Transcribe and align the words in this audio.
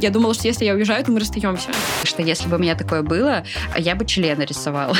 Я 0.00 0.10
думала, 0.10 0.32
что 0.32 0.46
если 0.46 0.64
я 0.64 0.74
уезжаю, 0.74 1.04
то 1.04 1.10
мы 1.10 1.20
расстаемся. 1.20 1.70
Что 2.04 2.22
если 2.22 2.48
бы 2.48 2.56
у 2.56 2.58
меня 2.58 2.74
такое 2.74 3.02
было, 3.02 3.44
я 3.76 3.94
бы 3.94 4.06
члена 4.06 4.42
рисовала. 4.42 4.96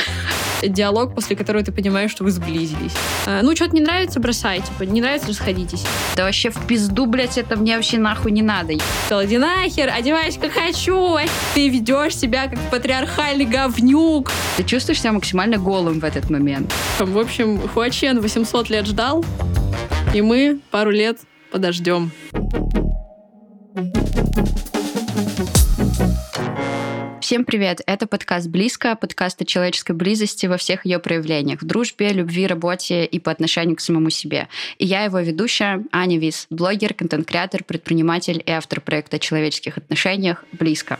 Диалог, 0.61 1.15
после 1.15 1.35
которого 1.35 1.63
ты 1.63 1.71
понимаешь, 1.71 2.11
что 2.11 2.23
вы 2.23 2.31
сблизились. 2.31 2.93
А, 3.25 3.41
ну, 3.41 3.55
что-то 3.55 3.75
не 3.75 3.81
нравится, 3.81 4.19
бросай. 4.19 4.61
Типа, 4.61 4.83
не 4.83 5.01
нравится, 5.01 5.27
расходитесь. 5.27 5.83
Да 6.15 6.23
вообще 6.25 6.49
в 6.49 6.65
пизду, 6.67 7.05
блядь, 7.05 7.37
это 7.37 7.55
мне 7.55 7.75
вообще 7.75 7.97
нахуй 7.97 8.31
не 8.31 8.41
надо. 8.41 8.73
Сказала, 9.05 9.25
иди 9.25 9.37
нахер, 9.37 9.89
одевайся 9.89 10.39
как 10.39 10.51
хочу. 10.51 11.17
Ты 11.53 11.69
ведешь 11.69 12.15
себя 12.15 12.47
как 12.47 12.59
патриархальный 12.71 13.45
говнюк. 13.45 14.31
Ты 14.57 14.63
чувствуешь 14.63 15.01
себя 15.01 15.13
максимально 15.13 15.57
голым 15.57 15.99
в 15.99 16.03
этот 16.03 16.29
момент. 16.29 16.73
В 16.99 17.17
общем, 17.17 17.59
Хуачен 17.69 18.19
800 18.19 18.69
лет 18.69 18.85
ждал, 18.85 19.25
и 20.13 20.21
мы 20.21 20.59
пару 20.71 20.91
лет 20.91 21.19
подождем. 21.51 22.11
Всем 27.29 27.45
привет! 27.45 27.81
Это 27.85 28.07
подкаст 28.07 28.47
«Близко», 28.47 28.95
подкаст 28.95 29.39
о 29.39 29.45
человеческой 29.45 29.91
близости 29.91 30.47
во 30.47 30.57
всех 30.57 30.83
ее 30.83 30.97
проявлениях, 30.97 31.61
в 31.61 31.63
дружбе, 31.63 32.09
любви, 32.09 32.47
работе 32.47 33.05
и 33.05 33.19
по 33.19 33.31
отношению 33.31 33.75
к 33.75 33.81
самому 33.81 34.09
себе. 34.09 34.47
И 34.79 34.87
я 34.87 35.03
его 35.03 35.19
ведущая 35.19 35.85
Аня 35.91 36.17
Вис, 36.17 36.47
блогер, 36.49 36.95
контент-креатор, 36.95 37.63
предприниматель 37.63 38.41
и 38.43 38.49
автор 38.49 38.81
проекта 38.81 39.17
о 39.17 39.19
человеческих 39.19 39.77
отношениях 39.77 40.43
«Близко». 40.53 40.97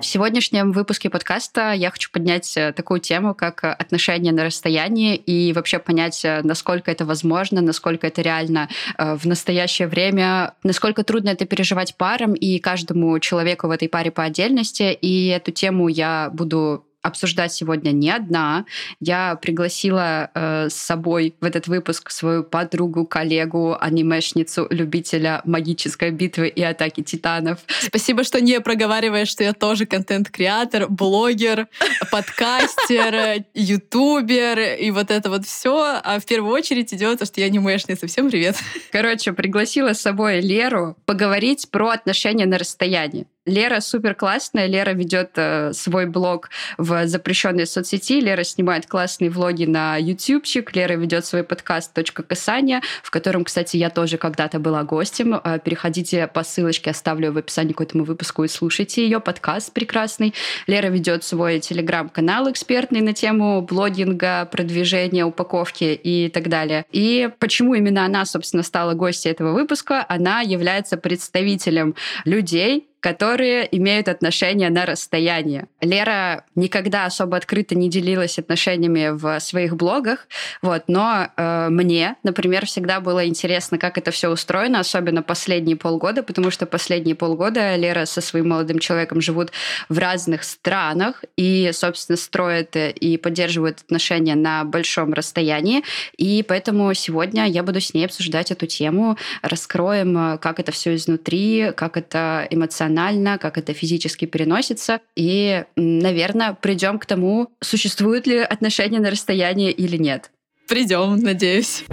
В 0.00 0.04
сегодняшнем 0.04 0.70
выпуске 0.70 1.10
подкаста 1.10 1.72
я 1.72 1.90
хочу 1.90 2.10
поднять 2.12 2.56
э, 2.56 2.72
такую 2.72 3.00
тему, 3.00 3.34
как 3.34 3.64
э, 3.64 3.68
отношения 3.68 4.30
на 4.30 4.44
расстоянии 4.44 5.16
и 5.16 5.52
вообще 5.52 5.80
понять, 5.80 6.24
э, 6.24 6.40
насколько 6.44 6.90
это 6.90 7.04
возможно, 7.04 7.60
насколько 7.60 8.06
это 8.06 8.22
реально 8.22 8.68
в 8.96 9.26
настоящее 9.26 9.88
время, 9.88 10.54
насколько 10.62 11.02
трудно 11.02 11.30
это 11.30 11.46
переживать 11.46 11.96
парам 11.96 12.34
и 12.34 12.60
каждому 12.60 13.18
человеку 13.18 13.66
в 13.66 13.70
этой 13.70 13.88
паре 13.88 14.10
по 14.10 14.22
отдельности. 14.22 14.96
И 15.00 15.28
эту 15.28 15.50
тему 15.50 15.88
я 15.88 16.30
буду 16.32 16.87
обсуждать 17.02 17.52
сегодня 17.52 17.90
не 17.90 18.10
одна. 18.10 18.64
Я 19.00 19.36
пригласила 19.36 20.30
э, 20.34 20.68
с 20.68 20.74
собой 20.74 21.34
в 21.40 21.44
этот 21.44 21.68
выпуск 21.68 22.10
свою 22.10 22.42
подругу, 22.42 23.06
коллегу, 23.06 23.76
анимешницу, 23.78 24.66
любителя 24.70 25.40
магической 25.44 26.10
битвы 26.10 26.48
и 26.48 26.62
атаки 26.62 27.02
титанов. 27.02 27.60
Спасибо, 27.80 28.24
что 28.24 28.40
не 28.40 28.60
проговариваешь, 28.60 29.28
что 29.28 29.44
я 29.44 29.52
тоже 29.52 29.86
контент-креатор, 29.86 30.88
блогер, 30.88 31.68
подкастер, 32.10 33.44
ютубер 33.54 34.58
и 34.58 34.90
вот 34.90 35.10
это 35.10 35.30
вот 35.30 35.46
все. 35.46 36.00
А 36.02 36.18
в 36.18 36.26
первую 36.26 36.52
очередь 36.52 36.92
идет 36.92 37.20
то, 37.20 37.26
что 37.26 37.40
я 37.40 37.46
анимешница. 37.46 38.06
Всем 38.06 38.30
привет. 38.30 38.56
Короче, 38.90 39.32
пригласила 39.32 39.92
с 39.92 40.00
собой 40.00 40.40
Леру 40.40 40.96
поговорить 41.06 41.70
про 41.70 41.90
отношения 41.90 42.46
на 42.46 42.58
расстоянии. 42.58 43.26
Лера 43.48 43.80
супер 43.80 44.14
классная. 44.14 44.66
Лера 44.66 44.90
ведет 44.90 45.30
э, 45.36 45.72
свой 45.72 46.04
блог 46.06 46.50
в 46.76 47.06
запрещенной 47.06 47.66
соцсети. 47.66 48.20
Лера 48.20 48.44
снимает 48.44 48.86
классные 48.86 49.30
влоги 49.30 49.64
на 49.64 49.96
ютубчик. 49.96 50.76
Лера 50.76 50.92
ведет 50.94 51.24
свой 51.24 51.42
подкаст 51.42 51.94
«Точка 51.94 52.22
касания», 52.22 52.82
в 53.02 53.10
котором, 53.10 53.44
кстати, 53.44 53.78
я 53.78 53.88
тоже 53.88 54.18
когда-то 54.18 54.58
была 54.58 54.82
гостем. 54.82 55.34
Э, 55.34 55.58
переходите 55.64 56.26
по 56.26 56.44
ссылочке, 56.44 56.90
оставлю 56.90 57.32
в 57.32 57.38
описании 57.38 57.72
к 57.72 57.80
этому 57.80 58.04
выпуску 58.04 58.44
и 58.44 58.48
слушайте 58.48 59.02
ее. 59.02 59.18
Подкаст 59.18 59.72
прекрасный. 59.72 60.34
Лера 60.66 60.88
ведет 60.88 61.24
свой 61.24 61.58
телеграм-канал 61.58 62.50
экспертный 62.50 63.00
на 63.00 63.14
тему 63.14 63.62
блогинга, 63.62 64.44
продвижения, 64.44 65.24
упаковки 65.24 65.84
и 65.84 66.28
так 66.28 66.48
далее. 66.48 66.84
И 66.92 67.30
почему 67.38 67.72
именно 67.72 68.04
она, 68.04 68.26
собственно, 68.26 68.62
стала 68.62 68.92
гостьей 68.92 69.32
этого 69.32 69.54
выпуска? 69.54 70.04
Она 70.06 70.42
является 70.42 70.98
представителем 70.98 71.94
людей, 72.26 72.88
которые 73.00 73.68
имеют 73.76 74.08
отношения 74.08 74.70
на 74.70 74.84
расстоянии. 74.84 75.66
Лера 75.80 76.44
никогда 76.56 77.04
особо 77.04 77.36
открыто 77.36 77.74
не 77.74 77.88
делилась 77.88 78.38
отношениями 78.38 79.10
в 79.10 79.38
своих 79.40 79.76
блогах, 79.76 80.26
вот, 80.62 80.84
но 80.88 81.28
э, 81.36 81.68
мне, 81.70 82.16
например, 82.24 82.66
всегда 82.66 83.00
было 83.00 83.26
интересно, 83.26 83.78
как 83.78 83.98
это 83.98 84.10
все 84.10 84.30
устроено, 84.30 84.80
особенно 84.80 85.22
последние 85.22 85.76
полгода, 85.76 86.22
потому 86.22 86.50
что 86.50 86.66
последние 86.66 87.14
полгода 87.14 87.76
Лера 87.76 88.04
со 88.04 88.20
своим 88.20 88.48
молодым 88.48 88.80
человеком 88.80 89.20
живут 89.20 89.52
в 89.88 89.98
разных 89.98 90.42
странах 90.42 91.24
и, 91.36 91.70
собственно, 91.72 92.16
строят 92.16 92.74
и 92.74 93.16
поддерживают 93.16 93.78
отношения 93.80 94.34
на 94.34 94.64
большом 94.64 95.12
расстоянии, 95.12 95.84
и 96.16 96.44
поэтому 96.46 96.92
сегодня 96.94 97.46
я 97.46 97.62
буду 97.62 97.80
с 97.80 97.94
ней 97.94 98.06
обсуждать 98.06 98.50
эту 98.50 98.66
тему, 98.66 99.16
раскроем, 99.42 100.38
как 100.38 100.58
это 100.58 100.72
все 100.72 100.96
изнутри, 100.96 101.72
как 101.76 101.96
это 101.96 102.46
эмоционально 102.50 102.88
эмоционально, 102.98 103.38
как 103.38 103.58
это 103.58 103.72
физически 103.72 104.24
переносится. 104.24 105.00
И, 105.16 105.64
наверное, 105.76 106.54
придем 106.54 106.98
к 106.98 107.06
тому, 107.06 107.48
существуют 107.60 108.26
ли 108.26 108.38
отношения 108.38 108.98
на 109.00 109.10
расстоянии 109.10 109.70
или 109.70 109.96
нет. 109.96 110.30
Придем, 110.68 111.16
надеюсь. 111.16 111.84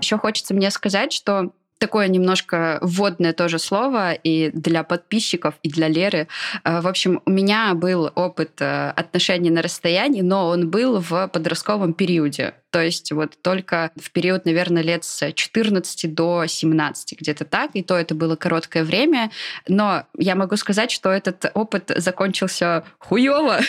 Еще 0.00 0.18
хочется 0.18 0.54
мне 0.54 0.70
сказать, 0.70 1.12
что 1.12 1.52
такое 1.78 2.08
немножко 2.08 2.78
вводное 2.80 3.32
тоже 3.32 3.58
слово 3.58 4.12
и 4.12 4.50
для 4.52 4.84
подписчиков, 4.84 5.54
и 5.62 5.68
для 5.68 5.88
Леры. 5.88 6.28
Э, 6.64 6.80
в 6.80 6.86
общем, 6.86 7.20
у 7.26 7.30
меня 7.30 7.74
был 7.74 8.10
опыт 8.14 8.60
э, 8.60 8.90
отношений 8.90 9.50
на 9.50 9.62
расстоянии, 9.62 10.22
но 10.22 10.46
он 10.46 10.70
был 10.70 11.00
в 11.00 11.28
подростковом 11.28 11.92
периоде. 11.92 12.54
То 12.72 12.82
есть 12.82 13.12
вот 13.12 13.34
только 13.42 13.92
в 13.96 14.10
период, 14.10 14.46
наверное, 14.46 14.82
лет 14.82 15.04
с 15.04 15.30
14 15.30 16.14
до 16.14 16.46
17, 16.46 17.20
где-то 17.20 17.44
так. 17.44 17.70
И 17.74 17.82
то 17.82 17.96
это 17.96 18.14
было 18.14 18.34
короткое 18.34 18.82
время. 18.82 19.30
Но 19.68 20.06
я 20.16 20.34
могу 20.34 20.56
сказать, 20.56 20.90
что 20.90 21.10
этот 21.10 21.50
опыт 21.52 21.92
закончился 21.94 22.84
хуево 22.98 23.60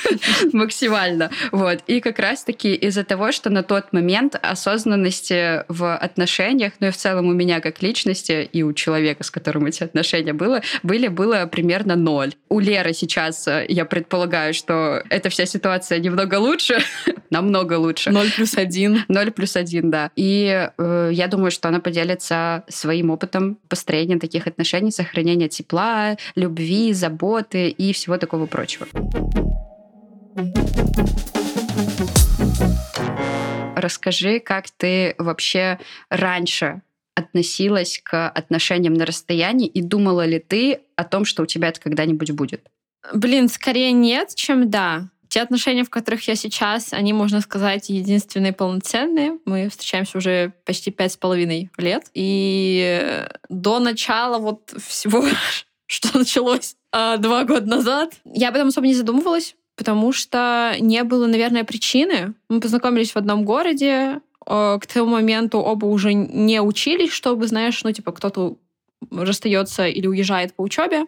максимально. 0.52 1.30
Вот. 1.52 1.78
И 1.86 2.00
как 2.00 2.18
раз-таки 2.18 2.74
из-за 2.74 3.02
того, 3.02 3.32
что 3.32 3.48
на 3.48 3.62
тот 3.62 3.94
момент 3.94 4.38
осознанности 4.40 5.64
в 5.68 5.96
отношениях, 5.96 6.74
ну 6.80 6.88
и 6.88 6.90
в 6.90 6.96
целом 6.98 7.28
у 7.28 7.32
меня 7.32 7.60
как 7.60 7.80
личности 7.80 8.46
и 8.52 8.62
у 8.62 8.74
человека, 8.74 9.24
с 9.24 9.30
которым 9.30 9.66
эти 9.66 9.82
отношения 9.82 10.34
было, 10.34 10.60
были, 10.82 11.08
было 11.08 11.46
примерно 11.46 11.96
ноль. 11.96 12.34
У 12.50 12.60
Леры 12.60 12.92
сейчас, 12.92 13.48
э, 13.48 13.64
я 13.70 13.86
предполагаю, 13.86 14.52
что 14.52 15.02
эта 15.08 15.30
вся 15.30 15.46
ситуация 15.46 15.98
немного 15.98 16.34
лучше, 16.34 16.78
намного 17.30 17.78
лучше. 17.78 18.10
Ноль 18.10 18.30
плюс 18.30 18.49
один. 18.56 19.04
Ноль 19.08 19.30
плюс 19.30 19.56
один, 19.56 19.90
да. 19.90 20.10
И 20.16 20.70
э, 20.76 21.10
я 21.12 21.26
думаю, 21.26 21.50
что 21.50 21.68
она 21.68 21.80
поделится 21.80 22.64
своим 22.68 23.10
опытом 23.10 23.58
построения 23.68 24.18
таких 24.18 24.46
отношений, 24.46 24.90
сохранения 24.90 25.48
тепла, 25.48 26.16
любви, 26.34 26.92
заботы 26.92 27.68
и 27.68 27.92
всего 27.92 28.16
такого 28.16 28.46
прочего. 28.46 28.86
Расскажи, 33.76 34.40
как 34.40 34.70
ты 34.70 35.14
вообще 35.18 35.78
раньше 36.10 36.82
относилась 37.14 38.00
к 38.02 38.28
отношениям 38.28 38.94
на 38.94 39.06
расстоянии 39.06 39.66
и 39.66 39.82
думала 39.82 40.26
ли 40.26 40.38
ты 40.38 40.80
о 40.96 41.04
том, 41.04 41.24
что 41.24 41.42
у 41.42 41.46
тебя 41.46 41.68
это 41.68 41.80
когда-нибудь 41.80 42.30
будет? 42.32 42.68
Блин, 43.14 43.48
скорее 43.48 43.92
нет, 43.92 44.34
чем 44.34 44.70
да. 44.70 45.08
Те 45.30 45.42
отношения, 45.42 45.84
в 45.84 45.90
которых 45.90 46.26
я 46.26 46.34
сейчас, 46.34 46.92
они, 46.92 47.12
можно 47.12 47.40
сказать, 47.40 47.88
единственные 47.88 48.52
полноценные. 48.52 49.38
Мы 49.44 49.68
встречаемся 49.68 50.18
уже 50.18 50.52
почти 50.66 50.90
пять 50.90 51.12
с 51.12 51.16
половиной 51.16 51.70
лет. 51.76 52.10
И 52.14 53.24
до 53.48 53.78
начала 53.78 54.38
вот 54.38 54.74
всего, 54.84 55.24
что 55.86 56.18
началось 56.18 56.74
а, 56.92 57.16
два 57.16 57.44
года 57.44 57.66
назад, 57.66 58.14
я 58.24 58.48
об 58.48 58.56
этом 58.56 58.68
особо 58.68 58.88
не 58.88 58.94
задумывалась, 58.94 59.54
потому 59.76 60.12
что 60.12 60.74
не 60.80 61.04
было, 61.04 61.28
наверное, 61.28 61.62
причины. 61.62 62.34
Мы 62.48 62.60
познакомились 62.60 63.12
в 63.12 63.16
одном 63.16 63.44
городе, 63.44 64.20
к 64.44 64.80
тому 64.92 65.06
моменту 65.06 65.60
оба 65.60 65.86
уже 65.86 66.12
не 66.12 66.60
учились, 66.60 67.12
чтобы, 67.12 67.46
знаешь, 67.46 67.84
ну, 67.84 67.92
типа, 67.92 68.10
кто-то 68.10 68.56
расстается 69.10 69.86
или 69.86 70.06
уезжает 70.06 70.54
по 70.54 70.62
учебе, 70.62 71.06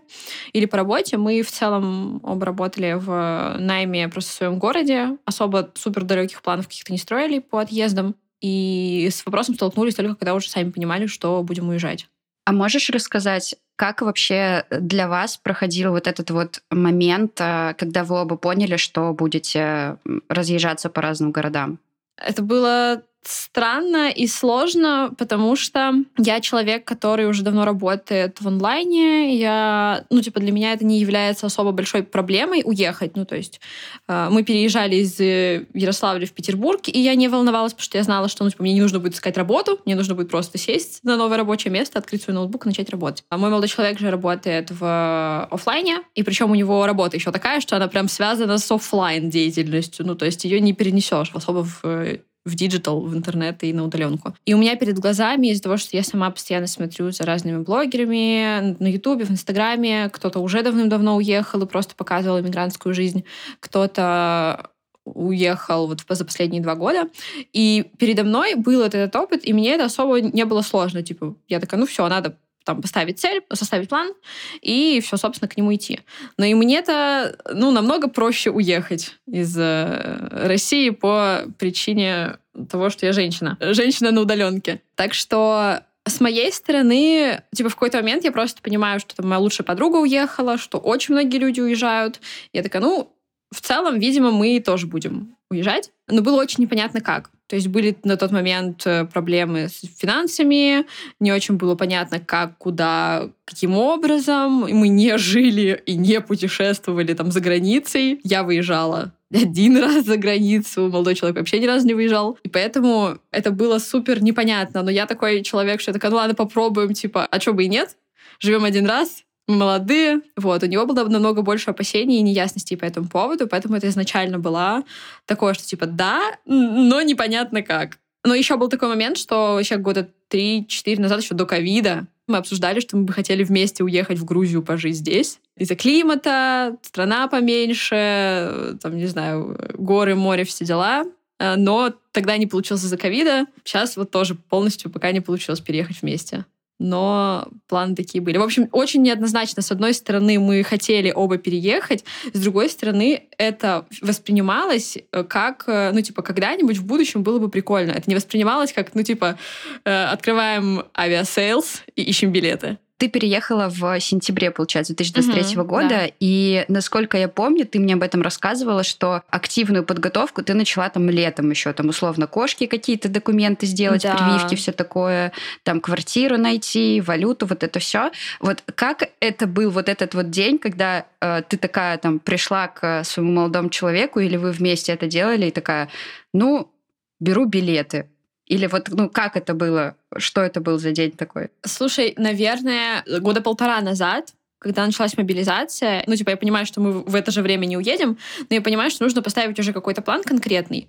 или 0.52 0.66
по 0.66 0.76
работе. 0.76 1.16
Мы 1.16 1.42
в 1.42 1.50
целом 1.50 2.20
оба 2.22 2.46
работали 2.46 2.94
в 2.94 3.56
найме 3.58 4.08
просто 4.08 4.30
в 4.30 4.34
своем 4.34 4.58
городе. 4.58 5.16
Особо 5.24 5.70
супер 5.74 6.04
далеких 6.04 6.42
планов 6.42 6.68
каких-то 6.68 6.92
не 6.92 6.98
строили 6.98 7.38
по 7.38 7.58
отъездам. 7.58 8.14
И 8.40 9.08
с 9.10 9.24
вопросом 9.24 9.54
столкнулись 9.54 9.94
только 9.94 10.16
когда 10.16 10.34
уже 10.34 10.48
сами 10.48 10.70
понимали, 10.70 11.06
что 11.06 11.42
будем 11.42 11.68
уезжать. 11.68 12.08
А 12.44 12.52
можешь 12.52 12.90
рассказать, 12.90 13.54
как 13.76 14.02
вообще 14.02 14.64
для 14.70 15.08
вас 15.08 15.36
проходил 15.36 15.92
вот 15.92 16.08
этот 16.08 16.30
вот 16.30 16.62
момент, 16.70 17.40
э, 17.40 17.74
когда 17.78 18.02
вы 18.02 18.20
оба 18.20 18.36
поняли, 18.36 18.76
что 18.76 19.12
будете 19.12 19.98
разъезжаться 20.28 20.90
по 20.90 21.00
разным 21.00 21.30
городам? 21.30 21.78
Это 22.16 22.42
было 22.42 23.02
странно 23.24 24.10
и 24.10 24.26
сложно, 24.26 25.12
потому 25.16 25.56
что 25.56 25.94
я 26.18 26.40
человек, 26.40 26.84
который 26.84 27.26
уже 27.26 27.42
давно 27.42 27.64
работает 27.64 28.40
в 28.40 28.48
онлайне. 28.48 29.36
Я, 29.36 30.04
ну, 30.10 30.20
типа, 30.20 30.40
для 30.40 30.52
меня 30.52 30.72
это 30.72 30.84
не 30.84 30.98
является 30.98 31.46
особо 31.46 31.72
большой 31.72 32.02
проблемой 32.02 32.62
уехать. 32.64 33.16
Ну, 33.16 33.24
то 33.24 33.36
есть 33.36 33.60
э, 34.08 34.28
мы 34.30 34.42
переезжали 34.42 34.96
из 34.96 35.20
э, 35.20 35.66
Ярославля 35.74 36.26
в 36.26 36.32
Петербург, 36.32 36.80
и 36.86 36.98
я 36.98 37.14
не 37.14 37.28
волновалась, 37.28 37.72
потому 37.72 37.84
что 37.84 37.98
я 37.98 38.04
знала, 38.04 38.28
что, 38.28 38.44
ну, 38.44 38.50
типа, 38.50 38.62
мне 38.62 38.74
не 38.74 38.80
нужно 38.80 38.98
будет 38.98 39.14
искать 39.14 39.36
работу, 39.36 39.80
мне 39.84 39.94
нужно 39.94 40.14
будет 40.14 40.30
просто 40.30 40.58
сесть 40.58 41.00
на 41.04 41.16
новое 41.16 41.36
рабочее 41.36 41.72
место, 41.72 41.98
открыть 41.98 42.22
свой 42.22 42.34
ноутбук 42.34 42.66
и 42.66 42.68
начать 42.68 42.90
работать. 42.90 43.24
А 43.28 43.38
мой 43.38 43.50
молодой 43.50 43.68
человек 43.68 43.98
же 43.98 44.10
работает 44.10 44.70
в 44.70 45.48
офлайне, 45.50 45.98
и 46.14 46.22
причем 46.22 46.50
у 46.50 46.54
него 46.54 46.86
работа 46.86 47.16
еще 47.16 47.30
такая, 47.30 47.60
что 47.60 47.76
она 47.76 47.88
прям 47.88 48.08
связана 48.08 48.58
с 48.58 48.70
офлайн 48.70 49.30
деятельностью. 49.30 50.06
Ну, 50.06 50.14
то 50.14 50.24
есть 50.24 50.44
ее 50.44 50.60
не 50.60 50.72
перенесешь 50.72 51.30
особо 51.34 51.64
в 51.64 51.80
э, 51.84 52.18
в 52.44 52.54
диджитал, 52.54 53.00
в 53.00 53.14
интернет 53.16 53.62
и 53.62 53.72
на 53.72 53.84
удаленку. 53.84 54.34
И 54.44 54.54
у 54.54 54.58
меня 54.58 54.76
перед 54.76 54.98
глазами 54.98 55.48
из-за 55.48 55.62
того, 55.62 55.76
что 55.76 55.96
я 55.96 56.02
сама 56.02 56.30
постоянно 56.30 56.66
смотрю 56.66 57.10
за 57.12 57.24
разными 57.24 57.62
блогерами 57.62 58.76
на 58.80 58.88
Ютубе, 58.88 59.24
в 59.24 59.30
Инстаграме, 59.30 60.08
кто-то 60.10 60.40
уже 60.40 60.62
давным-давно 60.62 61.16
уехал 61.16 61.62
и 61.62 61.66
просто 61.66 61.94
показывал 61.94 62.40
иммигрантскую 62.40 62.94
жизнь, 62.94 63.24
кто-то 63.60 64.70
уехал 65.04 65.88
вот 65.88 66.04
за 66.08 66.24
последние 66.24 66.62
два 66.62 66.74
года. 66.74 67.08
И 67.52 67.90
передо 67.98 68.24
мной 68.24 68.54
был 68.54 68.82
этот 68.82 69.14
опыт, 69.16 69.46
и 69.46 69.52
мне 69.52 69.74
это 69.74 69.84
особо 69.84 70.20
не 70.20 70.44
было 70.44 70.62
сложно. 70.62 71.02
Типа, 71.02 71.34
я 71.48 71.60
такая, 71.60 71.80
ну 71.80 71.86
все, 71.86 72.06
надо 72.08 72.36
там 72.64 72.82
поставить 72.82 73.18
цель, 73.18 73.42
составить 73.52 73.88
план 73.88 74.12
и 74.60 75.00
все, 75.04 75.16
собственно, 75.16 75.48
к 75.48 75.56
нему 75.56 75.74
идти. 75.74 76.00
Но 76.38 76.44
и 76.44 76.54
мне-то, 76.54 77.36
ну, 77.52 77.70
намного 77.70 78.08
проще 78.08 78.50
уехать 78.50 79.16
из 79.26 79.56
э, 79.58 80.28
России 80.30 80.90
по 80.90 81.42
причине 81.58 82.38
того, 82.70 82.90
что 82.90 83.06
я 83.06 83.12
женщина. 83.12 83.56
Женщина 83.60 84.10
на 84.10 84.20
удаленке. 84.20 84.82
Так 84.94 85.14
что 85.14 85.80
с 86.04 86.20
моей 86.20 86.52
стороны, 86.52 87.42
типа, 87.54 87.68
в 87.68 87.74
какой-то 87.74 87.98
момент 87.98 88.24
я 88.24 88.32
просто 88.32 88.60
понимаю, 88.60 89.00
что 89.00 89.14
там 89.14 89.28
моя 89.28 89.38
лучшая 89.38 89.64
подруга 89.64 89.98
уехала, 89.98 90.58
что 90.58 90.78
очень 90.78 91.14
многие 91.14 91.38
люди 91.38 91.60
уезжают. 91.60 92.20
Я 92.52 92.62
такая, 92.62 92.82
ну, 92.82 93.14
в 93.52 93.60
целом, 93.60 93.98
видимо, 93.98 94.32
мы 94.32 94.60
тоже 94.60 94.86
будем 94.86 95.36
уезжать. 95.50 95.90
Но 96.08 96.22
было 96.22 96.40
очень 96.40 96.62
непонятно 96.62 97.00
как. 97.00 97.30
То 97.52 97.56
есть 97.56 97.68
были 97.68 97.94
на 98.04 98.16
тот 98.16 98.30
момент 98.30 98.86
э, 98.86 99.04
проблемы 99.04 99.68
с 99.68 99.82
финансами, 99.98 100.86
не 101.20 101.32
очень 101.32 101.56
было 101.56 101.74
понятно, 101.74 102.18
как, 102.18 102.56
куда, 102.56 103.28
каким 103.44 103.76
образом. 103.76 104.66
И 104.66 104.72
мы 104.72 104.88
не 104.88 105.18
жили 105.18 105.82
и 105.84 105.96
не 105.96 106.22
путешествовали 106.22 107.12
там 107.12 107.30
за 107.30 107.40
границей. 107.40 108.20
Я 108.24 108.42
выезжала 108.42 109.12
один 109.30 109.76
раз 109.76 110.06
за 110.06 110.16
границу, 110.16 110.88
молодой 110.88 111.14
человек 111.14 111.36
вообще 111.36 111.58
ни 111.58 111.66
разу 111.66 111.86
не 111.86 111.92
выезжал. 111.92 112.38
И 112.42 112.48
поэтому 112.48 113.18
это 113.30 113.50
было 113.50 113.78
супер 113.78 114.22
непонятно. 114.22 114.82
Но 114.82 114.90
я 114.90 115.04
такой 115.04 115.42
человек, 115.42 115.82
что 115.82 115.90
я 115.90 115.92
такая, 115.92 116.10
ну 116.10 116.16
ладно, 116.16 116.34
попробуем, 116.34 116.94
типа, 116.94 117.26
а 117.26 117.38
что 117.38 117.52
бы 117.52 117.64
и 117.64 117.68
нет? 117.68 117.98
Живем 118.40 118.64
один 118.64 118.86
раз, 118.86 119.24
молодые. 119.48 120.20
Вот, 120.36 120.62
у 120.62 120.66
него 120.66 120.86
было 120.86 121.04
намного 121.08 121.42
больше 121.42 121.70
опасений 121.70 122.18
и 122.18 122.22
неясностей 122.22 122.76
по 122.76 122.84
этому 122.84 123.08
поводу, 123.08 123.46
поэтому 123.46 123.76
это 123.76 123.88
изначально 123.88 124.38
было 124.38 124.84
такое, 125.26 125.54
что 125.54 125.64
типа 125.64 125.86
да, 125.86 126.20
но 126.46 127.02
непонятно 127.02 127.62
как. 127.62 127.98
Но 128.24 128.34
еще 128.34 128.56
был 128.56 128.68
такой 128.68 128.88
момент, 128.88 129.18
что 129.18 129.58
еще 129.58 129.76
года 129.76 130.08
3-4 130.30 131.00
назад, 131.00 131.22
еще 131.22 131.34
до 131.34 131.44
ковида, 131.44 132.06
мы 132.28 132.38
обсуждали, 132.38 132.78
что 132.78 132.96
мы 132.96 133.04
бы 133.04 133.12
хотели 133.12 133.42
вместе 133.42 133.82
уехать 133.82 134.18
в 134.18 134.24
Грузию 134.24 134.62
пожить 134.62 134.96
здесь. 134.96 135.40
Из-за 135.56 135.74
климата, 135.74 136.76
страна 136.82 137.26
поменьше, 137.26 138.78
там, 138.80 138.96
не 138.96 139.06
знаю, 139.06 139.58
горы, 139.74 140.14
море, 140.14 140.44
все 140.44 140.64
дела. 140.64 141.04
Э, 141.40 141.56
но 141.56 141.92
тогда 142.12 142.36
не 142.36 142.46
получилось 142.46 142.84
из-за 142.84 142.96
ковида. 142.96 143.46
Сейчас 143.64 143.96
вот 143.96 144.12
тоже 144.12 144.36
полностью 144.36 144.90
пока 144.90 145.10
не 145.10 145.20
получилось 145.20 145.60
переехать 145.60 146.00
вместе 146.00 146.46
но 146.78 147.48
планы 147.68 147.94
такие 147.94 148.22
были. 148.22 148.38
В 148.38 148.42
общем, 148.42 148.68
очень 148.72 149.02
неоднозначно. 149.02 149.62
С 149.62 149.70
одной 149.70 149.94
стороны, 149.94 150.38
мы 150.38 150.62
хотели 150.62 151.12
оба 151.14 151.38
переехать, 151.38 152.04
с 152.32 152.40
другой 152.40 152.68
стороны, 152.68 153.28
это 153.38 153.86
воспринималось 154.00 154.98
э, 155.12 155.24
как, 155.24 155.64
э, 155.66 155.90
ну, 155.92 156.00
типа, 156.00 156.22
когда-нибудь 156.22 156.78
в 156.78 156.86
будущем 156.86 157.22
было 157.22 157.38
бы 157.38 157.48
прикольно. 157.48 157.92
Это 157.92 158.04
не 158.06 158.14
воспринималось 158.14 158.72
как, 158.72 158.94
ну, 158.94 159.02
типа, 159.02 159.38
э, 159.84 160.04
открываем 160.04 160.84
Aviasales 160.96 161.82
и 161.94 162.02
ищем 162.02 162.32
билеты. 162.32 162.78
Ты 163.02 163.08
переехала 163.08 163.68
в 163.68 163.98
сентябре, 163.98 164.52
получается, 164.52 164.94
2023 164.94 165.58
угу, 165.58 165.68
года, 165.68 165.88
да. 165.88 166.08
и, 166.20 166.64
насколько 166.68 167.18
я 167.18 167.26
помню, 167.26 167.66
ты 167.66 167.80
мне 167.80 167.94
об 167.94 168.04
этом 168.04 168.22
рассказывала, 168.22 168.84
что 168.84 169.22
активную 169.28 169.84
подготовку 169.84 170.44
ты 170.44 170.54
начала 170.54 170.88
там 170.88 171.10
летом 171.10 171.50
еще, 171.50 171.72
там 171.72 171.88
условно 171.88 172.28
кошке 172.28 172.66
какие-то 172.66 173.08
документы 173.08 173.66
сделать, 173.66 174.04
да. 174.04 174.14
прививки, 174.14 174.54
все 174.54 174.70
такое, 174.70 175.32
там 175.64 175.80
квартиру 175.80 176.38
найти, 176.38 177.00
валюту, 177.00 177.46
вот 177.46 177.64
это 177.64 177.80
все. 177.80 178.12
Вот 178.38 178.62
как 178.76 179.08
это 179.18 179.48
был 179.48 179.72
вот 179.72 179.88
этот 179.88 180.14
вот 180.14 180.30
день, 180.30 180.60
когда 180.60 181.04
э, 181.20 181.42
ты 181.48 181.56
такая 181.56 181.98
там 181.98 182.20
пришла 182.20 182.68
к 182.68 183.02
своему 183.02 183.32
молодому 183.32 183.68
человеку, 183.68 184.20
или 184.20 184.36
вы 184.36 184.52
вместе 184.52 184.92
это 184.92 185.08
делали, 185.08 185.46
и 185.46 185.50
такая, 185.50 185.88
ну, 186.32 186.70
беру 187.18 187.46
билеты. 187.46 188.06
Или 188.46 188.66
вот, 188.66 188.88
ну, 188.88 189.08
как 189.08 189.36
это 189.36 189.54
было? 189.54 189.96
Что 190.16 190.40
это 190.40 190.60
был 190.60 190.78
за 190.78 190.92
день 190.92 191.12
такой? 191.12 191.48
Слушай, 191.64 192.14
наверное, 192.16 193.04
года 193.20 193.40
полтора 193.40 193.80
назад 193.80 194.34
когда 194.62 194.86
началась 194.86 195.16
мобилизация, 195.16 196.04
ну, 196.06 196.14
типа, 196.14 196.30
я 196.30 196.36
понимаю, 196.36 196.66
что 196.66 196.80
мы 196.80 197.02
в 197.02 197.16
это 197.16 197.32
же 197.32 197.42
время 197.42 197.66
не 197.66 197.76
уедем, 197.76 198.16
но 198.48 198.54
я 198.54 198.62
понимаю, 198.62 198.90
что 198.92 199.02
нужно 199.02 199.20
поставить 199.20 199.58
уже 199.58 199.72
какой-то 199.72 200.02
план 200.02 200.22
конкретный. 200.22 200.88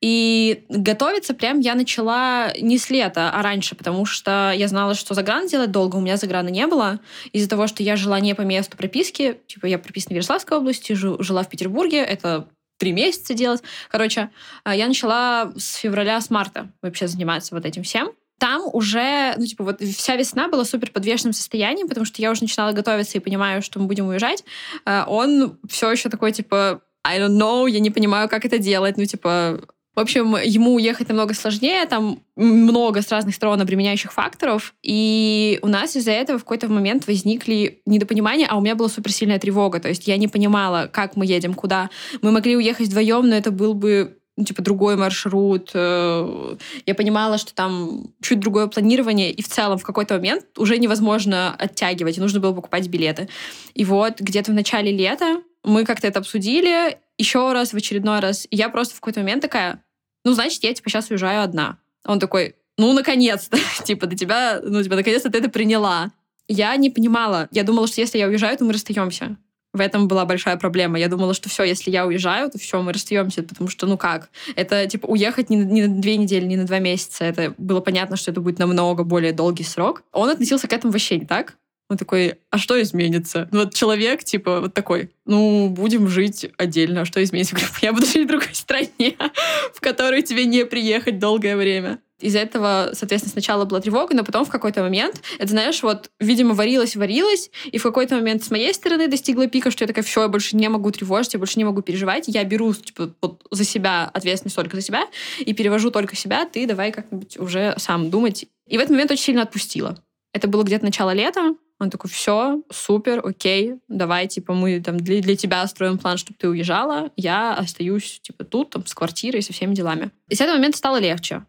И 0.00 0.64
готовиться 0.68 1.32
прям 1.32 1.60
я 1.60 1.76
начала 1.76 2.52
не 2.60 2.78
с 2.78 2.90
лета, 2.90 3.30
а 3.32 3.40
раньше, 3.42 3.76
потому 3.76 4.04
что 4.04 4.52
я 4.52 4.66
знала, 4.66 4.94
что 4.94 5.14
загран 5.14 5.46
делать 5.46 5.70
долго, 5.70 5.94
у 5.96 6.00
меня 6.00 6.16
заграна 6.16 6.48
не 6.48 6.66
было. 6.66 6.98
Из-за 7.32 7.48
того, 7.48 7.68
что 7.68 7.84
я 7.84 7.94
жила 7.94 8.18
не 8.18 8.34
по 8.34 8.42
месту 8.42 8.76
прописки, 8.76 9.38
типа, 9.46 9.66
я 9.66 9.78
прописана 9.78 10.14
в 10.14 10.16
Ярославской 10.16 10.58
области, 10.58 10.92
жила 10.94 11.44
в 11.44 11.48
Петербурге, 11.48 11.98
это 11.98 12.48
три 12.82 12.90
месяца 12.90 13.32
делать. 13.32 13.62
Короче, 13.88 14.30
а, 14.64 14.74
я 14.74 14.88
начала 14.88 15.52
с 15.56 15.76
февраля, 15.76 16.20
с 16.20 16.30
марта 16.30 16.68
вообще 16.82 17.06
заниматься 17.06 17.54
вот 17.54 17.64
этим 17.64 17.84
всем. 17.84 18.10
Там 18.38 18.62
уже, 18.72 19.34
ну, 19.36 19.46
типа, 19.46 19.62
вот 19.62 19.80
вся 19.80 20.16
весна 20.16 20.48
была 20.48 20.64
супер 20.64 20.90
подвешенном 20.90 21.32
состоянии, 21.32 21.84
потому 21.84 22.04
что 22.04 22.20
я 22.20 22.32
уже 22.32 22.42
начинала 22.42 22.72
готовиться 22.72 23.18
и 23.18 23.20
понимаю, 23.20 23.62
что 23.62 23.78
мы 23.78 23.86
будем 23.86 24.08
уезжать. 24.08 24.42
А, 24.84 25.04
он 25.06 25.60
все 25.68 25.92
еще 25.92 26.08
такой, 26.08 26.32
типа, 26.32 26.80
I 27.04 27.20
don't 27.20 27.38
know, 27.38 27.70
я 27.70 27.78
не 27.78 27.90
понимаю, 27.90 28.28
как 28.28 28.44
это 28.44 28.58
делать. 28.58 28.96
Ну, 28.96 29.04
типа, 29.04 29.60
в 29.94 30.00
общем, 30.00 30.36
ему 30.36 30.74
уехать 30.74 31.08
намного 31.08 31.34
сложнее, 31.34 31.84
там 31.86 32.20
много 32.34 33.02
с 33.02 33.10
разных 33.10 33.34
сторон 33.34 33.60
обременяющих 33.60 34.12
факторов, 34.12 34.74
и 34.82 35.58
у 35.62 35.68
нас 35.68 35.96
из-за 35.96 36.12
этого 36.12 36.38
в 36.38 36.44
какой-то 36.44 36.68
момент 36.68 37.06
возникли 37.06 37.82
недопонимания, 37.84 38.46
а 38.48 38.56
у 38.56 38.62
меня 38.62 38.74
была 38.74 38.88
суперсильная 38.88 39.38
тревога, 39.38 39.80
то 39.80 39.88
есть 39.88 40.08
я 40.08 40.16
не 40.16 40.28
понимала, 40.28 40.88
как 40.90 41.16
мы 41.16 41.26
едем, 41.26 41.52
куда. 41.52 41.90
Мы 42.22 42.32
могли 42.32 42.56
уехать 42.56 42.88
вдвоем, 42.88 43.28
но 43.28 43.36
это 43.36 43.50
был 43.50 43.74
бы 43.74 44.16
ну, 44.36 44.44
типа 44.44 44.62
другой 44.62 44.96
маршрут. 44.96 45.72
Э, 45.74 46.56
я 46.86 46.94
понимала, 46.94 47.36
что 47.36 47.54
там 47.54 48.14
чуть 48.22 48.40
другое 48.40 48.66
планирование, 48.66 49.30
и 49.30 49.42
в 49.42 49.48
целом 49.48 49.76
в 49.78 49.82
какой-то 49.82 50.14
момент 50.14 50.46
уже 50.56 50.78
невозможно 50.78 51.54
оттягивать, 51.54 52.16
и 52.16 52.20
нужно 52.20 52.40
было 52.40 52.54
покупать 52.54 52.88
билеты. 52.88 53.28
И 53.74 53.84
вот 53.84 54.20
где-то 54.20 54.52
в 54.52 54.54
начале 54.54 54.90
лета 54.90 55.42
мы 55.64 55.84
как-то 55.84 56.06
это 56.06 56.20
обсудили, 56.20 56.98
еще 57.22 57.52
раз, 57.52 57.72
в 57.72 57.76
очередной 57.76 58.20
раз. 58.20 58.46
И 58.50 58.56
я 58.56 58.68
просто 58.68 58.94
в 58.94 59.00
какой-то 59.00 59.20
момент 59.20 59.42
такая, 59.42 59.82
ну, 60.24 60.32
значит, 60.32 60.62
я, 60.64 60.74
типа, 60.74 60.90
сейчас 60.90 61.10
уезжаю 61.10 61.42
одна. 61.42 61.78
Он 62.04 62.18
такой, 62.18 62.56
ну, 62.76 62.92
наконец-то, 62.92 63.58
типа, 63.84 64.06
до 64.06 64.16
тебя, 64.16 64.60
ну, 64.62 64.82
типа, 64.82 64.96
наконец-то 64.96 65.30
ты 65.30 65.38
это 65.38 65.48
приняла. 65.48 66.12
Я 66.48 66.76
не 66.76 66.90
понимала. 66.90 67.48
Я 67.52 67.62
думала, 67.62 67.86
что 67.86 68.00
если 68.00 68.18
я 68.18 68.26
уезжаю, 68.26 68.58
то 68.58 68.64
мы 68.64 68.72
расстаемся. 68.72 69.36
В 69.72 69.80
этом 69.80 70.06
была 70.06 70.26
большая 70.26 70.58
проблема. 70.58 70.98
Я 70.98 71.08
думала, 71.08 71.32
что 71.32 71.48
все, 71.48 71.62
если 71.62 71.90
я 71.90 72.06
уезжаю, 72.06 72.50
то 72.50 72.58
все, 72.58 72.82
мы 72.82 72.92
расстаемся, 72.92 73.42
потому 73.42 73.70
что, 73.70 73.86
ну 73.86 73.96
как? 73.96 74.28
Это, 74.54 74.86
типа, 74.86 75.06
уехать 75.06 75.48
не, 75.48 75.56
не 75.56 75.86
на 75.86 76.00
две 76.02 76.16
недели, 76.16 76.44
не 76.44 76.56
на 76.56 76.64
два 76.64 76.78
месяца. 76.78 77.24
Это 77.24 77.54
было 77.56 77.80
понятно, 77.80 78.16
что 78.16 78.32
это 78.32 78.40
будет 78.40 78.58
намного 78.58 79.04
более 79.04 79.32
долгий 79.32 79.64
срок. 79.64 80.02
Он 80.12 80.28
относился 80.28 80.68
к 80.68 80.72
этому 80.72 80.92
вообще 80.92 81.18
не 81.18 81.26
так. 81.26 81.56
Он 81.92 81.98
такой, 81.98 82.36
а 82.48 82.56
что 82.56 82.80
изменится? 82.80 83.50
Ну, 83.52 83.64
вот 83.64 83.74
человек, 83.74 84.24
типа, 84.24 84.62
вот 84.62 84.72
такой, 84.72 85.10
ну, 85.26 85.68
будем 85.68 86.08
жить 86.08 86.50
отдельно, 86.56 87.02
а 87.02 87.04
что 87.04 87.22
изменится? 87.22 87.54
Я 87.82 87.92
буду 87.92 88.06
жить 88.06 88.24
в 88.24 88.28
другой 88.28 88.54
стране, 88.54 89.18
в 89.74 89.80
которую 89.80 90.22
тебе 90.22 90.46
не 90.46 90.64
приехать 90.64 91.18
долгое 91.18 91.54
время. 91.54 91.98
Из-за 92.18 92.38
этого, 92.38 92.92
соответственно, 92.94 93.32
сначала 93.32 93.66
была 93.66 93.80
тревога, 93.80 94.14
но 94.14 94.24
потом 94.24 94.46
в 94.46 94.48
какой-то 94.48 94.80
момент, 94.80 95.20
это, 95.38 95.48
знаешь, 95.48 95.82
вот, 95.82 96.10
видимо, 96.18 96.54
варилась, 96.54 96.96
варилась, 96.96 97.50
и 97.70 97.76
в 97.76 97.82
какой-то 97.82 98.14
момент 98.14 98.42
с 98.42 98.50
моей 98.50 98.72
стороны 98.72 99.06
достигла 99.06 99.48
пика, 99.48 99.70
что 99.70 99.84
я 99.84 99.86
такая, 99.86 100.02
все, 100.02 100.22
я 100.22 100.28
больше 100.28 100.56
не 100.56 100.70
могу 100.70 100.90
тревожить, 100.92 101.34
я 101.34 101.38
больше 101.38 101.58
не 101.58 101.64
могу 101.64 101.82
переживать, 101.82 102.24
я 102.28 102.42
беру, 102.44 102.72
типа, 102.72 103.12
вот 103.20 103.46
за 103.50 103.64
себя 103.64 104.10
ответственность 104.14 104.56
только 104.56 104.76
за 104.76 104.82
себя, 104.82 105.02
и 105.40 105.52
перевожу 105.52 105.90
только 105.90 106.16
себя, 106.16 106.46
ты 106.46 106.66
давай 106.66 106.90
как-нибудь 106.90 107.38
уже 107.38 107.74
сам 107.76 108.08
думать. 108.08 108.46
И 108.66 108.78
в 108.78 108.80
этот 108.80 108.92
момент 108.92 109.10
очень 109.10 109.24
сильно 109.24 109.42
отпустила. 109.42 110.02
Это 110.32 110.48
было 110.48 110.62
где-то 110.62 110.84
начало 110.84 111.12
лета, 111.12 111.54
он 111.82 111.90
такой, 111.90 112.10
все, 112.10 112.62
супер, 112.70 113.20
окей, 113.24 113.74
давай, 113.88 114.28
типа, 114.28 114.54
мы 114.54 114.80
там 114.80 114.98
для, 114.98 115.20
для 115.20 115.36
тебя 115.36 115.66
строим 115.66 115.98
план, 115.98 116.16
чтобы 116.16 116.36
ты 116.38 116.48
уезжала, 116.48 117.10
я 117.16 117.54
остаюсь, 117.54 118.20
типа, 118.20 118.44
тут, 118.44 118.70
там, 118.70 118.86
с 118.86 118.94
квартирой, 118.94 119.42
со 119.42 119.52
всеми 119.52 119.74
делами. 119.74 120.10
И 120.28 120.34
с 120.34 120.40
этого 120.40 120.56
момента 120.56 120.78
стало 120.78 120.98
легче. 120.98 121.44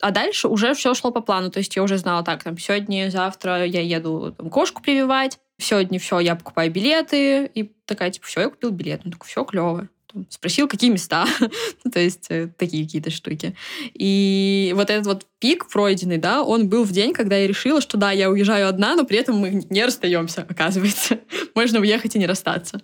А 0.00 0.10
дальше 0.10 0.48
уже 0.48 0.74
все 0.74 0.92
шло 0.94 1.10
по 1.10 1.20
плану. 1.20 1.50
То 1.50 1.58
есть 1.58 1.74
я 1.74 1.82
уже 1.82 1.96
знала, 1.96 2.22
так, 2.22 2.42
там, 2.42 2.58
сегодня, 2.58 3.10
завтра 3.10 3.64
я 3.64 3.80
еду 3.80 4.34
там, 4.36 4.50
кошку 4.50 4.82
прививать, 4.82 5.38
сегодня 5.58 5.98
все, 5.98 6.20
я 6.20 6.36
покупаю 6.36 6.70
билеты. 6.70 7.46
И 7.46 7.72
такая, 7.86 8.10
типа, 8.10 8.26
все, 8.26 8.40
я 8.40 8.48
купил 8.50 8.70
билет. 8.70 9.02
Ну, 9.04 9.12
так, 9.12 9.24
все 9.24 9.44
клево 9.44 9.88
спросил, 10.28 10.68
какие 10.68 10.90
места, 10.90 11.26
ну, 11.84 11.90
то 11.90 12.00
есть 12.00 12.26
э, 12.30 12.48
такие 12.56 12.84
какие-то 12.84 13.10
штуки. 13.10 13.54
И 13.94 14.72
вот 14.76 14.90
этот 14.90 15.06
вот 15.06 15.26
пик 15.38 15.68
пройденный, 15.68 16.18
да, 16.18 16.42
он 16.42 16.68
был 16.68 16.84
в 16.84 16.92
день, 16.92 17.12
когда 17.12 17.36
я 17.36 17.46
решила, 17.46 17.80
что 17.80 17.96
да, 17.96 18.12
я 18.12 18.30
уезжаю 18.30 18.68
одна, 18.68 18.94
но 18.94 19.04
при 19.04 19.18
этом 19.18 19.36
мы 19.36 19.64
не 19.68 19.84
расстаемся, 19.84 20.42
оказывается. 20.48 21.20
Можно 21.54 21.80
уехать 21.80 22.14
и 22.16 22.18
не 22.18 22.26
расстаться. 22.26 22.80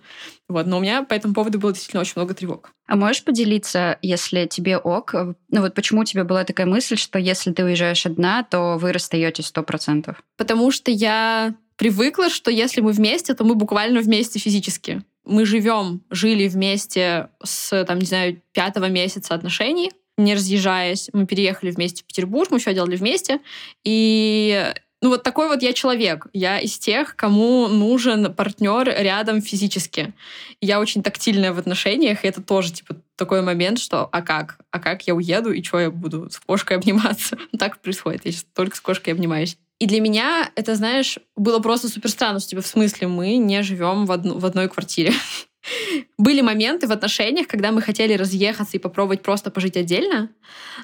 Вот, 0.47 0.65
но 0.65 0.77
у 0.77 0.81
меня 0.81 1.03
по 1.03 1.13
этому 1.13 1.33
поводу 1.33 1.59
было 1.59 1.71
действительно 1.71 2.01
очень 2.01 2.13
много 2.15 2.33
тревог. 2.33 2.71
А 2.87 2.95
можешь 2.95 3.23
поделиться, 3.23 3.97
если 4.01 4.45
тебе 4.45 4.77
ок, 4.77 5.15
э, 5.15 5.33
ну 5.49 5.61
вот 5.61 5.73
почему 5.73 6.01
у 6.01 6.05
тебя 6.05 6.23
была 6.23 6.43
такая 6.43 6.67
мысль, 6.67 6.97
что 6.97 7.17
если 7.19 7.51
ты 7.51 7.63
уезжаешь 7.63 8.05
одна, 8.05 8.43
то 8.43 8.77
вы 8.77 8.91
расстаетесь 8.91 9.47
сто 9.47 9.63
процентов? 9.63 10.21
Потому 10.37 10.71
что 10.71 10.91
я 10.91 11.55
привыкла, 11.75 12.29
что 12.29 12.51
если 12.51 12.81
мы 12.81 12.91
вместе, 12.91 13.33
то 13.33 13.43
мы 13.43 13.55
буквально 13.55 14.01
вместе 14.01 14.39
физически 14.39 15.03
мы 15.25 15.45
живем, 15.45 16.01
жили 16.09 16.47
вместе 16.47 17.29
с, 17.43 17.85
там, 17.85 17.99
не 17.99 18.05
знаю, 18.05 18.41
пятого 18.51 18.89
месяца 18.89 19.33
отношений, 19.33 19.91
не 20.17 20.35
разъезжаясь. 20.35 21.09
Мы 21.13 21.25
переехали 21.25 21.71
вместе 21.71 22.03
в 22.03 22.05
Петербург, 22.05 22.51
мы 22.51 22.59
все 22.59 22.73
делали 22.73 22.95
вместе. 22.95 23.39
И 23.83 24.73
ну 25.03 25.09
вот 25.09 25.23
такой 25.23 25.49
вот 25.49 25.61
я 25.61 25.73
человек. 25.73 26.27
Я 26.31 26.59
из 26.59 26.77
тех, 26.77 27.17
кому 27.17 27.67
нужен 27.67 28.33
партнер 28.33 28.87
рядом 28.87 29.41
физически. 29.41 30.13
Я 30.61 30.79
очень 30.79 31.03
тактильная 31.03 31.51
в 31.51 31.59
отношениях, 31.59 32.23
и 32.23 32.27
это 32.27 32.41
тоже 32.41 32.71
типа 32.71 32.95
такой 33.17 33.41
момент, 33.41 33.79
что 33.79 34.07
а 34.11 34.21
как? 34.21 34.59
А 34.71 34.79
как 34.79 35.05
я 35.05 35.13
уеду, 35.13 35.51
и 35.51 35.61
что 35.61 35.79
я 35.81 35.91
буду 35.91 36.29
с 36.29 36.39
кошкой 36.39 36.77
обниматься? 36.77 37.37
так 37.59 37.81
происходит. 37.81 38.25
Я 38.25 38.31
сейчас 38.31 38.45
только 38.53 38.77
с 38.77 38.79
кошкой 38.79 39.13
обнимаюсь. 39.13 39.57
И 39.79 39.85
для 39.85 39.99
меня 39.99 40.51
это, 40.55 40.75
знаешь, 40.75 41.17
было 41.35 41.59
просто 41.59 41.89
супер 41.89 42.09
странно, 42.09 42.39
что 42.39 42.49
типа, 42.49 42.61
в 42.61 42.67
смысле 42.67 43.07
мы 43.07 43.37
не 43.37 43.61
живем 43.63 44.05
в, 44.05 44.11
одну, 44.11 44.37
в 44.37 44.45
одной 44.45 44.69
квартире. 44.69 45.13
Были 46.17 46.41
моменты 46.41 46.87
в 46.87 46.91
отношениях, 46.91 47.47
когда 47.47 47.71
мы 47.71 47.81
хотели 47.81 48.13
разъехаться 48.13 48.77
и 48.77 48.79
попробовать 48.79 49.21
просто 49.21 49.49
пожить 49.49 49.77
отдельно, 49.77 50.29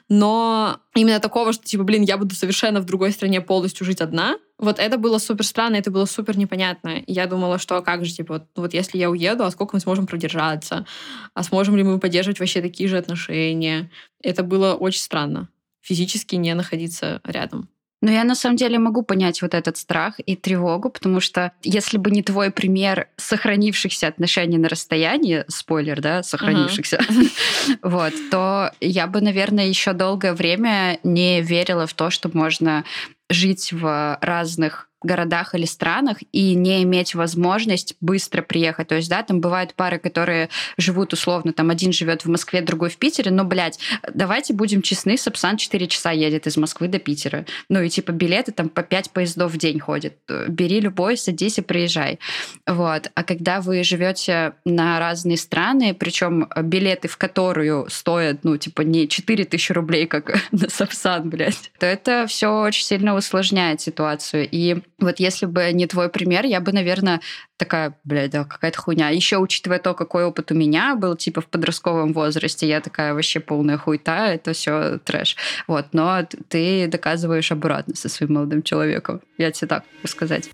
но 0.07 0.79
именно 0.95 1.19
такого, 1.19 1.53
что, 1.53 1.63
типа, 1.65 1.83
блин, 1.83 2.03
я 2.03 2.17
буду 2.17 2.33
совершенно 2.35 2.79
в 2.79 2.85
другой 2.85 3.11
стране 3.11 3.41
полностью 3.41 3.85
жить 3.85 4.01
одна, 4.01 4.37
вот 4.59 4.77
это 4.77 4.97
было 4.97 5.17
супер 5.19 5.45
странно, 5.45 5.77
это 5.77 5.89
было 5.89 6.03
супер 6.03 6.37
непонятно. 6.37 7.01
Я 7.07 7.27
думала, 7.27 7.59
что 7.59 7.77
а 7.77 7.81
как 7.81 8.05
же, 8.05 8.13
типа, 8.13 8.33
вот, 8.33 8.47
вот 8.57 8.73
если 8.73 8.97
я 8.97 9.09
уеду, 9.09 9.45
а 9.45 9.51
сколько 9.51 9.75
мы 9.75 9.79
сможем 9.79 10.05
продержаться? 10.05 10.85
А 11.33 11.43
сможем 11.43 11.77
ли 11.77 11.83
мы 11.83 11.97
поддерживать 11.97 12.39
вообще 12.39 12.61
такие 12.61 12.89
же 12.89 12.97
отношения? 12.97 13.89
Это 14.21 14.43
было 14.43 14.73
очень 14.73 14.99
странно. 14.99 15.47
Физически 15.81 16.35
не 16.35 16.53
находиться 16.53 17.21
рядом. 17.23 17.69
Но 18.01 18.11
я 18.11 18.23
на 18.23 18.35
самом 18.35 18.55
деле 18.55 18.79
могу 18.79 19.03
понять 19.03 19.41
вот 19.41 19.53
этот 19.53 19.77
страх 19.77 20.15
и 20.25 20.35
тревогу, 20.35 20.89
потому 20.89 21.19
что 21.19 21.51
если 21.63 21.97
бы 21.97 22.11
не 22.11 22.23
твой 22.23 22.49
пример 22.49 23.09
сохранившихся 23.17 24.07
отношений 24.07 24.57
на 24.57 24.69
расстоянии, 24.69 25.43
спойлер, 25.47 26.01
да, 26.01 26.23
сохранившихся, 26.23 27.01
вот, 27.81 28.13
то 28.31 28.71
я 28.79 29.07
бы, 29.07 29.21
наверное, 29.21 29.67
еще 29.67 29.93
долгое 29.93 30.33
время 30.33 30.99
не 31.03 31.41
верила 31.41 31.87
в 31.87 31.93
то, 31.93 32.09
что 32.09 32.29
можно 32.33 32.85
жить 33.29 33.71
в 33.71 34.17
разных 34.21 34.88
городах 35.01 35.55
или 35.55 35.65
странах 35.65 36.17
и 36.31 36.55
не 36.55 36.83
иметь 36.83 37.15
возможность 37.15 37.95
быстро 38.01 38.41
приехать. 38.41 38.87
То 38.87 38.95
есть, 38.95 39.09
да, 39.09 39.23
там 39.23 39.41
бывают 39.41 39.73
пары, 39.73 39.99
которые 39.99 40.49
живут 40.77 41.13
условно, 41.13 41.53
там 41.53 41.69
один 41.69 41.91
живет 41.91 42.25
в 42.25 42.29
Москве, 42.29 42.61
другой 42.61 42.89
в 42.89 42.97
Питере, 42.97 43.31
но, 43.31 43.43
блядь, 43.43 43.79
давайте 44.13 44.53
будем 44.53 44.81
честны, 44.81 45.17
Сапсан 45.17 45.57
4 45.57 45.87
часа 45.87 46.11
едет 46.11 46.47
из 46.47 46.57
Москвы 46.57 46.87
до 46.87 46.99
Питера. 46.99 47.45
Ну 47.69 47.81
и 47.81 47.89
типа 47.89 48.11
билеты 48.11 48.51
там 48.51 48.69
по 48.69 48.83
5 48.83 49.11
поездов 49.11 49.51
в 49.51 49.57
день 49.57 49.79
ходят. 49.79 50.13
Бери 50.47 50.79
любой, 50.79 51.17
садись 51.17 51.57
и 51.57 51.61
приезжай. 51.61 52.19
Вот. 52.65 53.11
А 53.13 53.23
когда 53.23 53.61
вы 53.61 53.83
живете 53.83 54.53
на 54.65 54.99
разные 54.99 55.37
страны, 55.37 55.93
причем 55.93 56.49
билеты 56.63 57.07
в 57.07 57.17
которую 57.17 57.89
стоят, 57.89 58.43
ну, 58.43 58.57
типа, 58.57 58.81
не 58.81 59.07
4 59.07 59.45
тысячи 59.45 59.71
рублей, 59.71 60.07
как 60.07 60.35
на 60.51 60.69
Сапсан, 60.69 61.29
блядь, 61.29 61.71
то 61.79 61.85
это 61.85 62.25
все 62.27 62.47
очень 62.47 62.85
сильно 62.85 63.15
усложняет 63.15 63.81
ситуацию. 63.81 64.47
И 64.49 64.77
вот 64.99 65.19
если 65.19 65.45
бы 65.45 65.71
не 65.73 65.87
твой 65.87 66.09
пример, 66.09 66.45
я 66.45 66.59
бы, 66.61 66.71
наверное, 66.71 67.21
такая, 67.57 67.97
блядь, 68.03 68.31
да, 68.31 68.43
какая-то 68.43 68.79
хуйня. 68.79 69.09
Еще 69.09 69.37
учитывая 69.37 69.79
то, 69.79 69.93
какой 69.93 70.23
опыт 70.23 70.51
у 70.51 70.55
меня 70.55 70.95
был, 70.95 71.15
типа, 71.15 71.41
в 71.41 71.47
подростковом 71.47 72.13
возрасте, 72.13 72.67
я 72.67 72.81
такая 72.81 73.13
вообще 73.13 73.39
полная 73.39 73.77
хуйта, 73.77 74.27
это 74.27 74.53
все 74.53 74.99
трэш. 74.99 75.35
Вот, 75.67 75.87
но 75.93 76.25
ты 76.47 76.87
доказываешь 76.87 77.51
обратно 77.51 77.95
со 77.95 78.09
своим 78.09 78.33
молодым 78.33 78.63
человеком. 78.63 79.21
Я 79.37 79.51
тебе 79.51 79.67
так 79.67 79.83
сказать. 80.05 80.49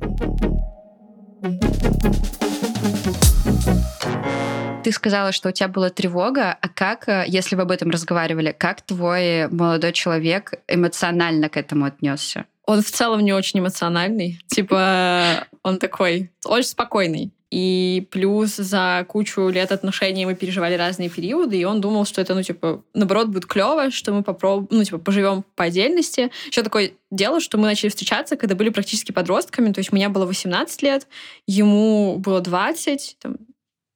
Ты 4.86 4.92
сказала, 4.92 5.32
что 5.32 5.50
у 5.50 5.52
тебя 5.52 5.68
была 5.68 5.90
тревога, 5.90 6.56
а 6.62 6.70
как, 6.70 7.10
э, 7.10 7.24
если 7.25 7.56
вы 7.56 7.64
об 7.64 7.72
этом 7.72 7.90
разговаривали, 7.90 8.56
как 8.56 8.82
твой 8.82 9.48
молодой 9.48 9.94
человек 9.94 10.54
эмоционально 10.68 11.50
к 11.50 11.58
этому 11.58 11.86
отнесся? 11.86 12.46
Он 12.67 12.81
в 12.81 12.91
целом 12.91 13.22
не 13.22 13.34
очень 13.34 13.60
эмоциональный. 13.60 14.39
Типа, 14.48 15.48
он 15.63 15.79
такой 15.79 16.31
очень 16.45 16.69
спокойный. 16.69 17.31
И 17.51 18.07
плюс 18.12 18.55
за 18.55 19.05
кучу 19.07 19.48
лет 19.50 19.72
отношений 19.72 20.25
мы 20.25 20.36
переживали 20.36 20.75
разные 20.75 21.10
периоды, 21.10 21.57
и 21.57 21.63
он 21.63 21.79
думал, 21.79 22.05
что 22.05 22.19
это, 22.19 22.34
ну, 22.34 22.41
типа, 22.41 22.84
наоборот, 22.93 23.29
будет 23.29 23.45
клево, 23.45 23.91
что 23.91 24.12
мы 24.12 24.24
попробуем, 24.24 24.67
ну, 24.72 24.84
типа, 24.84 24.98
поживем 24.98 25.45
по 25.55 25.65
отдельности. 25.65 26.31
Еще 26.48 26.63
такое 26.63 26.91
дело, 27.12 27.39
что 27.39 27.57
мы 27.57 27.63
начали 27.63 27.89
встречаться, 27.89 28.36
когда 28.36 28.55
были 28.55 28.69
практически 28.69 29.12
подростками, 29.12 29.72
то 29.72 29.79
есть 29.79 29.93
мне 29.93 30.10
было 30.10 30.25
18 30.25 30.81
лет, 30.81 31.07
ему 31.48 32.17
было 32.17 32.41
20, 32.41 33.17
там, 33.22 33.38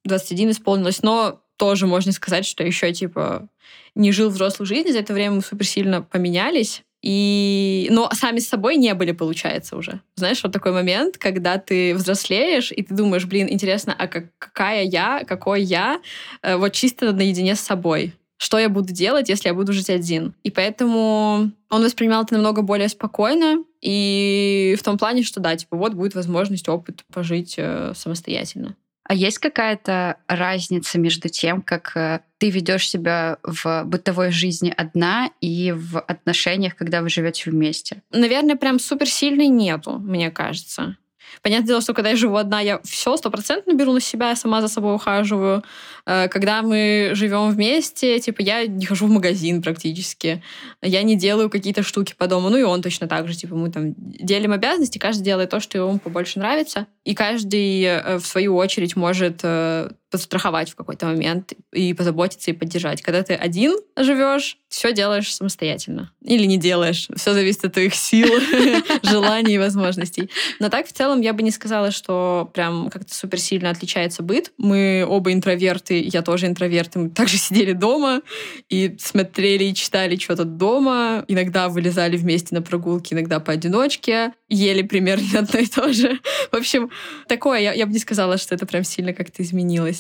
21 0.05 0.51
исполнилось, 0.51 1.01
но 1.01 1.41
тоже 1.57 1.85
можно 1.85 2.11
сказать, 2.11 2.45
что 2.45 2.63
еще, 2.63 2.93
типа, 2.93 3.49
не 3.93 4.11
жил 4.11 4.29
взрослую 4.29 4.67
жизнь, 4.67 4.91
за 4.91 4.99
это 4.99 5.13
время 5.13 5.35
мы 5.35 5.41
супер 5.41 5.65
сильно 5.65 6.01
поменялись. 6.01 6.83
И, 7.01 7.88
но 7.91 8.10
сами 8.12 8.39
с 8.39 8.50
собой 8.50 8.75
не 8.75 8.94
были, 8.94 9.12
получается, 9.13 9.77
уже. 9.77 10.01
Знаешь, 10.15 10.44
вот 10.44 10.51
такой 10.51 10.74
момент, 10.74 11.18
когда 11.18 11.58
ты 11.58 11.96
взрослеешь, 11.96 12.72
и 12.72 12.84
ты 12.84 12.94
думаешь, 12.94 13.25
блин, 13.25 13.48
интересно, 13.50 13.96
а 13.98 14.08
как, 14.08 14.25
какая 14.38 14.84
я, 14.84 15.24
какой 15.25 15.62
я, 15.62 16.01
э, 16.41 16.58
вот 16.58 16.74
чисто 16.74 17.13
наедине 17.13 17.56
с 17.56 17.62
собой. 17.62 18.13
Что 18.38 18.58
я 18.58 18.70
буду 18.70 18.94
делать, 18.94 19.29
если 19.29 19.50
я 19.50 19.53
буду 19.53 19.74
жить 19.74 19.89
один? 19.89 20.34
И 20.44 20.51
поэтому 20.51 21.51
он 21.70 21.84
воспринимал 21.84 22.24
это 22.24 22.36
намного 22.36 22.62
более 22.62 22.89
спокойно, 22.89 23.63
и 23.82 24.75
в 24.79 24.84
том 24.84 24.98
плане, 24.98 25.24
что 25.24 25.39
да, 25.39 25.56
типа 25.56 25.77
вот 25.77 25.94
будет 25.94 26.15
возможность, 26.15 26.68
опыт 26.68 27.03
пожить 27.13 27.56
э, 27.58 27.94
самостоятельно. 27.96 28.75
А 29.09 29.15
есть 29.15 29.39
какая-то 29.39 30.17
разница 30.27 30.99
между 30.99 31.29
тем, 31.29 31.63
как 31.63 31.97
э, 31.97 32.19
ты 32.37 32.51
ведешь 32.51 32.87
себя 32.87 33.39
в 33.41 33.83
бытовой 33.85 34.29
жизни 34.29 34.71
одна 34.77 35.31
и 35.41 35.71
в 35.75 35.99
отношениях, 35.99 36.75
когда 36.75 37.01
вы 37.01 37.09
живете 37.09 37.49
вместе? 37.49 38.03
Наверное, 38.11 38.55
прям 38.55 38.77
суперсильной 38.77 39.47
нету, 39.47 39.97
мне 39.97 40.29
кажется. 40.29 40.95
Понятное 41.41 41.67
дело, 41.67 41.81
что 41.81 41.93
когда 41.93 42.09
я 42.12 42.15
живу 42.15 42.36
одна, 42.36 42.59
я 42.62 42.79
все 42.83 43.15
стопроцентно 43.17 43.74
беру 43.74 43.93
на 43.93 44.00
себя, 44.00 44.29
я 44.29 44.36
сама 44.36 44.62
за 44.62 44.67
собой 44.67 44.95
ухаживаю. 44.95 45.63
Э, 46.05 46.27
когда 46.27 46.62
мы 46.62 47.12
живем 47.13 47.50
вместе, 47.50 48.19
типа, 48.19 48.41
я 48.41 48.65
не 48.65 48.86
хожу 48.86 49.07
в 49.07 49.12
магазин 49.12 49.62
практически. 49.62 50.43
Я 50.81 51.03
не 51.03 51.15
делаю 51.15 51.50
какие-то 51.50 51.83
штуки 51.83 52.13
по 52.17 52.27
дому. 52.27 52.50
Ну 52.50 52.57
и 52.57 52.63
он 52.63 52.81
точно 52.81 53.07
так 53.07 53.27
же. 53.27 53.36
Типа, 53.36 53.55
мы 53.55 53.71
там 53.71 53.93
делим 53.98 54.51
обязанности, 54.51 54.98
каждый 54.98 55.24
делает 55.24 55.50
то, 55.50 55.59
что 55.59 55.77
ему 55.77 56.00
побольше 56.00 56.39
нравится. 56.39 56.88
И 57.05 57.15
каждый, 57.15 57.83
э, 57.83 58.17
в 58.17 58.25
свою 58.25 58.55
очередь, 58.55 58.95
может 58.95 59.39
э, 59.43 59.91
подстраховать 60.09 60.71
в 60.71 60.75
какой-то 60.75 61.05
момент 61.05 61.53
и 61.71 61.93
позаботиться 61.93 62.51
и 62.51 62.53
поддержать. 62.53 63.01
Когда 63.01 63.23
ты 63.23 63.33
один 63.33 63.77
живешь, 63.95 64.57
все 64.69 64.93
делаешь 64.93 65.33
самостоятельно. 65.33 66.11
Или 66.23 66.45
не 66.45 66.57
делаешь. 66.57 67.07
Все 67.15 67.33
зависит 67.33 67.65
от 67.65 67.73
твоих 67.73 67.95
сил, 67.95 68.27
желаний 69.03 69.55
и 69.55 69.57
возможностей. 69.57 70.29
Но 70.59 70.69
так 70.69 70.87
в 70.87 70.93
целом 70.93 71.21
я 71.21 71.33
бы 71.33 71.41
не 71.41 71.51
сказала, 71.51 71.91
что 71.91 72.49
прям 72.53 72.89
как-то 72.89 73.13
супер 73.13 73.39
сильно 73.39 73.71
отличается 73.71 74.23
быт. 74.23 74.51
Мы 74.57 75.05
оба 75.07 75.33
интроверты, 75.33 75.99
я 76.01 76.21
тоже 76.21 76.45
интроверт. 76.47 76.95
Мы 76.95 77.09
также 77.09 77.37
сидели 77.49 77.73
дома 77.73 78.21
и 78.69 78.95
смотрели 78.99 79.65
и 79.65 79.73
читали 79.73 80.15
что-то 80.17 80.45
дома. 80.45 81.25
Иногда 81.27 81.67
вылезали 81.67 82.17
вместе 82.17 82.53
на 82.53 82.61
прогулки, 82.61 83.13
иногда 83.13 83.39
поодиночке. 83.39 84.33
Ели 84.49 84.83
примерно 84.83 85.25
одно 85.39 85.59
и 85.59 85.65
то 85.65 85.91
же. 85.91 86.19
В 86.51 86.55
общем, 86.55 86.91
такое, 87.27 87.59
я, 87.59 87.73
я 87.73 87.85
бы 87.85 87.91
не 87.91 87.99
сказала, 87.99 88.37
что 88.37 88.53
это 88.55 88.65
прям 88.65 88.83
сильно 88.83 89.13
как-то 89.13 89.41
изменилось. 89.41 89.99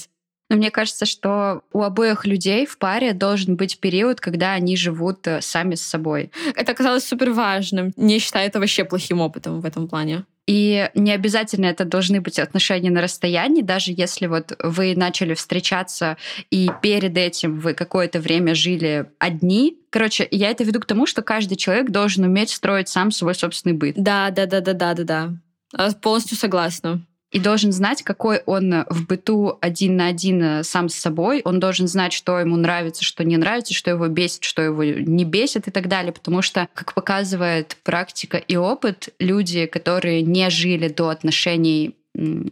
Но 0.49 0.55
мне 0.55 0.71
кажется, 0.71 1.05
что 1.05 1.61
у 1.71 1.83
обоих 1.83 2.25
людей 2.25 2.65
в 2.65 2.77
паре 2.77 3.13
должен 3.13 3.55
быть 3.55 3.79
период, 3.79 4.19
когда 4.19 4.53
они 4.53 4.75
живут 4.75 5.25
э, 5.27 5.41
сами 5.41 5.75
с 5.75 5.81
собой. 5.81 6.31
Это 6.55 6.71
оказалось 6.71 7.07
супер 7.07 7.31
важным. 7.31 7.93
Не 7.95 8.19
считаю 8.19 8.47
это 8.47 8.59
вообще 8.59 8.83
плохим 8.83 9.21
опытом 9.21 9.61
в 9.61 9.65
этом 9.65 9.87
плане. 9.87 10.25
И 10.47 10.89
не 10.95 11.11
обязательно 11.11 11.67
это 11.67 11.85
должны 11.85 12.21
быть 12.21 12.39
отношения 12.39 12.89
на 12.89 13.01
расстоянии, 13.01 13.61
даже 13.61 13.91
если 13.95 14.25
вот 14.25 14.57
вы 14.63 14.95
начали 14.95 15.35
встречаться, 15.35 16.17
и 16.49 16.71
перед 16.81 17.15
этим 17.15 17.59
вы 17.59 17.75
какое-то 17.75 18.19
время 18.19 18.55
жили 18.55 19.05
одни. 19.19 19.77
Короче, 19.91 20.27
я 20.31 20.49
это 20.49 20.63
веду 20.63 20.79
к 20.79 20.87
тому, 20.87 21.05
что 21.05 21.21
каждый 21.21 21.55
человек 21.55 21.91
должен 21.91 22.23
уметь 22.23 22.49
строить 22.49 22.89
сам 22.89 23.11
свой 23.11 23.35
собственный 23.35 23.75
быт. 23.75 23.93
Да, 23.95 24.31
да, 24.31 24.47
да, 24.47 24.61
да, 24.61 24.73
да, 24.73 24.95
да, 24.95 25.03
да. 25.03 25.91
Полностью 26.01 26.35
согласна 26.35 27.05
и 27.31 27.39
должен 27.39 27.71
знать, 27.71 28.03
какой 28.03 28.41
он 28.45 28.85
в 28.89 29.05
быту 29.05 29.57
один 29.61 29.97
на 29.97 30.07
один 30.07 30.41
э, 30.41 30.63
сам 30.63 30.89
с 30.89 30.95
собой. 30.95 31.41
Он 31.45 31.59
должен 31.59 31.87
знать, 31.87 32.11
что 32.11 32.39
ему 32.39 32.55
нравится, 32.55 33.03
что 33.03 33.23
не 33.23 33.37
нравится, 33.37 33.73
что 33.73 33.91
его 33.91 34.07
бесит, 34.07 34.43
что 34.43 34.61
его 34.61 34.83
не 34.83 35.25
бесит 35.25 35.67
и 35.67 35.71
так 35.71 35.87
далее. 35.87 36.11
Потому 36.11 36.41
что, 36.41 36.67
как 36.73 36.93
показывает 36.93 37.77
практика 37.83 38.37
и 38.37 38.55
опыт, 38.55 39.09
люди, 39.19 39.67
которые 39.67 40.23
не 40.23 40.49
жили 40.49 40.87
до 40.87 41.09
отношений 41.09 41.95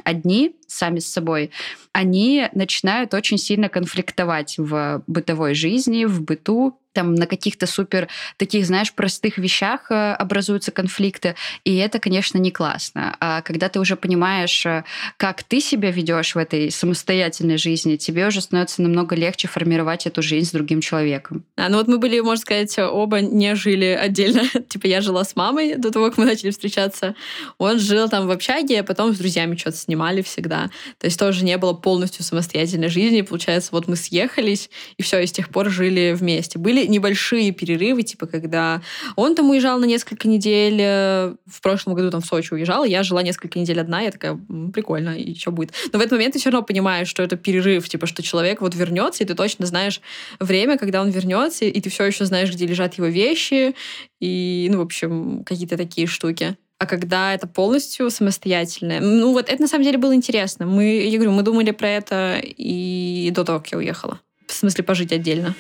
одни 0.04 0.56
сами 0.68 1.00
с 1.00 1.12
собой, 1.12 1.52
они 1.92 2.48
начинают 2.54 3.14
очень 3.14 3.38
сильно 3.38 3.70
конфликтовать 3.70 4.56
в 4.58 5.04
бытовой 5.08 5.56
жизни, 5.56 6.06
в 6.06 6.22
быту, 6.22 6.80
там 6.98 7.14
на 7.14 7.28
каких-то 7.28 7.68
супер 7.68 8.08
таких, 8.38 8.66
знаешь, 8.66 8.92
простых 8.92 9.38
вещах 9.38 9.92
э, 9.92 10.14
образуются 10.14 10.72
конфликты, 10.72 11.36
и 11.64 11.76
это, 11.76 12.00
конечно, 12.00 12.40
не 12.40 12.50
классно. 12.50 13.16
А 13.20 13.44
когда 13.44 13.70
ты 13.70 13.80
уже 13.80 13.96
понимаешь, 13.96 14.66
э, 14.66 14.84
как 15.18 15.44
ты 15.44 15.60
себя 15.60 15.92
ведешь 15.92 16.34
в 16.34 16.40
этой 16.40 16.72
самостоятельной 16.72 17.58
жизни, 17.58 17.98
тебе 17.98 18.26
уже 18.26 18.42
становится 18.42 18.82
намного 18.82 19.16
легче 19.16 19.48
формировать 19.48 20.08
эту 20.08 20.24
жизнь 20.24 20.48
с 20.48 20.52
другим 20.52 20.82
человеком. 20.82 21.44
А, 21.56 21.70
ну 21.70 21.78
вот 21.78 21.88
мы 21.88 22.00
были, 22.00 22.20
можно 22.20 22.42
сказать, 22.42 22.80
оба 22.80 23.22
не 23.22 23.54
жили 23.54 23.86
отдельно. 23.86 24.42
типа 24.70 24.88
я 24.88 25.02
жила 25.02 25.24
с 25.24 25.36
мамой 25.36 25.76
до 25.76 25.92
того, 25.92 26.10
как 26.10 26.18
мы 26.18 26.26
начали 26.26 26.50
встречаться. 26.50 27.14
Он 27.60 27.78
жил 27.78 28.10
там 28.10 28.26
в 28.26 28.32
общаге, 28.32 28.80
а 28.80 28.84
потом 28.84 29.14
с 29.14 29.20
друзьями 29.20 29.56
что-то 29.56 29.78
снимали 29.78 30.24
всегда. 30.24 30.72
То 30.98 31.06
есть 31.06 31.20
тоже 31.20 31.46
не 31.46 31.60
было 31.60 31.74
полностью 31.74 32.24
самостоятельной 32.24 32.90
жизни. 32.90 33.22
Получается, 33.22 33.70
вот 33.72 33.88
мы 33.88 33.96
съехались, 33.96 34.72
и 34.98 35.04
все, 35.04 35.20
и 35.20 35.28
с 35.28 35.32
тех 35.32 35.50
пор 35.50 35.70
жили 35.70 36.14
вместе. 36.18 36.58
Были 36.58 36.87
небольшие 36.88 37.52
перерывы, 37.52 38.04
типа, 38.04 38.28
когда 38.28 38.82
он 39.16 39.36
там 39.36 39.50
уезжал 39.50 39.80
на 39.80 39.86
несколько 39.86 40.28
недель, 40.28 40.78
э, 40.80 41.36
в 41.46 41.62
прошлом 41.62 41.96
году 41.96 42.12
там 42.12 42.22
в 42.22 42.26
Сочи 42.26 42.54
уезжал, 42.54 42.84
я 42.84 43.04
жила 43.04 43.22
несколько 43.22 43.60
недель 43.60 43.80
одна, 43.80 44.02
я 44.02 44.12
такая, 44.12 44.40
прикольно, 44.74 45.18
и 45.18 45.36
что 45.36 45.52
будет? 45.52 45.74
Но 45.92 46.00
в 46.00 46.02
этот 46.02 46.14
момент 46.14 46.34
ты 46.34 46.40
все 46.40 46.50
равно 46.50 46.66
понимаешь, 46.66 47.08
что 47.08 47.24
это 47.24 47.36
перерыв, 47.36 47.88
типа, 47.88 48.08
что 48.08 48.24
человек 48.24 48.62
вот 48.62 48.76
вернется, 48.76 49.24
и 49.24 49.28
ты 49.28 49.36
точно 49.36 49.66
знаешь 49.66 50.02
время, 50.40 50.78
когда 50.78 51.02
он 51.02 51.10
вернется, 51.10 51.66
и 51.66 51.82
ты 51.82 51.90
все 51.90 52.06
еще 52.06 52.26
знаешь, 52.26 52.52
где 52.52 52.66
лежат 52.66 52.96
его 52.96 53.08
вещи, 53.08 53.76
и, 54.20 54.68
ну, 54.72 54.80
в 54.80 54.82
общем, 54.82 55.44
какие-то 55.46 55.78
такие 55.78 56.08
штуки. 56.08 56.58
А 56.80 56.86
когда 56.86 57.34
это 57.34 57.48
полностью 57.48 58.10
самостоятельное, 58.12 59.02
ну 59.02 59.34
вот 59.34 59.50
это 59.50 59.60
на 59.60 59.68
самом 59.68 59.84
деле 59.84 59.98
было 59.98 60.14
интересно. 60.14 60.68
Мы, 60.68 61.08
я 61.08 61.18
говорю, 61.18 61.32
мы 61.32 61.42
думали 61.42 61.72
про 61.72 61.90
это 61.90 62.40
и 62.44 63.32
до 63.34 63.44
того, 63.44 63.60
как 63.60 63.72
я 63.72 63.80
уехала. 63.80 64.20
В 64.46 64.54
смысле, 64.54 64.84
пожить 64.84 65.12
отдельно. 65.12 65.56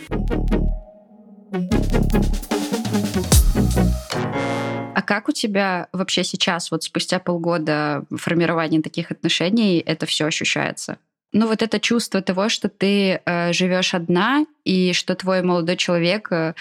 А 4.96 5.02
как 5.02 5.30
у 5.30 5.32
тебя 5.32 5.88
вообще 5.94 6.24
сейчас, 6.24 6.72
вот 6.72 6.84
спустя 6.84 7.20
полгода 7.20 8.04
формирования 8.16 8.82
таких 8.82 9.12
отношений, 9.12 9.80
это 9.80 10.06
все 10.06 10.26
ощущается? 10.26 10.98
Ну 11.34 11.48
вот 11.48 11.62
это 11.62 11.80
чувство 11.80 12.22
того, 12.22 12.50
что 12.50 12.70
ты 12.70 13.22
э, 13.24 13.54
живешь 13.54 13.94
одна 13.94 14.46
и 14.64 14.94
что 14.94 15.14
твой 15.16 15.44
молодой 15.44 15.76
человек 15.76 16.32
э, 16.32 16.54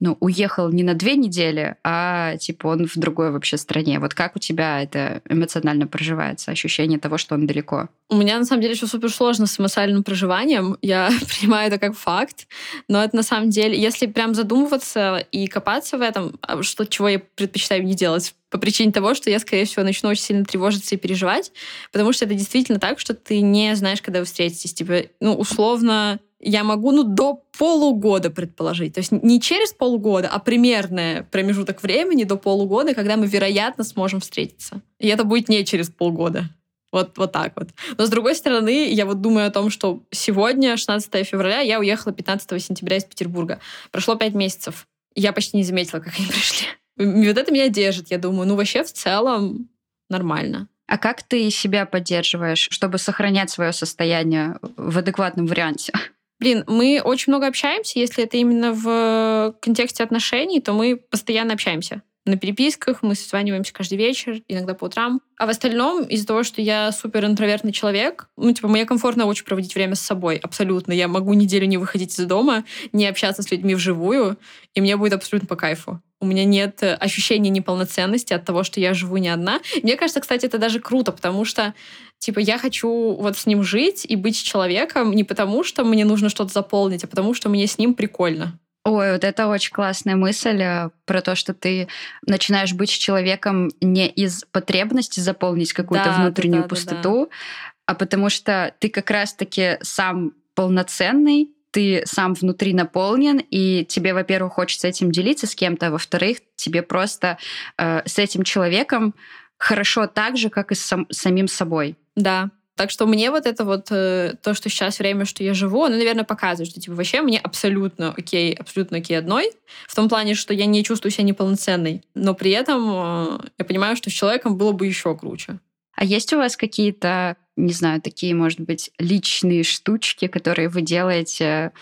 ну, 0.00 0.16
уехал 0.20 0.70
не 0.70 0.82
на 0.82 0.94
две 0.94 1.14
недели, 1.14 1.76
а 1.84 2.36
типа 2.38 2.68
он 2.68 2.86
в 2.86 2.96
другой 2.96 3.30
вообще 3.30 3.58
стране. 3.58 4.00
Вот 4.00 4.14
как 4.14 4.34
у 4.34 4.38
тебя 4.38 4.82
это 4.82 5.20
эмоционально 5.28 5.86
проживается, 5.86 6.50
ощущение 6.50 6.98
того, 6.98 7.18
что 7.18 7.34
он 7.34 7.46
далеко? 7.46 7.88
У 8.08 8.16
меня 8.16 8.38
на 8.38 8.44
самом 8.46 8.62
деле 8.62 8.74
еще 8.74 8.86
супер 8.86 9.10
сложно 9.10 9.46
с 9.46 9.60
эмоциональным 9.60 10.02
проживанием. 10.02 10.78
Я 10.82 11.10
принимаю 11.28 11.68
это 11.68 11.78
как 11.78 11.94
факт. 11.96 12.48
Но 12.88 13.04
это 13.04 13.14
на 13.14 13.22
самом 13.22 13.50
деле, 13.50 13.80
если 13.80 14.06
прям 14.06 14.34
задумываться 14.34 15.18
и 15.30 15.46
копаться 15.46 15.98
в 15.98 16.02
этом, 16.02 16.38
а 16.40 16.62
что 16.62 16.86
чего 16.86 17.08
я 17.08 17.20
предпочитаю 17.20 17.84
не 17.84 17.94
делать 17.94 18.34
по 18.48 18.58
причине 18.58 18.90
того, 18.90 19.14
что 19.14 19.30
я, 19.30 19.38
скорее 19.38 19.64
всего, 19.64 19.84
начну 19.84 20.08
очень 20.08 20.22
сильно 20.22 20.44
тревожиться 20.44 20.94
и 20.94 20.98
переживать, 20.98 21.52
потому 21.92 22.12
что 22.12 22.24
это 22.24 22.34
действительно 22.34 22.80
так, 22.80 22.98
что 22.98 23.14
ты 23.14 23.40
не 23.40 23.76
знаешь, 23.76 24.02
когда 24.02 24.18
вы 24.18 24.24
встретитесь. 24.24 24.74
Типа, 24.74 25.02
ну, 25.20 25.34
условно, 25.34 26.18
я 26.40 26.64
могу 26.64 26.90
ну, 26.90 27.04
до 27.04 27.42
полугода 27.60 28.30
предположить. 28.30 28.94
То 28.94 29.00
есть 29.00 29.12
не 29.12 29.38
через 29.38 29.74
полгода, 29.74 30.28
а 30.28 30.38
примерный 30.38 31.24
промежуток 31.24 31.82
времени 31.82 32.24
до 32.24 32.36
полугода, 32.36 32.94
когда 32.94 33.18
мы, 33.18 33.26
вероятно, 33.26 33.84
сможем 33.84 34.20
встретиться. 34.20 34.80
И 34.98 35.08
это 35.08 35.24
будет 35.24 35.50
не 35.50 35.62
через 35.66 35.90
полгода. 35.90 36.44
Вот, 36.90 37.18
вот 37.18 37.32
так 37.32 37.52
вот. 37.56 37.68
Но 37.98 38.06
с 38.06 38.08
другой 38.08 38.34
стороны, 38.34 38.90
я 38.90 39.04
вот 39.04 39.20
думаю 39.20 39.46
о 39.46 39.50
том, 39.50 39.68
что 39.68 40.02
сегодня, 40.10 40.78
16 40.78 41.26
февраля, 41.26 41.60
я 41.60 41.78
уехала 41.78 42.14
15 42.14 42.64
сентября 42.64 42.96
из 42.96 43.04
Петербурга. 43.04 43.60
Прошло 43.90 44.14
пять 44.14 44.32
месяцев. 44.32 44.86
Я 45.14 45.34
почти 45.34 45.58
не 45.58 45.62
заметила, 45.62 46.00
как 46.00 46.14
они 46.18 46.26
пришли. 46.28 46.66
И 46.96 47.28
вот 47.28 47.36
это 47.36 47.52
меня 47.52 47.68
держит. 47.68 48.10
Я 48.10 48.16
думаю, 48.16 48.48
ну 48.48 48.56
вообще 48.56 48.84
в 48.84 48.90
целом 48.90 49.68
нормально. 50.08 50.68
А 50.86 50.96
как 50.96 51.22
ты 51.24 51.50
себя 51.50 51.84
поддерживаешь, 51.84 52.68
чтобы 52.70 52.96
сохранять 52.96 53.50
свое 53.50 53.74
состояние 53.74 54.58
в 54.78 54.96
адекватном 54.96 55.44
варианте? 55.44 55.92
Блин, 56.40 56.64
мы 56.66 57.02
очень 57.04 57.32
много 57.32 57.46
общаемся. 57.46 57.98
Если 57.98 58.24
это 58.24 58.38
именно 58.38 58.72
в 58.72 59.54
контексте 59.60 60.02
отношений, 60.02 60.60
то 60.60 60.72
мы 60.72 60.96
постоянно 60.96 61.52
общаемся. 61.52 62.02
На 62.26 62.36
переписках 62.36 63.02
мы 63.02 63.14
созваниваемся 63.14 63.72
каждый 63.72 63.96
вечер, 63.96 64.42
иногда 64.46 64.74
по 64.74 64.84
утрам. 64.84 65.20
А 65.38 65.46
в 65.46 65.48
остальном, 65.48 66.04
из-за 66.04 66.26
того, 66.26 66.42
что 66.42 66.60
я 66.60 66.92
супер 66.92 67.24
интровертный 67.24 67.72
человек, 67.72 68.28
ну, 68.36 68.52
типа, 68.52 68.68
мне 68.68 68.84
комфортно 68.84 69.24
очень 69.24 69.44
проводить 69.44 69.74
время 69.74 69.94
с 69.94 70.00
собой, 70.00 70.36
абсолютно. 70.36 70.92
Я 70.92 71.08
могу 71.08 71.32
неделю 71.32 71.66
не 71.66 71.78
выходить 71.78 72.18
из 72.18 72.24
дома, 72.26 72.64
не 72.92 73.06
общаться 73.06 73.42
с 73.42 73.50
людьми 73.50 73.74
вживую, 73.74 74.36
и 74.74 74.80
мне 74.82 74.96
будет 74.96 75.14
абсолютно 75.14 75.48
по 75.48 75.56
кайфу. 75.56 76.02
У 76.20 76.26
меня 76.26 76.44
нет 76.44 76.82
ощущения 76.82 77.48
неполноценности 77.48 78.34
от 78.34 78.44
того, 78.44 78.64
что 78.64 78.80
я 78.80 78.92
живу 78.92 79.16
не 79.16 79.30
одна. 79.30 79.60
Мне 79.82 79.96
кажется, 79.96 80.20
кстати, 80.20 80.44
это 80.44 80.58
даже 80.58 80.78
круто, 80.78 81.12
потому 81.12 81.46
что 81.46 81.74
Типа, 82.20 82.38
я 82.38 82.58
хочу 82.58 83.14
вот 83.14 83.38
с 83.38 83.46
ним 83.46 83.62
жить 83.62 84.04
и 84.06 84.14
быть 84.14 84.40
человеком 84.40 85.12
не 85.12 85.24
потому, 85.24 85.64
что 85.64 85.84
мне 85.84 86.04
нужно 86.04 86.28
что-то 86.28 86.52
заполнить, 86.52 87.02
а 87.02 87.08
потому, 87.08 87.32
что 87.34 87.48
мне 87.48 87.66
с 87.66 87.78
ним 87.78 87.94
прикольно. 87.94 88.58
Ой, 88.84 89.12
вот 89.12 89.24
это 89.24 89.48
очень 89.48 89.72
классная 89.72 90.16
мысль 90.16 90.62
э, 90.62 90.90
про 91.06 91.22
то, 91.22 91.34
что 91.34 91.54
ты 91.54 91.88
начинаешь 92.26 92.74
быть 92.74 92.90
человеком 92.90 93.70
не 93.80 94.06
из 94.06 94.44
потребности 94.52 95.20
заполнить 95.20 95.72
какую-то 95.72 96.06
да, 96.06 96.16
внутреннюю 96.20 96.62
да, 96.62 96.68
да, 96.68 96.68
пустоту, 96.68 97.20
да, 97.20 97.24
да. 97.24 97.72
а 97.86 97.94
потому 97.94 98.28
что 98.28 98.74
ты 98.78 98.90
как 98.90 99.10
раз-таки 99.10 99.78
сам 99.82 100.32
полноценный, 100.54 101.50
ты 101.70 102.02
сам 102.04 102.34
внутри 102.34 102.74
наполнен, 102.74 103.38
и 103.50 103.84
тебе, 103.86 104.12
во-первых, 104.12 104.54
хочется 104.54 104.88
этим 104.88 105.10
делиться 105.10 105.46
с 105.46 105.54
кем-то, 105.54 105.86
а 105.86 105.90
во-вторых, 105.90 106.38
тебе 106.56 106.82
просто 106.82 107.38
э, 107.78 108.02
с 108.06 108.18
этим 108.18 108.42
человеком 108.44 109.14
хорошо 109.58 110.06
так 110.06 110.36
же, 110.36 110.48
как 110.48 110.72
и 110.72 110.74
с 110.74 110.80
сам, 110.80 111.06
самим 111.10 111.48
собой. 111.48 111.96
Да. 112.16 112.50
Так 112.76 112.90
что 112.90 113.06
мне 113.06 113.30
вот 113.30 113.44
это 113.44 113.64
вот 113.66 113.88
э, 113.90 114.36
то, 114.42 114.54
что 114.54 114.70
сейчас 114.70 114.98
время, 115.00 115.26
что 115.26 115.44
я 115.44 115.52
живу, 115.52 115.84
оно, 115.84 115.96
наверное, 115.96 116.24
показывает, 116.24 116.70
что 116.70 116.80
типа 116.80 116.96
вообще 116.96 117.20
мне 117.20 117.38
абсолютно 117.38 118.14
окей, 118.16 118.54
абсолютно 118.54 118.98
окей 118.98 119.18
одной. 119.18 119.52
В 119.86 119.94
том 119.94 120.08
плане, 120.08 120.34
что 120.34 120.54
я 120.54 120.64
не 120.64 120.82
чувствую 120.82 121.12
себя 121.12 121.24
неполноценной. 121.24 122.02
Но 122.14 122.34
при 122.34 122.52
этом 122.52 122.88
э, 122.88 123.38
я 123.58 123.64
понимаю, 123.66 123.96
что 123.96 124.08
с 124.08 124.14
человеком 124.14 124.56
было 124.56 124.72
бы 124.72 124.86
еще 124.86 125.14
круче. 125.14 125.58
А 125.94 126.04
есть 126.04 126.32
у 126.32 126.38
вас 126.38 126.56
какие-то, 126.56 127.36
не 127.56 127.74
знаю, 127.74 128.00
такие, 128.00 128.34
может 128.34 128.60
быть, 128.60 128.90
личные 128.98 129.62
штучки, 129.62 130.26
которые 130.26 130.70
вы 130.70 130.80
делаете 130.80 131.72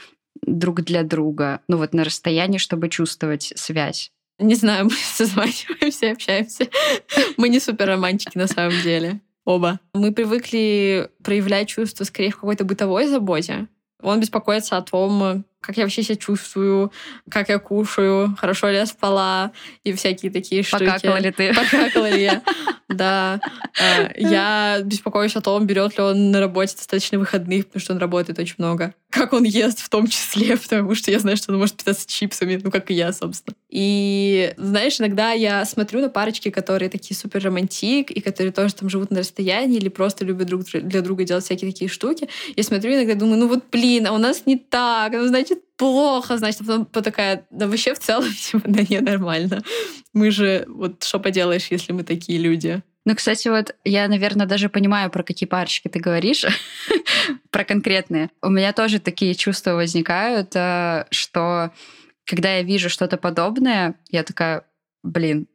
друг 0.43 0.83
для 0.83 1.05
друга, 1.05 1.61
ну 1.69 1.77
вот 1.77 1.95
на 1.95 2.03
расстоянии, 2.03 2.59
чтобы 2.59 2.88
чувствовать 2.88 3.53
связь? 3.55 4.11
Не 4.41 4.57
знаю, 4.57 4.87
мы 4.87 4.91
созваниваемся, 5.14 6.11
общаемся. 6.11 6.67
Мы 7.37 7.49
не 7.49 7.61
супер 7.61 7.87
романтики 7.87 8.37
на 8.37 8.49
самом 8.49 8.83
деле. 8.83 9.21
Оба. 9.49 9.81
Мы 9.95 10.13
привыкли 10.13 11.09
проявлять 11.25 11.69
чувства 11.69 12.05
скорее 12.05 12.33
в 12.33 12.35
какой-то 12.35 12.65
бытовой 12.65 13.07
заботе. 13.07 13.67
Он 14.03 14.21
беспокоится 14.21 14.77
о 14.77 14.83
том, 14.83 15.43
как 15.61 15.77
я 15.77 15.85
вообще 15.85 16.03
себя 16.03 16.16
чувствую, 16.16 16.92
как 17.31 17.49
я 17.49 17.59
кушаю, 17.59 18.37
хорошо 18.38 18.68
ли 18.68 18.77
я 18.77 18.87
спала 18.87 19.53
и 19.85 19.92
всякие 19.92 20.31
такие 20.31 20.62
штуки. 20.62 20.87
Покакала 20.87 21.18
ли 21.18 21.31
ты? 21.31 21.53
Покакала 21.53 22.09
ли 22.09 22.23
я. 22.23 22.42
Да. 22.88 23.40
А, 23.79 24.11
я 24.16 24.81
беспокоюсь 24.83 25.37
о 25.37 25.40
том, 25.40 25.66
берет 25.66 25.99
ли 25.99 26.05
он 26.05 26.31
на 26.31 26.40
работе 26.40 26.75
достаточно 26.75 27.18
выходных, 27.18 27.66
потому 27.66 27.81
что 27.81 27.92
он 27.92 27.99
работает 27.99 28.38
очень 28.38 28.55
много. 28.59 28.94
Как 29.11 29.33
он 29.33 29.44
ест 29.44 29.81
в 29.81 29.88
том 29.88 30.07
числе, 30.07 30.57
потому 30.62 30.94
что 30.94 31.11
я 31.11 31.18
знаю, 31.18 31.37
что 31.37 31.53
он 31.53 31.59
может 31.59 31.77
питаться 31.77 32.09
чипсами, 32.09 32.59
ну, 32.62 32.71
как 32.71 32.90
и 32.90 32.94
я, 32.94 33.12
собственно. 33.12 33.55
И, 33.68 34.55
знаешь, 34.57 34.99
иногда 35.01 35.33
я 35.33 35.64
смотрю 35.66 36.01
на 36.01 36.09
парочки, 36.09 36.51
которые 36.51 36.88
такие 36.88 37.16
супер 37.16 37.42
романтик, 37.44 38.11
и 38.11 38.21
которые 38.21 38.53
тоже 38.53 38.75
там 38.75 38.88
живут 38.88 39.11
на 39.11 39.21
расстоянии, 39.21 39.77
или 39.77 39.88
просто 39.88 40.25
любят 40.25 40.47
друг 40.47 40.62
для 40.64 41.03
друга 41.03 41.25
делать 41.25 41.44
всякие 41.44 41.71
такие 41.71 41.90
штуки. 41.90 42.29
Я 42.57 42.62
смотрю 42.62 42.94
иногда 42.94 43.14
думаю, 43.14 43.38
ну 43.38 43.49
вот, 43.49 43.64
блин, 43.71 44.07
а 44.07 44.12
у 44.12 44.18
нас 44.18 44.44
не 44.47 44.57
так, 44.57 45.12
ну, 45.12 45.27
значит, 45.27 45.48
плохо, 45.77 46.39
значит, 46.39 46.61
потом 46.61 46.87
такая, 46.87 47.47
да 47.51 47.67
вообще 47.67 47.95
в 47.95 47.99
целом, 47.99 48.33
типа, 48.51 48.63
да 48.67 48.83
не, 48.89 49.01
нормально. 49.01 49.63
Мы 50.13 50.31
же, 50.31 50.65
вот 50.69 51.05
что 51.05 51.21
поделаешь, 51.21 51.69
если 51.71 51.93
мы 51.93 52.05
такие 52.05 52.39
люди. 52.39 52.83
Ну, 53.05 53.15
кстати, 53.15 53.49
вот 53.49 53.75
я, 53.85 54.07
наверное, 54.09 54.47
даже 54.47 54.69
понимаю, 54.69 55.11
про 55.11 55.23
какие 55.23 55.49
парочки 55.49 55.89
ты 55.89 55.99
говоришь, 55.99 56.45
про 57.51 57.65
конкретные. 57.65 58.31
У 58.43 58.51
меня 58.51 58.73
тоже 58.73 58.99
такие 58.99 59.35
чувства 59.35 59.73
возникают, 59.73 60.55
э, 60.55 61.07
что 61.11 61.73
когда 62.27 62.57
я 62.57 62.63
вижу 62.63 62.91
что-то 62.91 63.17
подобное, 63.17 63.95
я 64.11 64.23
такая, 64.25 64.65
блин. 65.03 65.47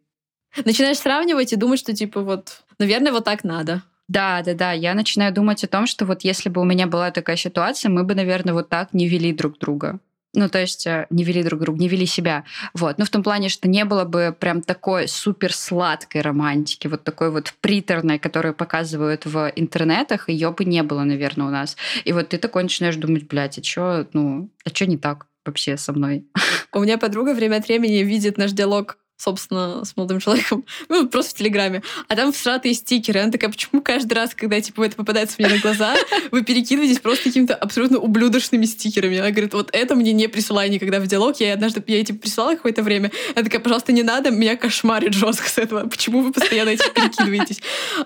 Начинаешь 0.66 0.98
сравнивать 0.98 1.54
и 1.54 1.56
думать, 1.56 1.80
что 1.80 1.94
типа 1.94 2.22
вот, 2.22 2.64
наверное, 2.80 3.12
вот 3.12 3.26
так 3.26 3.44
надо. 3.44 3.84
Да, 4.14 4.44
да, 4.44 4.54
да. 4.54 4.72
Я 4.74 4.94
начинаю 4.94 5.34
думать 5.34 5.64
о 5.64 5.68
том, 5.68 5.88
что 5.88 6.06
вот 6.06 6.24
если 6.24 6.50
бы 6.50 6.62
у 6.62 6.66
меня 6.66 6.86
была 6.86 7.10
такая 7.10 7.36
ситуация, 7.36 7.90
мы 7.90 8.04
бы, 8.04 8.14
наверное, 8.14 8.54
вот 8.54 8.70
так 8.70 8.94
не 8.94 9.08
вели 9.08 9.34
друг 9.34 9.58
друга. 9.58 10.00
Ну, 10.36 10.50
то 10.50 10.60
есть 10.60 10.86
э, 10.86 11.08
не 11.10 11.24
вели 11.24 11.44
друг 11.44 11.62
друга, 11.62 11.80
не 11.80 11.88
вели 11.88 12.06
себя. 12.06 12.44
Вот. 12.76 13.00
Ну, 13.00 13.06
в 13.06 13.10
том 13.10 13.24
плане, 13.24 13.50
что 13.50 13.68
не 13.68 13.86
было 13.86 14.04
бы 14.04 14.36
прям 14.40 14.62
такой 14.62 15.08
супер 15.08 15.52
сладкой 15.52 16.22
романтики, 16.22 16.88
вот 16.88 17.04
такой 17.04 17.32
вот 17.32 17.54
приторной, 17.62 18.20
которую 18.20 18.54
показывают 18.54 19.26
в 19.26 19.52
интернетах, 19.56 20.30
ее 20.30 20.52
бы 20.52 20.66
не 20.66 20.84
было, 20.84 21.04
наверное, 21.04 21.48
у 21.48 21.52
нас. 21.52 21.76
И 22.06 22.14
вот 22.14 22.30
ты 22.30 22.38
такой 22.38 22.64
начинаешь 22.64 22.96
думать, 22.96 23.28
блядь, 23.28 23.58
а 23.58 23.64
что, 23.64 24.08
ну, 24.14 24.50
а 24.64 24.70
что 24.70 24.86
не 24.86 24.98
так 24.98 25.26
вообще 25.44 25.76
со 25.76 25.92
мной? 25.92 26.26
У 26.72 26.80
меня 26.80 27.00
подруга 27.00 27.34
время 27.34 27.58
от 27.58 27.68
времени 27.68 28.04
видит 28.04 28.38
наш 28.38 28.52
диалог 28.52 28.98
собственно, 29.18 29.86
с 29.86 29.96
молодым 29.96 30.20
человеком, 30.20 30.66
ну, 30.90 31.08
просто 31.08 31.32
в 31.32 31.38
Телеграме. 31.38 31.82
А 32.08 32.16
там 32.16 32.32
всратые 32.32 32.74
стикеры. 32.74 33.22
Она 33.22 33.32
такая, 33.32 33.50
почему 33.50 33.82
каждый 33.82 34.14
раз, 34.14 34.34
когда, 34.36 34.60
типа, 34.60 34.84
это 34.84 34.96
попадается 34.96 35.36
мне 35.40 35.48
на 35.48 35.60
глаза, 35.60 35.96
вы 36.32 36.44
перекидываетесь 36.44 37.00
просто 37.00 37.26
какими-то 37.26 37.56
абсолютно 37.56 38.00
ублюдочными 38.00 38.66
стикерами. 38.66 39.18
Она 39.20 39.32
говорит, 39.32 39.54
вот 39.54 39.70
это 39.72 39.96
мне 39.96 40.12
не 40.14 40.28
присылай 40.28 40.70
никогда 40.70 41.00
в 41.00 41.08
диалог. 41.08 41.40
Я 41.40 41.54
однажды, 41.54 41.84
я 41.88 42.00
эти 42.00 42.12
присылала 42.12 42.56
какое-то 42.56 42.84
время. 42.84 43.12
Она 43.36 43.44
такая, 43.44 43.62
пожалуйста, 43.62 43.92
не 43.92 44.04
надо, 44.04 44.32
меня 44.32 44.58
кошмарит 44.58 45.14
жестко 45.14 45.48
с 45.48 45.58
этого. 45.58 45.88
Почему 45.88 46.22
вы 46.22 46.32
постоянно 46.32 46.70
этим 46.70 46.92
перекидываетесь? 46.94 47.62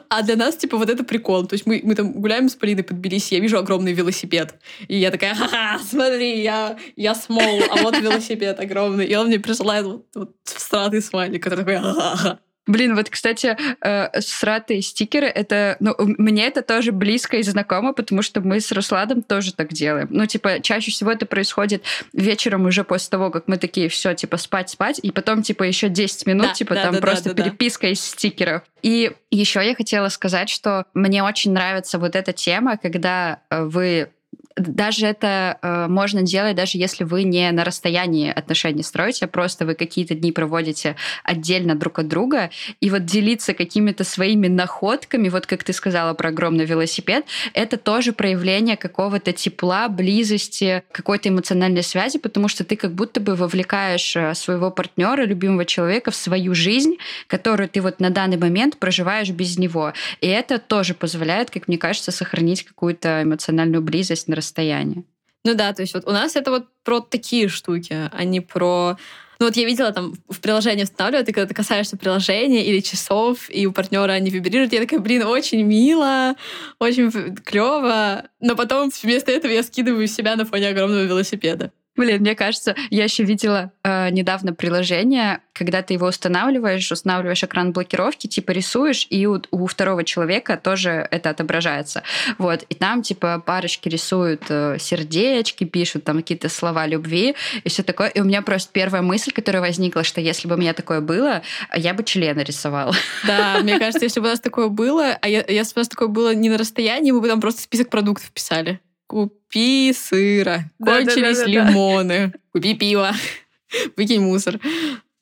А 0.09 0.21
для 0.21 0.35
нас, 0.35 0.55
типа, 0.55 0.77
вот 0.77 0.89
это 0.89 1.03
прикол. 1.03 1.47
То 1.47 1.53
есть 1.53 1.65
мы, 1.65 1.81
мы 1.83 1.95
там 1.95 2.13
гуляем 2.13 2.49
с 2.49 2.55
Полиной 2.55 2.83
под 2.83 2.99
Тбилиси, 2.99 3.35
я 3.35 3.39
вижу 3.39 3.57
огромный 3.57 3.93
велосипед. 3.93 4.55
И 4.87 4.97
я 4.97 5.11
такая, 5.11 5.35
ха-ха, 5.35 5.79
смотри, 5.89 6.41
я, 6.41 6.77
я 6.95 7.15
смол, 7.15 7.61
а 7.69 7.77
вот 7.81 7.97
велосипед 7.97 8.59
огромный. 8.59 9.05
И 9.05 9.15
он 9.15 9.27
мне 9.27 9.39
присылает 9.39 9.85
вот, 9.85 10.05
вот 10.13 10.35
всратый 10.43 10.96
смайлик, 11.01 11.43
который 11.43 11.65
такой. 11.65 12.37
Блин, 12.67 12.95
вот, 12.95 13.09
кстати, 13.09 13.57
э, 13.81 14.21
сратые 14.21 14.81
стикеры, 14.81 15.27
это, 15.27 15.77
ну, 15.79 15.95
мне 15.97 16.45
это 16.47 16.61
тоже 16.61 16.91
близко 16.91 17.37
и 17.37 17.41
знакомо, 17.41 17.93
потому 17.93 18.21
что 18.21 18.41
мы 18.41 18.59
с 18.59 18.71
Русладом 18.73 19.23
тоже 19.23 19.53
так 19.53 19.71
делаем. 19.71 20.07
Ну, 20.11 20.25
типа, 20.25 20.59
чаще 20.61 20.91
всего 20.91 21.11
это 21.11 21.25
происходит 21.25 21.83
вечером 22.11 22.65
уже 22.65 22.83
после 22.83 23.09
того, 23.09 23.31
как 23.31 23.47
мы 23.47 23.57
такие, 23.57 23.87
все, 23.87 24.13
типа, 24.13 24.35
спать-спать, 24.35 24.99
и 25.01 25.11
потом, 25.11 25.43
типа, 25.43 25.63
еще 25.63 25.87
10 25.87 26.27
минут, 26.27 26.47
да, 26.47 26.53
типа, 26.53 26.75
да, 26.75 26.83
там 26.83 26.95
да, 26.95 27.01
просто 27.01 27.33
да, 27.33 27.43
переписка 27.43 27.87
да. 27.87 27.93
из 27.93 28.01
стикеров. 28.01 28.63
И 28.81 29.13
еще 29.31 29.65
я 29.65 29.73
хотела 29.73 30.09
сказать, 30.09 30.49
что 30.49 30.85
мне 30.93 31.23
очень 31.23 31.53
нравится 31.53 31.97
вот 31.97 32.17
эта 32.17 32.33
тема, 32.33 32.75
когда 32.75 33.39
э, 33.49 33.63
вы 33.63 34.09
даже 34.57 35.05
это 35.05 35.57
э, 35.61 35.87
можно 35.87 36.23
делать, 36.23 36.55
даже 36.55 36.77
если 36.77 37.03
вы 37.03 37.23
не 37.23 37.49
на 37.51 37.63
расстоянии 37.63 38.31
отношений 38.31 38.83
строите, 38.83 39.25
а 39.25 39.27
просто 39.27 39.65
вы 39.65 39.75
какие-то 39.75 40.15
дни 40.15 40.31
проводите 40.31 40.95
отдельно 41.23 41.75
друг 41.75 41.99
от 41.99 42.07
друга, 42.07 42.49
и 42.81 42.89
вот 42.89 43.05
делиться 43.05 43.53
какими-то 43.53 44.03
своими 44.03 44.47
находками, 44.47 45.29
вот 45.29 45.45
как 45.45 45.63
ты 45.63 45.73
сказала 45.73 46.13
про 46.13 46.29
огромный 46.29 46.65
велосипед, 46.65 47.25
это 47.53 47.77
тоже 47.77 48.13
проявление 48.13 48.77
какого-то 48.77 49.31
тепла, 49.33 49.87
близости, 49.89 50.83
какой-то 50.91 51.29
эмоциональной 51.29 51.83
связи, 51.83 52.17
потому 52.17 52.47
что 52.47 52.63
ты 52.63 52.75
как 52.75 52.93
будто 52.93 53.19
бы 53.19 53.35
вовлекаешь 53.35 54.15
э, 54.15 54.33
своего 54.33 54.71
партнера, 54.71 55.23
любимого 55.23 55.65
человека 55.65 56.11
в 56.11 56.15
свою 56.15 56.55
жизнь, 56.55 56.97
которую 57.27 57.69
ты 57.69 57.81
вот 57.81 57.99
на 57.99 58.09
данный 58.09 58.37
момент 58.37 58.77
проживаешь 58.77 59.29
без 59.29 59.57
него. 59.57 59.93
И 60.21 60.27
это 60.27 60.57
тоже 60.57 60.93
позволяет, 60.93 61.51
как 61.51 61.67
мне 61.67 61.77
кажется, 61.77 62.11
сохранить 62.11 62.63
какую-то 62.63 63.23
эмоциональную 63.23 63.81
близость 63.81 64.27
на 64.27 64.35
расстоянии 64.35 64.46
расстоянии. 64.47 65.03
Ну 65.43 65.53
да, 65.53 65.73
то 65.73 65.81
есть 65.81 65.93
вот 65.93 66.07
у 66.07 66.11
нас 66.11 66.35
это 66.35 66.51
вот 66.51 66.65
про 66.83 66.99
такие 66.99 67.47
штуки, 67.47 68.09
а 68.11 68.23
не 68.23 68.41
про 68.41 68.97
ну 69.39 69.45
вот 69.45 69.55
я 69.55 69.65
видела 69.65 69.91
там 69.91 70.15
в 70.29 70.39
приложении 70.39 70.83
устанавливают, 70.83 71.29
и 71.29 71.31
когда 71.31 71.47
ты 71.47 71.53
касаешься 71.53 71.95
приложения 71.95 72.65
или 72.65 72.79
часов, 72.79 73.49
и 73.49 73.67
у 73.67 73.71
партнера 73.71 74.11
они 74.13 74.31
вибрируют, 74.31 74.73
я 74.73 74.79
такая, 74.79 74.99
блин, 74.99 75.23
очень 75.23 75.61
мило, 75.61 76.35
очень 76.79 77.11
клево. 77.35 78.23
Но 78.39 78.55
потом 78.55 78.91
вместо 79.03 79.31
этого 79.31 79.51
я 79.51 79.61
скидываю 79.61 80.07
себя 80.07 80.35
на 80.35 80.45
фоне 80.45 80.69
огромного 80.69 81.03
велосипеда. 81.03 81.71
Блин, 81.97 82.21
мне 82.21 82.35
кажется, 82.35 82.75
я 82.91 83.05
еще 83.05 83.23
видела 83.23 83.71
э, 83.83 84.11
недавно 84.11 84.53
приложение, 84.53 85.41
когда 85.53 85.81
ты 85.81 85.95
его 85.95 86.07
устанавливаешь, 86.07 86.91
устанавливаешь 86.91 87.43
экран 87.43 87.71
блокировки, 87.71 88.27
типа 88.27 88.51
рисуешь, 88.51 89.07
и 89.09 89.25
у, 89.25 89.41
у 89.49 89.65
второго 89.65 90.03
человека 90.03 90.57
тоже 90.57 91.07
это 91.09 91.31
отображается. 91.31 92.03
Вот. 92.37 92.63
И 92.69 92.75
там, 92.75 93.01
типа, 93.01 93.41
парочки 93.43 93.89
рисуют 93.89 94.43
э, 94.49 94.77
сердечки, 94.79 95.63
пишут 95.63 96.03
там 96.03 96.17
какие-то 96.17 96.49
слова 96.49 96.85
любви 96.85 97.35
и 97.63 97.69
все 97.69 97.81
такое. 97.81 98.09
И 98.09 98.21
у 98.21 98.25
меня 98.25 98.43
просто 98.43 98.69
первая 98.71 99.01
мысль, 99.01 99.31
которая 99.31 99.63
возникла, 99.63 100.03
что 100.03 100.21
если 100.21 100.47
бы 100.47 100.53
у 100.53 100.57
меня 100.59 100.73
такое 100.73 101.01
было, 101.01 101.41
я 101.75 101.95
бы 101.95 102.03
члена 102.03 102.41
рисовала. 102.41 102.93
Да, 103.25 103.57
мне 103.63 103.79
кажется, 103.79 104.05
если 104.05 104.19
бы 104.19 104.27
у 104.27 104.29
нас 104.29 104.39
такое 104.39 104.67
было, 104.67 105.17
а 105.19 105.27
я, 105.27 105.43
если 105.47 105.73
бы 105.73 105.79
у 105.79 105.79
нас 105.79 105.87
такое 105.87 106.07
было 106.09 106.35
не 106.35 106.49
на 106.49 106.59
расстоянии, 106.59 107.11
мы 107.11 107.21
бы 107.21 107.27
там 107.27 107.41
просто 107.41 107.63
список 107.63 107.89
продуктов 107.89 108.31
писали. 108.31 108.79
Купи 109.07 109.93
сыра. 109.93 110.69
Кончились 110.83 111.45
лимоны. 111.45 112.33
Купи 112.53 112.75
пиво. 112.75 113.11
Выкинь 113.97 114.21
мусор. 114.21 114.59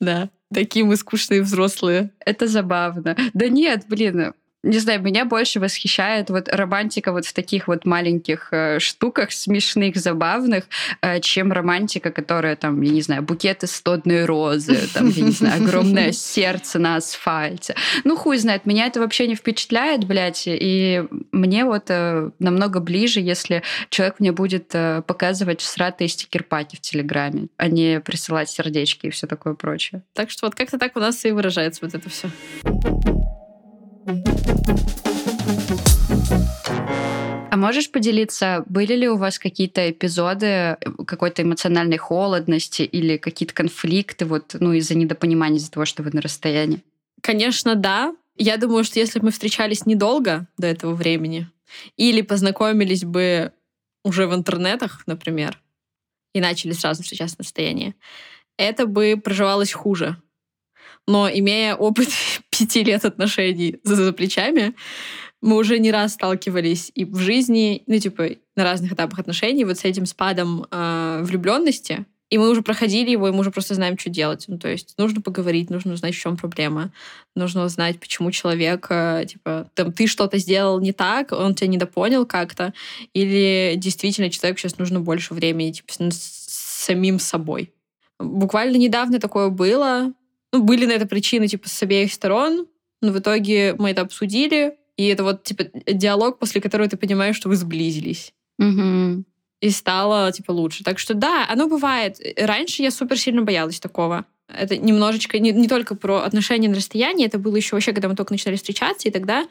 Да. 0.00 0.30
Такие 0.52 0.84
мы 0.84 0.96
скучные 0.96 1.42
взрослые. 1.42 2.10
Это 2.24 2.46
забавно. 2.46 3.16
Да 3.34 3.48
нет, 3.48 3.84
блин, 3.88 4.34
не 4.66 4.78
знаю, 4.78 5.00
меня 5.00 5.24
больше 5.24 5.60
восхищает 5.60 6.30
вот 6.30 6.48
романтика 6.48 7.12
вот 7.12 7.24
в 7.24 7.32
таких 7.32 7.68
вот 7.68 7.84
маленьких 7.84 8.48
э, 8.50 8.78
штуках, 8.80 9.32
смешных, 9.32 9.96
забавных, 9.96 10.64
э, 11.00 11.20
чем 11.20 11.52
романтика, 11.52 12.10
которая 12.10 12.56
там, 12.56 12.80
я 12.82 12.90
не 12.90 13.02
знаю, 13.02 13.22
букеты 13.22 13.66
стодной 13.66 14.24
розы, 14.24 14.88
там, 14.92 15.08
я 15.08 15.24
не 15.24 15.30
знаю, 15.30 15.62
огромное 15.64 16.12
сердце 16.12 16.78
на 16.78 16.96
асфальте. 16.96 17.74
Ну, 18.04 18.16
хуй 18.16 18.38
знает, 18.38 18.66
меня 18.66 18.86
это 18.86 19.00
вообще 19.00 19.28
не 19.28 19.36
впечатляет, 19.36 20.04
блядь, 20.04 20.44
и 20.46 21.04
мне 21.32 21.64
вот 21.64 21.84
э, 21.88 22.30
намного 22.38 22.80
ближе, 22.80 23.20
если 23.20 23.62
человек 23.88 24.16
мне 24.18 24.32
будет 24.32 24.70
э, 24.74 25.02
показывать 25.06 25.60
сратые 25.60 26.08
стикер-паки 26.08 26.76
в 26.76 26.80
Телеграме, 26.80 27.48
а 27.56 27.68
не 27.68 28.00
присылать 28.00 28.50
сердечки 28.50 29.06
и 29.06 29.10
все 29.10 29.26
такое 29.26 29.54
прочее. 29.54 30.02
Так 30.12 30.30
что 30.30 30.46
вот 30.46 30.54
как-то 30.54 30.78
так 30.78 30.96
у 30.96 31.00
нас 31.00 31.24
и 31.24 31.30
выражается 31.30 31.84
вот 31.84 31.94
это 31.94 32.10
все. 32.10 32.28
А 37.50 37.56
можешь 37.56 37.90
поделиться, 37.90 38.62
были 38.66 38.94
ли 38.94 39.08
у 39.08 39.16
вас 39.16 39.38
какие-то 39.38 39.90
эпизоды 39.90 40.46
э, 40.46 40.76
какой-то 41.06 41.42
эмоциональной 41.42 41.96
холодности 41.96 42.82
или 42.82 43.16
какие-то 43.16 43.54
конфликты 43.54 44.26
вот, 44.26 44.54
ну, 44.60 44.72
из-за 44.74 44.94
недопонимания, 44.94 45.58
из-за 45.58 45.72
того, 45.72 45.86
что 45.86 46.02
вы 46.02 46.10
на 46.12 46.20
расстоянии? 46.20 46.82
Конечно, 47.22 47.74
да. 47.74 48.14
Я 48.36 48.58
думаю, 48.58 48.84
что 48.84 49.00
если 49.00 49.18
бы 49.18 49.26
мы 49.26 49.30
встречались 49.32 49.86
недолго 49.86 50.46
до 50.58 50.66
этого 50.66 50.94
времени 50.94 51.48
или 51.96 52.20
познакомились 52.20 53.04
бы 53.04 53.52
уже 54.04 54.26
в 54.28 54.34
интернетах, 54.34 55.02
например, 55.06 55.58
и 56.34 56.40
начали 56.40 56.72
сразу 56.72 57.02
встречаться 57.02 57.36
на 57.38 57.42
расстоянии, 57.42 57.94
это 58.58 58.86
бы 58.86 59.20
проживалось 59.22 59.72
хуже. 59.72 60.16
Но 61.06 61.28
имея 61.30 61.74
опыт 61.74 62.08
пяти 62.58 62.84
лет 62.84 63.04
отношений 63.04 63.78
за, 63.82 63.96
за 63.96 64.12
плечами, 64.12 64.74
мы 65.42 65.56
уже 65.56 65.78
не 65.78 65.92
раз 65.92 66.14
сталкивались 66.14 66.90
и 66.94 67.04
в 67.04 67.18
жизни, 67.18 67.82
ну, 67.86 67.98
типа, 67.98 68.30
на 68.56 68.64
разных 68.64 68.92
этапах 68.92 69.18
отношений, 69.18 69.64
вот 69.64 69.78
с 69.78 69.84
этим 69.84 70.06
спадом 70.06 70.62
э, 70.62 70.66
а, 70.70 71.22
влюбленности. 71.22 72.06
И 72.28 72.38
мы 72.38 72.50
уже 72.50 72.62
проходили 72.62 73.10
его, 73.10 73.28
и 73.28 73.30
мы 73.30 73.40
уже 73.40 73.52
просто 73.52 73.74
знаем, 73.74 73.96
что 73.96 74.10
делать. 74.10 74.46
Ну, 74.48 74.58
то 74.58 74.68
есть 74.68 74.94
нужно 74.98 75.20
поговорить, 75.20 75.70
нужно 75.70 75.92
узнать, 75.92 76.14
в 76.14 76.18
чем 76.18 76.36
проблема. 76.36 76.90
Нужно 77.36 77.64
узнать, 77.64 78.00
почему 78.00 78.32
человек, 78.32 78.86
э, 78.90 79.26
типа, 79.28 79.70
там, 79.74 79.92
ты 79.92 80.08
что-то 80.08 80.38
сделал 80.38 80.80
не 80.80 80.92
так, 80.92 81.30
он 81.30 81.54
тебя 81.54 81.68
недопонял 81.68 82.26
как-то. 82.26 82.72
Или 83.12 83.74
действительно 83.76 84.30
человеку 84.30 84.58
сейчас 84.58 84.78
нужно 84.78 85.00
больше 85.00 85.34
времени, 85.34 85.70
типа, 85.70 85.92
с 86.10 86.46
самим 86.86 87.20
собой. 87.20 87.72
Буквально 88.18 88.76
недавно 88.76 89.20
такое 89.20 89.50
было 89.50 90.12
ну, 90.52 90.62
были 90.62 90.86
на 90.86 90.92
это 90.92 91.06
причины, 91.06 91.48
типа, 91.48 91.68
с 91.68 91.82
обеих 91.82 92.12
сторон, 92.12 92.66
но 93.02 93.12
в 93.12 93.18
итоге 93.18 93.74
мы 93.78 93.90
это 93.90 94.02
обсудили, 94.02 94.76
и 94.96 95.06
это 95.06 95.24
вот, 95.24 95.44
типа, 95.44 95.64
диалог, 95.86 96.38
после 96.38 96.60
которого 96.60 96.88
ты 96.88 96.96
понимаешь, 96.96 97.36
что 97.36 97.48
вы 97.48 97.56
сблизились. 97.56 98.32
Угу. 98.58 99.24
И 99.60 99.70
стало, 99.70 100.32
типа, 100.32 100.52
лучше. 100.52 100.84
Так 100.84 100.98
что 100.98 101.14
да, 101.14 101.46
оно 101.48 101.68
бывает. 101.68 102.18
Раньше 102.36 102.82
я 102.82 102.90
супер 102.90 103.18
сильно 103.18 103.42
боялась 103.42 103.80
такого. 103.80 104.24
Это 104.48 104.76
немножечко 104.76 105.38
не, 105.38 105.52
не 105.52 105.68
только 105.68 105.94
про 105.94 106.22
отношения 106.22 106.68
на 106.68 106.76
расстоянии, 106.76 107.26
это 107.26 107.38
было 107.38 107.56
еще 107.56 107.76
вообще, 107.76 107.92
когда 107.92 108.08
мы 108.08 108.16
только 108.16 108.32
начинали 108.32 108.56
встречаться, 108.56 109.08
и 109.08 109.10
тогда, 109.10 109.46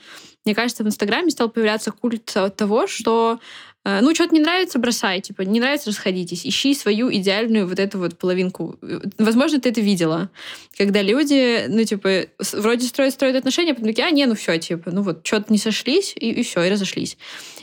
мне 0.45 0.55
кажется, 0.55 0.83
в 0.83 0.87
Инстаграме 0.87 1.31
стал 1.31 1.49
появляться 1.49 1.91
культ 1.91 2.35
того, 2.55 2.87
что 2.87 3.39
Э, 3.85 3.99
ну, 4.01 4.13
что-то 4.15 4.33
не 4.33 4.41
нравится, 4.41 4.79
бросай, 4.79 5.21
типа, 5.21 5.43
не 5.43 5.59
нравится, 5.59 5.91
расходитесь. 5.91 6.45
Ищи 6.45 6.73
свою 6.73 7.13
идеальную 7.13 7.67
вот 7.67 7.79
эту 7.79 7.99
вот 7.99 8.17
половинку. 8.17 8.77
Возможно, 9.19 9.61
ты 9.61 9.69
это 9.69 9.79
видела. 9.79 10.31
Когда 10.75 11.03
люди, 11.03 11.65
ну, 11.67 11.83
типа, 11.83 12.25
вроде 12.53 12.87
строят, 12.87 13.13
строят 13.13 13.35
отношения, 13.35 13.71
а 13.71 13.75
потом 13.75 13.89
такие, 13.89 14.07
а, 14.07 14.11
не, 14.11 14.25
ну 14.25 14.35
все, 14.35 14.57
типа, 14.57 14.89
ну 14.91 15.03
вот, 15.03 15.25
что-то 15.25 15.53
не 15.53 15.59
сошлись, 15.59 16.13
и, 16.15 16.31
и 16.31 16.43
все, 16.43 16.63
и 16.63 16.69
разошлись. 16.69 17.17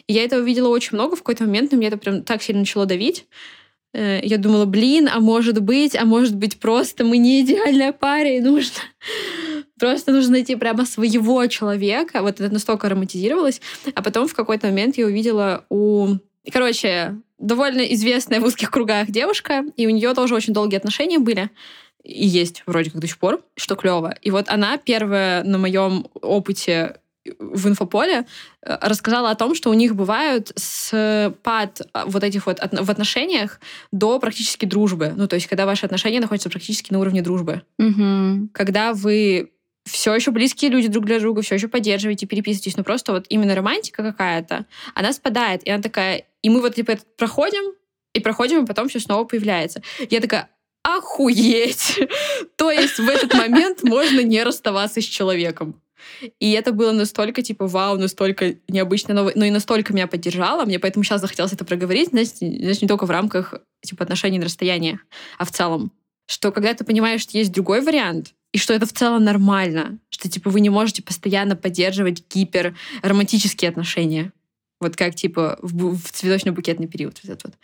И 0.06 0.12
я 0.12 0.24
этого 0.24 0.40
видела 0.40 0.68
очень 0.68 0.94
много 0.94 1.16
в 1.16 1.18
какой-то 1.18 1.44
момент, 1.44 1.72
но 1.72 1.78
мне 1.78 1.88
это 1.88 1.98
прям 1.98 2.22
так 2.22 2.42
сильно 2.42 2.60
начало 2.60 2.86
давить. 2.86 3.26
Э, 3.94 4.20
я 4.22 4.38
думала, 4.38 4.64
блин, 4.64 5.08
а 5.12 5.20
может 5.20 5.60
быть, 5.60 5.94
а 5.96 6.04
может 6.04 6.34
быть 6.34 6.58
просто 6.58 7.04
мы 7.04 7.18
не 7.18 7.42
идеальная 7.42 7.92
пара, 7.92 8.28
и 8.28 8.40
нужно 8.40 8.80
просто 9.78 10.12
нужно 10.12 10.32
найти 10.32 10.56
прямо 10.56 10.84
своего 10.86 11.46
человека. 11.46 12.22
Вот 12.22 12.40
это 12.40 12.52
настолько 12.52 12.88
романтизировалось. 12.88 13.60
А 13.94 14.02
потом 14.02 14.28
в 14.28 14.34
какой-то 14.34 14.68
момент 14.68 14.96
я 14.96 15.06
увидела 15.06 15.64
у... 15.68 16.16
Короче, 16.52 17.16
довольно 17.38 17.82
известная 17.82 18.40
в 18.40 18.44
узких 18.44 18.70
кругах 18.70 19.10
девушка, 19.10 19.64
и 19.76 19.86
у 19.86 19.90
нее 19.90 20.14
тоже 20.14 20.34
очень 20.34 20.52
долгие 20.52 20.76
отношения 20.76 21.18
были 21.18 21.50
и 22.02 22.26
есть 22.26 22.62
вроде 22.66 22.90
как 22.90 23.00
до 23.00 23.06
сих 23.06 23.18
пор, 23.18 23.44
что 23.56 23.76
клево. 23.76 24.14
И 24.22 24.30
вот 24.30 24.48
она 24.48 24.76
первая 24.76 25.44
на 25.44 25.58
моем 25.58 26.06
опыте 26.20 26.96
в 27.38 27.68
инфополе 27.68 28.26
э, 28.62 28.78
рассказала 28.80 29.30
о 29.30 29.34
том, 29.34 29.54
что 29.54 29.70
у 29.70 29.74
них 29.74 29.94
бывают 29.94 30.52
спад 30.56 31.82
а, 31.92 32.06
вот 32.06 32.24
этих 32.24 32.46
вот 32.46 32.58
в 32.60 32.90
отношениях 32.90 33.60
до 33.90 34.18
практически 34.18 34.64
дружбы. 34.64 35.12
Ну, 35.16 35.28
то 35.28 35.36
есть, 35.36 35.46
когда 35.46 35.66
ваши 35.66 35.86
отношения 35.86 36.20
находятся 36.20 36.50
практически 36.50 36.92
на 36.92 37.00
уровне 37.00 37.22
дружбы. 37.22 37.62
Угу. 37.78 38.48
Когда 38.52 38.92
вы 38.92 39.50
все 39.84 40.14
еще 40.14 40.30
близкие 40.30 40.70
люди 40.70 40.88
друг 40.88 41.04
для 41.04 41.18
друга, 41.18 41.42
все 41.42 41.56
еще 41.56 41.68
поддерживаете, 41.68 42.26
переписываетесь, 42.26 42.76
но 42.76 42.84
просто 42.84 43.12
вот 43.12 43.26
именно 43.28 43.54
романтика 43.54 44.02
какая-то, 44.02 44.66
она 44.94 45.12
спадает, 45.12 45.62
и 45.64 45.70
она 45.70 45.82
такая, 45.82 46.24
и 46.42 46.50
мы 46.50 46.60
вот 46.60 46.74
типа 46.74 46.98
проходим, 47.16 47.74
и 48.14 48.20
проходим, 48.20 48.62
и 48.62 48.66
потом 48.66 48.88
все 48.88 49.00
снова 49.00 49.24
появляется. 49.24 49.82
Я 50.10 50.20
такая, 50.20 50.48
охуеть! 50.82 52.00
То 52.56 52.70
есть 52.70 52.98
в 52.98 53.08
этот 53.08 53.34
момент 53.34 53.82
можно 53.82 54.20
не 54.20 54.42
расставаться 54.42 55.00
с 55.00 55.04
человеком. 55.04 55.80
И 56.40 56.52
это 56.52 56.72
было 56.72 56.92
настолько, 56.92 57.42
типа, 57.42 57.66
вау, 57.66 57.98
настолько 57.98 58.56
необычно, 58.68 59.14
но, 59.14 59.30
но 59.34 59.44
и 59.44 59.50
настолько 59.50 59.92
меня 59.92 60.06
поддержало, 60.06 60.64
мне 60.64 60.78
поэтому 60.78 61.04
сейчас 61.04 61.20
захотелось 61.20 61.52
это 61.52 61.64
проговорить, 61.64 62.10
знаете, 62.10 62.36
знаете, 62.38 62.80
не 62.82 62.88
только 62.88 63.06
в 63.06 63.10
рамках, 63.10 63.54
типа, 63.82 64.04
отношений 64.04 64.38
на 64.38 64.44
расстоянии, 64.44 64.98
а 65.38 65.44
в 65.44 65.50
целом. 65.50 65.92
Что 66.26 66.52
когда 66.52 66.72
ты 66.74 66.84
понимаешь, 66.84 67.20
что 67.20 67.36
есть 67.36 67.52
другой 67.52 67.80
вариант, 67.80 68.34
и 68.52 68.58
что 68.58 68.74
это 68.74 68.86
в 68.86 68.92
целом 68.92 69.24
нормально, 69.24 69.98
что, 70.10 70.28
типа, 70.28 70.50
вы 70.50 70.60
не 70.60 70.70
можете 70.70 71.02
постоянно 71.02 71.56
поддерживать 71.56 72.22
гипер 72.32 72.76
романтические 73.02 73.70
отношения. 73.70 74.32
Вот 74.78 74.96
как, 74.96 75.14
типа, 75.14 75.58
в, 75.62 75.96
в 75.96 76.10
цветочно-букетный 76.12 76.86
период. 76.86 77.18
Вот 77.22 77.30
этот 77.32 77.44
вот. 77.44 77.54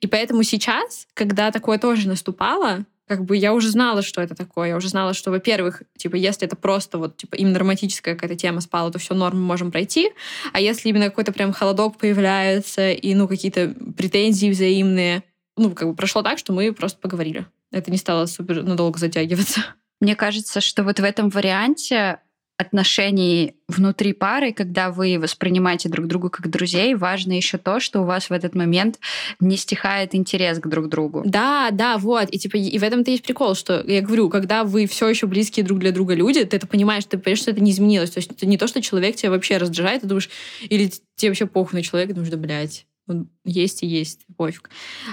И 0.00 0.06
поэтому 0.06 0.42
сейчас, 0.42 1.06
когда 1.14 1.50
такое 1.50 1.78
тоже 1.78 2.08
наступало, 2.08 2.84
как 3.08 3.24
бы 3.24 3.36
я 3.36 3.54
уже 3.54 3.70
знала, 3.70 4.02
что 4.02 4.20
это 4.20 4.34
такое. 4.34 4.68
Я 4.68 4.76
уже 4.76 4.88
знала, 4.88 5.14
что, 5.14 5.30
во-первых, 5.30 5.82
типа, 5.96 6.16
если 6.16 6.46
это 6.46 6.56
просто 6.56 6.98
вот, 6.98 7.16
типа, 7.16 7.34
именно 7.34 7.58
романтическая 7.58 8.14
какая-то 8.14 8.36
тема 8.36 8.60
спала, 8.60 8.90
то 8.90 8.98
все 8.98 9.14
норм, 9.14 9.40
можем 9.40 9.72
пройти. 9.72 10.12
А 10.52 10.60
если 10.60 10.90
именно 10.90 11.06
какой-то 11.06 11.32
прям 11.32 11.52
холодок 11.52 11.96
появляется 11.96 12.90
и, 12.90 13.14
ну, 13.14 13.26
какие-то 13.26 13.74
претензии 13.96 14.50
взаимные, 14.50 15.24
ну, 15.56 15.70
как 15.72 15.88
бы 15.88 15.94
прошло 15.94 16.22
так, 16.22 16.38
что 16.38 16.52
мы 16.52 16.72
просто 16.72 17.00
поговорили. 17.00 17.46
Это 17.72 17.90
не 17.90 17.96
стало 17.96 18.26
супер 18.26 18.62
надолго 18.62 18.98
затягиваться. 18.98 19.64
Мне 20.00 20.14
кажется, 20.14 20.60
что 20.60 20.84
вот 20.84 21.00
в 21.00 21.04
этом 21.04 21.28
варианте 21.28 22.20
отношений 22.58 23.54
внутри 23.68 24.12
пары, 24.12 24.52
когда 24.52 24.90
вы 24.90 25.18
воспринимаете 25.18 25.88
друг 25.88 26.08
друга 26.08 26.28
как 26.28 26.50
друзей, 26.50 26.94
важно 26.96 27.32
еще 27.32 27.56
то, 27.56 27.78
что 27.78 28.00
у 28.00 28.04
вас 28.04 28.30
в 28.30 28.32
этот 28.32 28.56
момент 28.56 28.98
не 29.38 29.56
стихает 29.56 30.14
интерес 30.14 30.58
к 30.58 30.66
друг 30.66 30.88
другу. 30.88 31.22
Да, 31.24 31.70
да, 31.70 31.98
вот. 31.98 32.28
И 32.32 32.38
типа 32.38 32.56
и 32.56 32.76
в 32.76 32.82
этом-то 32.82 33.12
есть 33.12 33.22
прикол, 33.22 33.54
что 33.54 33.82
я 33.86 34.02
говорю, 34.02 34.28
когда 34.28 34.64
вы 34.64 34.86
все 34.86 35.08
еще 35.08 35.28
близкие 35.28 35.64
друг 35.64 35.78
для 35.78 35.92
друга 35.92 36.14
люди, 36.14 36.44
ты 36.44 36.56
это 36.56 36.66
понимаешь, 36.66 37.04
ты 37.04 37.16
понимаешь, 37.16 37.38
что 37.38 37.52
это 37.52 37.60
не 37.60 37.70
изменилось. 37.70 38.10
То 38.10 38.18
есть 38.18 38.32
это 38.32 38.44
не 38.44 38.58
то, 38.58 38.66
что 38.66 38.82
человек 38.82 39.14
тебя 39.14 39.30
вообще 39.30 39.58
раздражает, 39.58 40.02
ты 40.02 40.08
думаешь, 40.08 40.28
или 40.68 40.90
тебе 41.14 41.30
вообще 41.30 41.46
похуй 41.46 41.78
на 41.78 41.84
человека, 41.84 42.12
думаешь, 42.12 42.32
да, 42.32 42.36
блядь, 42.36 42.86
он 43.06 43.30
есть 43.44 43.84
и 43.84 43.86
есть, 43.86 44.26
пофиг. 44.36 44.68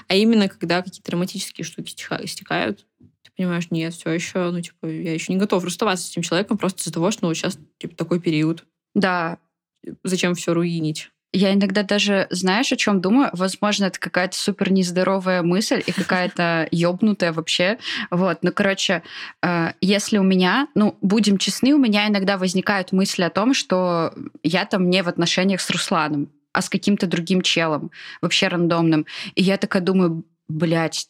А 0.07 0.15
именно, 0.15 0.49
когда 0.49 0.81
какие-то 0.81 1.11
романтические 1.11 1.63
штуки 1.63 1.91
стекают, 2.25 2.85
понимаешь, 3.35 3.71
нет, 3.71 3.93
все 3.93 4.11
еще, 4.11 4.51
ну, 4.51 4.61
типа, 4.61 4.85
я 4.85 5.13
еще 5.13 5.33
не 5.33 5.39
готов 5.39 5.63
расставаться 5.63 6.05
с 6.05 6.11
этим 6.11 6.21
человеком 6.21 6.57
просто 6.57 6.81
из-за 6.81 6.93
того, 6.93 7.11
что 7.11 7.27
ну, 7.27 7.33
сейчас, 7.33 7.57
типа, 7.77 7.95
такой 7.95 8.19
период. 8.19 8.65
Да. 8.93 9.37
Зачем 10.03 10.33
все 10.35 10.53
руинить? 10.53 11.11
Я 11.37 11.53
иногда 11.53 11.83
даже, 11.83 12.27
знаешь, 12.29 12.71
о 12.71 12.77
чем 12.77 13.01
думаю? 13.01 13.29
Возможно, 13.33 13.85
это 13.85 13.99
какая-то 13.99 14.37
супер 14.37 14.71
нездоровая 14.71 15.43
мысль 15.43 15.83
и 15.85 15.91
какая-то 15.91 16.69
ёбнутая 16.71 17.33
вообще. 17.33 17.77
Вот, 18.09 18.39
ну, 18.41 18.53
короче, 18.53 19.03
э, 19.41 19.73
если 19.81 20.17
у 20.17 20.23
меня, 20.23 20.69
ну, 20.75 20.97
будем 21.01 21.37
честны, 21.37 21.73
у 21.73 21.77
меня 21.77 22.07
иногда 22.07 22.37
возникают 22.37 22.93
мысли 22.93 23.23
о 23.23 23.29
том, 23.29 23.53
что 23.53 24.13
я 24.43 24.65
там 24.65 24.89
не 24.89 25.03
в 25.03 25.09
отношениях 25.09 25.59
с 25.59 25.69
Русланом, 25.69 26.29
а 26.53 26.61
с 26.61 26.69
каким-то 26.69 27.05
другим 27.05 27.41
челом, 27.41 27.91
вообще 28.21 28.47
рандомным. 28.47 29.05
И 29.35 29.43
я 29.43 29.57
такая 29.57 29.81
думаю, 29.81 30.23
блядь, 30.47 31.09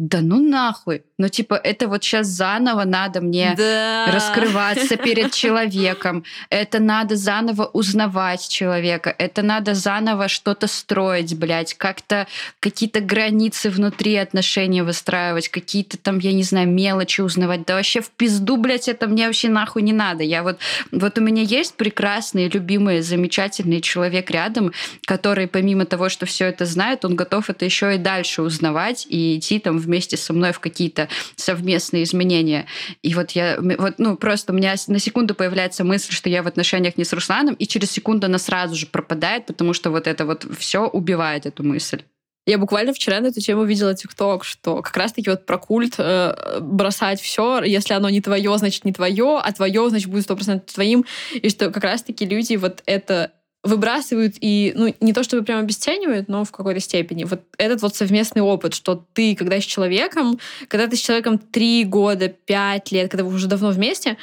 да 0.00 0.22
ну 0.22 0.40
нахуй. 0.40 1.02
Ну, 1.18 1.28
типа, 1.28 1.60
это 1.62 1.86
вот 1.86 2.02
сейчас 2.02 2.26
заново 2.28 2.84
надо 2.84 3.20
мне 3.20 3.52
да. 3.54 4.06
раскрываться 4.10 4.96
перед 4.96 5.32
человеком. 5.34 6.24
Это 6.48 6.78
надо 6.78 7.16
заново 7.16 7.66
узнавать 7.66 8.48
человека. 8.48 9.14
Это 9.18 9.42
надо 9.42 9.74
заново 9.74 10.28
что-то 10.28 10.68
строить, 10.68 11.36
блядь. 11.38 11.74
Как-то 11.74 12.26
какие-то 12.60 13.00
границы 13.00 13.68
внутри 13.68 14.16
отношений 14.16 14.80
выстраивать, 14.80 15.50
какие-то 15.50 15.98
там, 15.98 16.18
я 16.18 16.32
не 16.32 16.44
знаю, 16.44 16.66
мелочи 16.68 17.20
узнавать. 17.20 17.66
Да 17.66 17.74
вообще 17.74 18.00
в 18.00 18.10
пизду, 18.10 18.56
блядь, 18.56 18.88
это 18.88 19.06
мне 19.06 19.26
вообще 19.26 19.50
нахуй 19.50 19.82
не 19.82 19.92
надо. 19.92 20.22
Я 20.22 20.42
вот, 20.42 20.60
вот 20.92 21.18
у 21.18 21.20
меня 21.20 21.42
есть 21.42 21.74
прекрасный, 21.74 22.48
любимый, 22.48 23.02
замечательный 23.02 23.82
человек 23.82 24.30
рядом, 24.30 24.72
который 25.04 25.46
помимо 25.46 25.84
того, 25.84 26.08
что 26.08 26.24
все 26.24 26.46
это 26.46 26.64
знает, 26.64 27.04
он 27.04 27.16
готов 27.16 27.50
это 27.50 27.66
еще 27.66 27.96
и 27.96 27.98
дальше 27.98 28.40
узнавать 28.40 29.06
и 29.06 29.36
идти 29.36 29.58
там 29.58 29.76
в 29.76 29.89
вместе 29.90 30.16
со 30.16 30.32
мной 30.32 30.52
в 30.52 30.60
какие-то 30.60 31.08
совместные 31.34 32.04
изменения. 32.04 32.66
И 33.02 33.14
вот 33.14 33.32
я, 33.32 33.58
вот, 33.60 33.94
ну, 33.98 34.16
просто 34.16 34.52
у 34.52 34.56
меня 34.56 34.74
на 34.86 35.00
секунду 35.00 35.34
появляется 35.34 35.82
мысль, 35.82 36.12
что 36.12 36.28
я 36.28 36.42
в 36.42 36.46
отношениях 36.46 36.96
не 36.96 37.04
с 37.04 37.12
Русланом, 37.12 37.54
и 37.54 37.66
через 37.66 37.90
секунду 37.90 38.26
она 38.26 38.38
сразу 38.38 38.76
же 38.76 38.86
пропадает, 38.86 39.46
потому 39.46 39.72
что 39.74 39.90
вот 39.90 40.06
это 40.06 40.24
вот 40.24 40.46
все 40.58 40.86
убивает 40.86 41.46
эту 41.46 41.64
мысль. 41.64 42.02
Я 42.46 42.56
буквально 42.56 42.92
вчера 42.92 43.20
на 43.20 43.26
эту 43.26 43.40
тему 43.40 43.64
видела 43.64 43.94
ТикТок, 43.94 44.44
что 44.44 44.82
как 44.82 44.96
раз-таки 44.96 45.28
вот 45.28 45.44
про 45.44 45.58
культ 45.58 45.94
э, 45.98 46.58
бросать 46.60 47.20
все, 47.20 47.62
если 47.62 47.92
оно 47.94 48.08
не 48.08 48.20
твое, 48.20 48.56
значит 48.56 48.84
не 48.84 48.92
твое, 48.92 49.38
а 49.38 49.52
твое, 49.52 49.90
значит 49.90 50.08
будет 50.08 50.24
сто 50.24 50.36
процентов 50.36 50.72
твоим, 50.72 51.04
и 51.34 51.48
что 51.50 51.70
как 51.70 51.84
раз-таки 51.84 52.24
люди 52.24 52.56
вот 52.56 52.82
это 52.86 53.32
выбрасывают 53.62 54.36
и, 54.40 54.72
ну, 54.74 54.94
не 55.00 55.12
то 55.12 55.22
чтобы 55.22 55.44
прям 55.44 55.60
обесценивают, 55.60 56.28
но 56.28 56.44
в 56.44 56.50
какой-то 56.50 56.80
степени. 56.80 57.24
Вот 57.24 57.42
этот 57.58 57.82
вот 57.82 57.94
совместный 57.94 58.42
опыт, 58.42 58.74
что 58.74 59.04
ты, 59.12 59.36
когда 59.36 59.60
с 59.60 59.64
человеком, 59.64 60.38
когда 60.68 60.86
ты 60.86 60.96
с 60.96 61.00
человеком 61.00 61.38
три 61.38 61.84
года, 61.84 62.28
пять 62.28 62.90
лет, 62.90 63.10
когда 63.10 63.24
вы 63.24 63.34
уже 63.34 63.48
давно 63.48 63.70
вместе, 63.70 64.16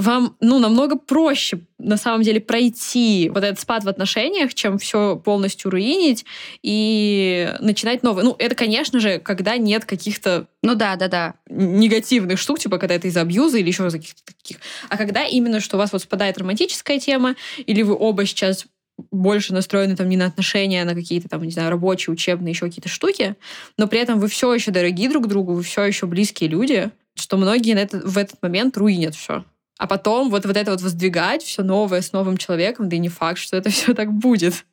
вам, 0.00 0.36
ну, 0.40 0.58
намного 0.58 0.96
проще 0.96 1.60
на 1.78 1.96
самом 1.96 2.22
деле 2.22 2.40
пройти 2.40 3.30
вот 3.32 3.44
этот 3.44 3.60
спад 3.60 3.84
в 3.84 3.88
отношениях, 3.88 4.54
чем 4.54 4.78
все 4.78 5.16
полностью 5.16 5.70
руинить 5.70 6.24
и 6.62 7.54
начинать 7.60 8.02
новое. 8.02 8.24
Ну, 8.24 8.34
это, 8.38 8.54
конечно 8.54 8.98
же, 9.00 9.18
когда 9.18 9.56
нет 9.56 9.84
каких-то 9.84 10.46
ну 10.62 10.74
да, 10.74 10.96
да, 10.96 11.08
да. 11.08 11.34
Негативных 11.48 12.38
штук, 12.38 12.58
типа 12.58 12.78
когда 12.78 12.94
это 12.94 13.08
из-за 13.08 13.22
абьюза 13.22 13.58
или 13.58 13.68
еще 13.68 13.90
каких-то 13.90 14.22
таких. 14.24 14.58
А 14.88 14.96
когда 14.96 15.24
именно, 15.24 15.60
что 15.60 15.76
у 15.76 15.78
вас 15.78 15.92
вот 15.92 16.02
спадает 16.02 16.36
романтическая 16.38 16.98
тема, 16.98 17.34
или 17.64 17.82
вы 17.82 17.96
оба 17.98 18.26
сейчас 18.26 18.66
больше 19.10 19.54
настроены 19.54 19.96
там 19.96 20.08
не 20.08 20.16
на 20.16 20.26
отношения, 20.26 20.82
а 20.82 20.84
на 20.84 20.94
какие-то 20.94 21.28
там, 21.28 21.42
не 21.42 21.50
знаю, 21.50 21.70
рабочие, 21.70 22.12
учебные, 22.12 22.52
еще 22.52 22.66
какие-то 22.66 22.88
штуки, 22.90 23.36
но 23.78 23.86
при 23.86 24.00
этом 24.00 24.18
вы 24.18 24.28
все 24.28 24.52
еще 24.52 24.70
дороги 24.70 25.08
друг 25.08 25.26
другу, 25.26 25.54
вы 25.54 25.62
все 25.62 25.84
еще 25.84 26.06
близкие 26.06 26.50
люди, 26.50 26.90
что 27.14 27.36
многие 27.36 27.74
на 27.74 27.80
это, 27.80 27.98
в 27.98 28.18
этот 28.18 28.42
момент 28.42 28.76
руинят 28.76 29.14
все. 29.14 29.44
А 29.80 29.86
потом 29.86 30.28
вот, 30.28 30.44
вот 30.44 30.58
это 30.58 30.72
вот 30.72 30.82
воздвигать 30.82 31.42
все 31.42 31.62
новое 31.62 32.02
с 32.02 32.12
новым 32.12 32.36
человеком, 32.36 32.90
да 32.90 32.96
и 32.96 32.98
не 32.98 33.08
факт, 33.08 33.38
что 33.38 33.56
это 33.56 33.70
все 33.70 33.94
так 33.94 34.12
будет. 34.12 34.66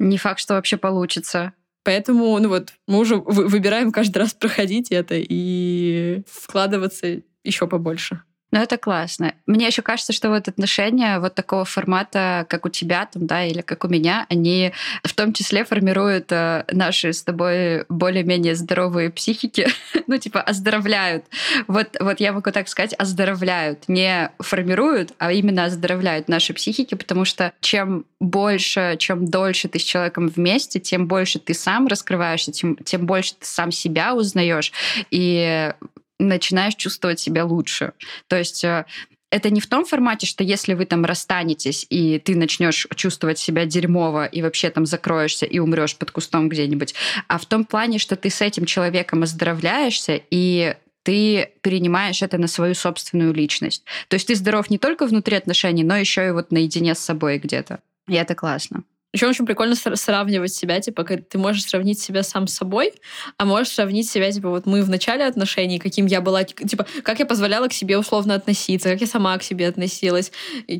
Не 0.00 0.18
факт, 0.18 0.40
что 0.40 0.54
вообще 0.54 0.76
получится. 0.76 1.52
Поэтому, 1.84 2.36
ну 2.40 2.48
вот, 2.48 2.72
мы 2.88 2.98
уже 2.98 3.16
выбираем 3.16 3.92
каждый 3.92 4.18
раз 4.18 4.34
проходить 4.34 4.90
это 4.90 5.14
и 5.16 6.24
вкладываться 6.26 7.22
еще 7.44 7.68
побольше. 7.68 8.22
Ну, 8.52 8.60
это 8.60 8.76
классно. 8.76 9.34
Мне 9.46 9.66
еще 9.66 9.80
кажется, 9.80 10.12
что 10.12 10.28
вот 10.28 10.46
отношения 10.46 11.18
вот 11.18 11.34
такого 11.34 11.64
формата, 11.64 12.44
как 12.50 12.66
у 12.66 12.68
тебя 12.68 13.06
там, 13.06 13.26
да, 13.26 13.44
или 13.44 13.62
как 13.62 13.82
у 13.84 13.88
меня, 13.88 14.26
они 14.28 14.72
в 15.02 15.14
том 15.14 15.32
числе 15.32 15.64
формируют 15.64 16.30
э, 16.30 16.64
наши 16.70 17.14
с 17.14 17.22
тобой 17.22 17.86
более-менее 17.88 18.54
здоровые 18.54 19.08
психики, 19.08 19.68
ну, 20.06 20.18
типа, 20.18 20.42
оздоровляют. 20.42 21.24
Вот, 21.66 21.96
вот 21.98 22.20
я 22.20 22.34
могу 22.34 22.50
так 22.50 22.68
сказать, 22.68 22.92
оздоровляют. 22.98 23.88
Не 23.88 24.30
формируют, 24.38 25.14
а 25.16 25.32
именно 25.32 25.64
оздоровляют 25.64 26.28
наши 26.28 26.52
психики, 26.52 26.94
потому 26.94 27.24
что 27.24 27.54
чем 27.62 28.04
больше, 28.20 28.96
чем 28.98 29.24
дольше 29.24 29.68
ты 29.68 29.78
с 29.78 29.82
человеком 29.82 30.28
вместе, 30.28 30.78
тем 30.78 31.06
больше 31.06 31.38
ты 31.38 31.54
сам 31.54 31.86
раскрываешься, 31.86 32.52
тем, 32.52 32.76
тем 32.76 33.06
больше 33.06 33.32
ты 33.32 33.46
сам 33.46 33.72
себя 33.72 34.14
узнаешь. 34.14 34.72
И 35.10 35.72
начинаешь 36.18 36.74
чувствовать 36.74 37.20
себя 37.20 37.44
лучше. 37.44 37.92
То 38.28 38.36
есть 38.36 38.64
э, 38.64 38.86
это 39.32 39.48
не 39.48 39.60
в 39.60 39.66
том 39.66 39.86
формате, 39.86 40.26
что 40.26 40.44
если 40.44 40.74
вы 40.74 40.84
там 40.84 41.04
расстанетесь, 41.04 41.86
и 41.88 42.18
ты 42.18 42.36
начнешь 42.36 42.86
чувствовать 42.94 43.38
себя 43.38 43.64
дерьмово, 43.64 44.26
и 44.26 44.42
вообще 44.42 44.68
там 44.68 44.84
закроешься 44.84 45.46
и 45.46 45.58
умрешь 45.58 45.96
под 45.96 46.10
кустом 46.10 46.50
где-нибудь, 46.50 46.94
а 47.28 47.38
в 47.38 47.46
том 47.46 47.64
плане, 47.64 47.98
что 47.98 48.14
ты 48.14 48.28
с 48.28 48.42
этим 48.42 48.66
человеком 48.66 49.22
оздоровляешься, 49.22 50.20
и 50.30 50.76
ты 51.02 51.50
перенимаешь 51.62 52.22
это 52.22 52.36
на 52.38 52.46
свою 52.46 52.74
собственную 52.74 53.32
личность. 53.32 53.84
То 54.08 54.14
есть 54.14 54.26
ты 54.26 54.34
здоров 54.34 54.68
не 54.68 54.78
только 54.78 55.06
внутри 55.06 55.36
отношений, 55.36 55.82
но 55.82 55.96
еще 55.96 56.28
и 56.28 56.30
вот 56.30 56.52
наедине 56.52 56.94
с 56.94 56.98
собой 56.98 57.38
где-то. 57.38 57.80
И 58.08 58.14
это 58.14 58.34
классно. 58.34 58.84
Еще 59.12 59.26
очень 59.26 59.44
прикольно 59.44 59.74
сравнивать 59.74 60.54
себя, 60.54 60.80
типа, 60.80 61.04
ты 61.04 61.38
можешь 61.38 61.64
сравнить 61.64 62.00
себя 62.00 62.22
сам 62.22 62.46
с 62.46 62.54
собой, 62.54 62.94
а 63.36 63.44
можешь 63.44 63.74
сравнить 63.74 64.08
себя, 64.08 64.30
типа, 64.32 64.48
вот 64.48 64.64
мы 64.66 64.82
в 64.82 64.88
начале 64.88 65.26
отношений, 65.26 65.78
каким 65.78 66.06
я 66.06 66.20
была, 66.20 66.44
типа, 66.44 66.86
как 67.02 67.18
я 67.18 67.26
позволяла 67.26 67.68
к 67.68 67.72
себе 67.72 67.98
условно 67.98 68.34
относиться, 68.34 68.88
как 68.88 69.00
я 69.00 69.06
сама 69.06 69.36
к 69.36 69.42
себе 69.42 69.68
относилась, 69.68 70.32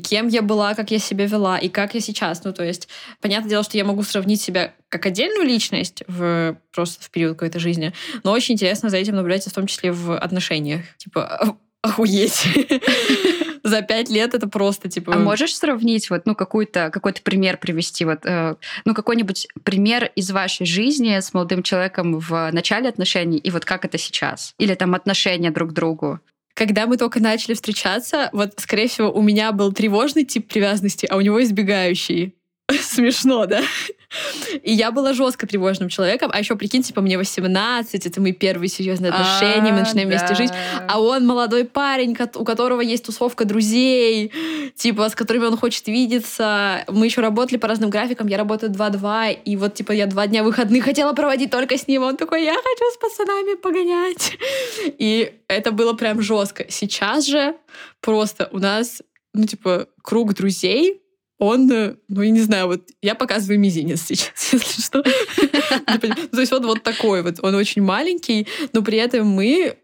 кем 0.03 0.27
я 0.27 0.41
была, 0.41 0.73
как 0.73 0.89
я 0.91 0.99
себя 0.99 1.27
вела, 1.27 1.59
и 1.59 1.69
как 1.69 1.93
я 1.93 1.99
сейчас. 1.99 2.43
Ну, 2.43 2.53
то 2.53 2.63
есть, 2.63 2.87
понятное 3.21 3.49
дело, 3.49 3.63
что 3.63 3.77
я 3.77 3.83
могу 3.83 4.03
сравнить 4.03 4.41
себя 4.41 4.73
как 4.89 5.05
отдельную 5.05 5.47
личность 5.47 6.03
в, 6.07 6.57
просто 6.71 7.03
в 7.03 7.09
период 7.09 7.33
какой-то 7.33 7.59
жизни, 7.59 7.93
но 8.23 8.31
очень 8.31 8.53
интересно 8.53 8.89
за 8.89 8.97
этим 8.97 9.15
наблюдать, 9.15 9.45
в 9.45 9.53
том 9.53 9.67
числе 9.67 9.91
в 9.91 10.17
отношениях. 10.17 10.81
Типа, 10.97 11.57
охуеть. 11.83 12.47
за 13.63 13.81
пять 13.81 14.09
лет 14.09 14.33
это 14.33 14.47
просто 14.47 14.89
типа... 14.89 15.13
А 15.15 15.19
можешь 15.19 15.55
сравнить 15.55 16.09
вот, 16.09 16.25
ну, 16.25 16.35
какой-то 16.35 16.89
какой-то 16.91 17.21
пример 17.21 17.57
привести? 17.57 18.05
Вот, 18.05 18.25
э, 18.25 18.55
ну, 18.85 18.93
какой-нибудь 18.93 19.47
пример 19.63 20.11
из 20.15 20.31
вашей 20.31 20.65
жизни 20.65 21.19
с 21.19 21.33
молодым 21.33 21.63
человеком 21.63 22.19
в 22.19 22.49
начале 22.51 22.89
отношений 22.89 23.37
и 23.37 23.51
вот 23.51 23.65
как 23.65 23.85
это 23.85 23.97
сейчас? 23.97 24.53
Или 24.57 24.75
там 24.75 24.95
отношения 24.95 25.51
друг 25.51 25.71
к 25.71 25.73
другу? 25.73 26.19
когда 26.55 26.85
мы 26.85 26.97
только 26.97 27.19
начали 27.19 27.55
встречаться, 27.55 28.29
вот, 28.31 28.53
скорее 28.57 28.87
всего, 28.87 29.11
у 29.11 29.23
меня 29.23 29.51
был 29.51 29.73
тревожный 29.73 30.23
тип 30.23 30.47
привязанности, 30.47 31.07
а 31.07 31.17
у 31.17 31.21
него 31.21 31.41
избегающий. 31.41 32.35
Смешно, 32.81 33.45
да? 33.45 33.61
И 34.61 34.71
я 34.71 34.91
была 34.91 35.13
жестко 35.13 35.45
тревожным 35.45 35.89
человеком. 35.89 36.31
А 36.33 36.39
еще, 36.39 36.55
прикинь, 36.55 36.83
типа, 36.83 37.01
мне 37.01 37.17
18, 37.17 38.05
это 38.05 38.21
мои 38.21 38.31
первые 38.31 38.69
серьезные 38.69 39.11
отношения, 39.11 39.71
мы 39.73 39.79
начинаем 39.79 40.07
вместе 40.07 40.35
жить. 40.35 40.51
А 40.87 41.01
он 41.01 41.25
молодой 41.25 41.65
парень, 41.65 42.15
у 42.35 42.45
которого 42.45 42.81
есть 42.81 43.05
тусовка 43.05 43.45
друзей, 43.45 44.31
типа, 44.75 45.09
с 45.09 45.15
которыми 45.15 45.45
он 45.45 45.57
хочет 45.57 45.87
видеться. 45.87 46.85
Мы 46.87 47.07
еще 47.07 47.21
работали 47.21 47.57
по 47.57 47.67
разным 47.67 47.89
графикам, 47.89 48.27
я 48.27 48.37
работаю 48.37 48.71
2-2, 48.71 49.39
и 49.43 49.55
вот, 49.57 49.73
типа, 49.73 49.91
я 49.91 50.05
два 50.05 50.27
дня 50.27 50.43
выходных 50.43 50.85
хотела 50.85 51.13
проводить 51.13 51.51
только 51.51 51.77
с 51.77 51.87
ним. 51.87 52.03
Он 52.03 52.15
такой, 52.15 52.43
я 52.45 52.53
хочу 52.53 52.91
с 52.93 52.97
пацанами 52.97 53.55
погонять. 53.55 54.37
И 54.85 55.33
это 55.47 55.71
было 55.71 55.93
прям 55.93 56.21
жестко. 56.21 56.65
Сейчас 56.69 57.25
же 57.25 57.55
просто 57.99 58.47
у 58.51 58.59
нас 58.59 59.01
ну, 59.33 59.45
типа, 59.45 59.87
круг 60.03 60.35
друзей, 60.35 61.01
он, 61.39 61.71
э, 61.71 61.95
ну, 62.07 62.21
я 62.21 62.29
не 62.29 62.41
знаю, 62.41 62.67
вот 62.67 62.89
я 63.01 63.15
показываю 63.15 63.59
мизинец 63.59 64.01
сейчас, 64.01 64.31
если 64.53 64.81
что. 64.81 65.03
То 66.31 66.39
есть 66.39 66.53
он 66.53 66.65
вот 66.65 66.83
такой 66.83 67.21
вот, 67.21 67.39
он 67.41 67.55
очень 67.55 67.81
маленький, 67.81 68.47
но 68.71 68.81
при 68.81 68.97
этом 68.97 69.27
мы 69.27 69.77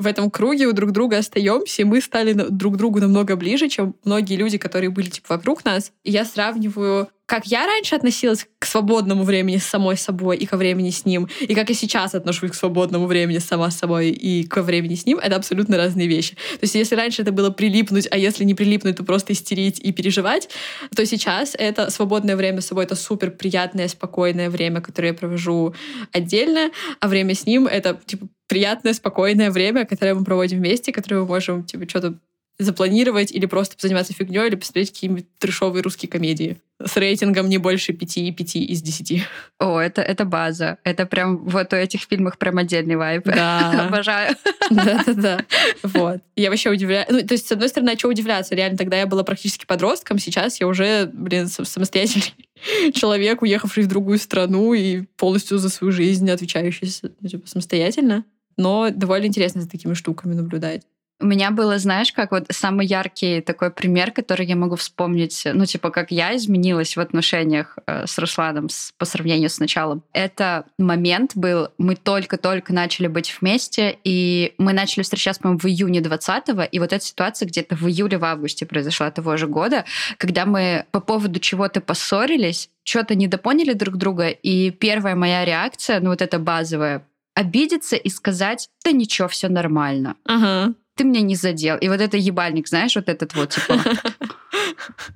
в 0.00 0.06
этом 0.06 0.30
круге 0.30 0.66
у 0.66 0.72
друг 0.72 0.92
друга 0.92 1.18
остаемся, 1.18 1.82
и 1.82 1.84
мы 1.84 2.00
стали 2.00 2.32
друг 2.32 2.76
другу 2.76 3.00
намного 3.00 3.36
ближе, 3.36 3.68
чем 3.68 3.94
многие 4.04 4.36
люди, 4.36 4.58
которые 4.58 4.90
были 4.90 5.08
типа 5.08 5.34
вокруг 5.34 5.64
нас. 5.64 5.92
И 6.04 6.10
я 6.10 6.24
сравниваю 6.24 7.08
как 7.30 7.46
я 7.46 7.64
раньше 7.64 7.94
относилась 7.94 8.48
к 8.58 8.66
свободному 8.66 9.22
времени 9.22 9.58
с 9.58 9.64
самой 9.64 9.96
собой 9.96 10.36
и 10.36 10.46
ко 10.46 10.56
времени 10.56 10.90
с 10.90 11.04
ним, 11.04 11.28
и 11.40 11.54
как 11.54 11.68
я 11.68 11.76
сейчас 11.76 12.16
отношусь 12.16 12.50
к 12.50 12.54
свободному 12.54 13.06
времени 13.06 13.38
сама 13.38 13.70
с 13.70 13.78
собой 13.78 14.10
и 14.10 14.42
ко 14.42 14.62
времени 14.62 14.96
с 14.96 15.06
ним, 15.06 15.18
это 15.18 15.36
абсолютно 15.36 15.76
разные 15.76 16.08
вещи. 16.08 16.34
То 16.34 16.62
есть 16.62 16.74
если 16.74 16.96
раньше 16.96 17.22
это 17.22 17.30
было 17.30 17.50
прилипнуть, 17.50 18.08
а 18.10 18.18
если 18.18 18.42
не 18.42 18.54
прилипнуть, 18.54 18.96
то 18.96 19.04
просто 19.04 19.32
истерить 19.32 19.78
и 19.78 19.92
переживать, 19.92 20.48
то 20.92 21.06
сейчас 21.06 21.54
это 21.56 21.90
свободное 21.90 22.34
время 22.34 22.62
с 22.62 22.66
собой, 22.66 22.82
это 22.82 22.96
супер 22.96 23.30
приятное, 23.30 23.86
спокойное 23.86 24.50
время, 24.50 24.80
которое 24.80 25.08
я 25.08 25.14
провожу 25.14 25.72
отдельно, 26.10 26.72
а 26.98 27.06
время 27.06 27.36
с 27.36 27.46
ним— 27.46 27.66
это 27.68 28.00
типа 28.06 28.26
приятное, 28.50 28.92
спокойное 28.94 29.52
время, 29.52 29.86
которое 29.86 30.14
мы 30.14 30.24
проводим 30.24 30.58
вместе, 30.58 30.92
которое 30.92 31.20
мы 31.20 31.26
можем 31.26 31.64
типа 31.64 31.88
что-то 31.88 32.18
запланировать 32.58 33.30
или 33.30 33.46
просто 33.46 33.76
заниматься 33.78 34.12
фигней, 34.12 34.48
или 34.48 34.56
посмотреть 34.56 34.92
какие-нибудь 34.92 35.26
трешовые 35.38 35.82
русские 35.82 36.10
комедии 36.10 36.58
с 36.84 36.96
рейтингом 36.96 37.48
не 37.48 37.58
больше 37.58 37.92
5, 37.92 38.36
5 38.36 38.56
из 38.56 38.82
10. 38.82 39.22
О, 39.58 39.78
это, 39.78 40.02
это 40.02 40.24
база. 40.24 40.78
Это 40.84 41.06
прям 41.06 41.38
вот 41.38 41.72
у 41.72 41.76
этих 41.76 42.02
фильмах 42.02 42.38
прям 42.38 42.58
отдельный 42.58 42.96
вайп. 42.96 43.24
Да. 43.24 43.86
Обожаю. 43.88 44.34
Да-да-да. 44.70 45.44
Вот. 45.82 46.20
Я 46.36 46.50
вообще 46.50 46.70
удивляюсь. 46.70 47.08
Ну, 47.10 47.20
то 47.20 47.34
есть, 47.34 47.48
с 47.48 47.52
одной 47.52 47.68
стороны, 47.68 47.90
а 47.90 47.98
что 47.98 48.08
удивляться? 48.08 48.54
Реально, 48.54 48.78
тогда 48.78 48.98
я 48.98 49.06
была 49.06 49.24
практически 49.24 49.66
подростком, 49.66 50.18
сейчас 50.18 50.60
я 50.60 50.66
уже, 50.66 51.10
блин, 51.12 51.48
самостоятельный 51.48 52.34
человек, 52.94 53.42
уехавший 53.42 53.84
в 53.84 53.88
другую 53.88 54.18
страну 54.18 54.72
и 54.72 55.02
полностью 55.16 55.58
за 55.58 55.68
свою 55.68 55.92
жизнь 55.92 56.30
отвечающий 56.30 56.88
ну, 57.20 57.28
типа, 57.28 57.46
самостоятельно. 57.46 58.24
Но 58.60 58.90
довольно 58.90 59.24
интересно 59.24 59.62
за 59.62 59.70
такими 59.70 59.94
штуками 59.94 60.34
наблюдать. 60.34 60.82
У 61.22 61.26
меня 61.26 61.50
было, 61.50 61.78
знаешь, 61.78 62.12
как 62.12 62.30
вот 62.30 62.46
самый 62.50 62.86
яркий 62.86 63.40
такой 63.40 63.70
пример, 63.70 64.10
который 64.10 64.46
я 64.46 64.56
могу 64.56 64.76
вспомнить, 64.76 65.42
ну, 65.52 65.66
типа, 65.66 65.90
как 65.90 66.10
я 66.10 66.34
изменилась 66.36 66.96
в 66.96 67.00
отношениях 67.00 67.78
э, 67.86 68.06
с 68.06 68.18
Русланом 68.18 68.70
с, 68.70 68.92
по 68.96 69.04
сравнению 69.04 69.50
с 69.50 69.60
началом. 69.60 70.02
Это 70.14 70.64
момент 70.78 71.32
был, 71.34 71.68
мы 71.76 71.94
только-только 71.94 72.72
начали 72.72 73.06
быть 73.06 73.34
вместе, 73.38 73.98
и 74.02 74.54
мы 74.56 74.72
начали 74.72 75.02
встречаться, 75.02 75.42
по-моему, 75.42 75.60
в 75.60 75.66
июне 75.66 76.00
20-го, 76.00 76.62
и 76.62 76.78
вот 76.78 76.92
эта 76.94 77.04
ситуация 77.04 77.46
где-то 77.46 77.76
в 77.76 77.86
июле, 77.86 78.16
в 78.16 78.24
августе 78.24 78.64
произошла 78.64 79.10
того 79.10 79.36
же 79.36 79.46
года, 79.46 79.84
когда 80.16 80.46
мы 80.46 80.86
по 80.90 81.00
поводу 81.00 81.38
чего-то 81.38 81.82
поссорились, 81.82 82.70
что-то 82.82 83.14
недопоняли 83.14 83.74
друг 83.74 83.96
друга, 83.96 84.28
и 84.28 84.70
первая 84.70 85.16
моя 85.16 85.44
реакция, 85.44 86.00
ну, 86.00 86.10
вот 86.10 86.22
эта 86.22 86.38
базовая, 86.38 87.04
обидеться 87.40 87.96
и 87.96 88.08
сказать, 88.08 88.68
да 88.84 88.92
ничего, 88.92 89.28
все 89.28 89.48
нормально. 89.48 90.16
Ага 90.24 90.74
ты 91.00 91.04
меня 91.04 91.22
не 91.22 91.34
задел. 91.34 91.78
И 91.78 91.88
вот 91.88 92.02
это 92.02 92.18
ебальник, 92.18 92.68
знаешь, 92.68 92.94
вот 92.94 93.08
этот 93.08 93.34
вот, 93.34 93.48
типа... 93.48 93.80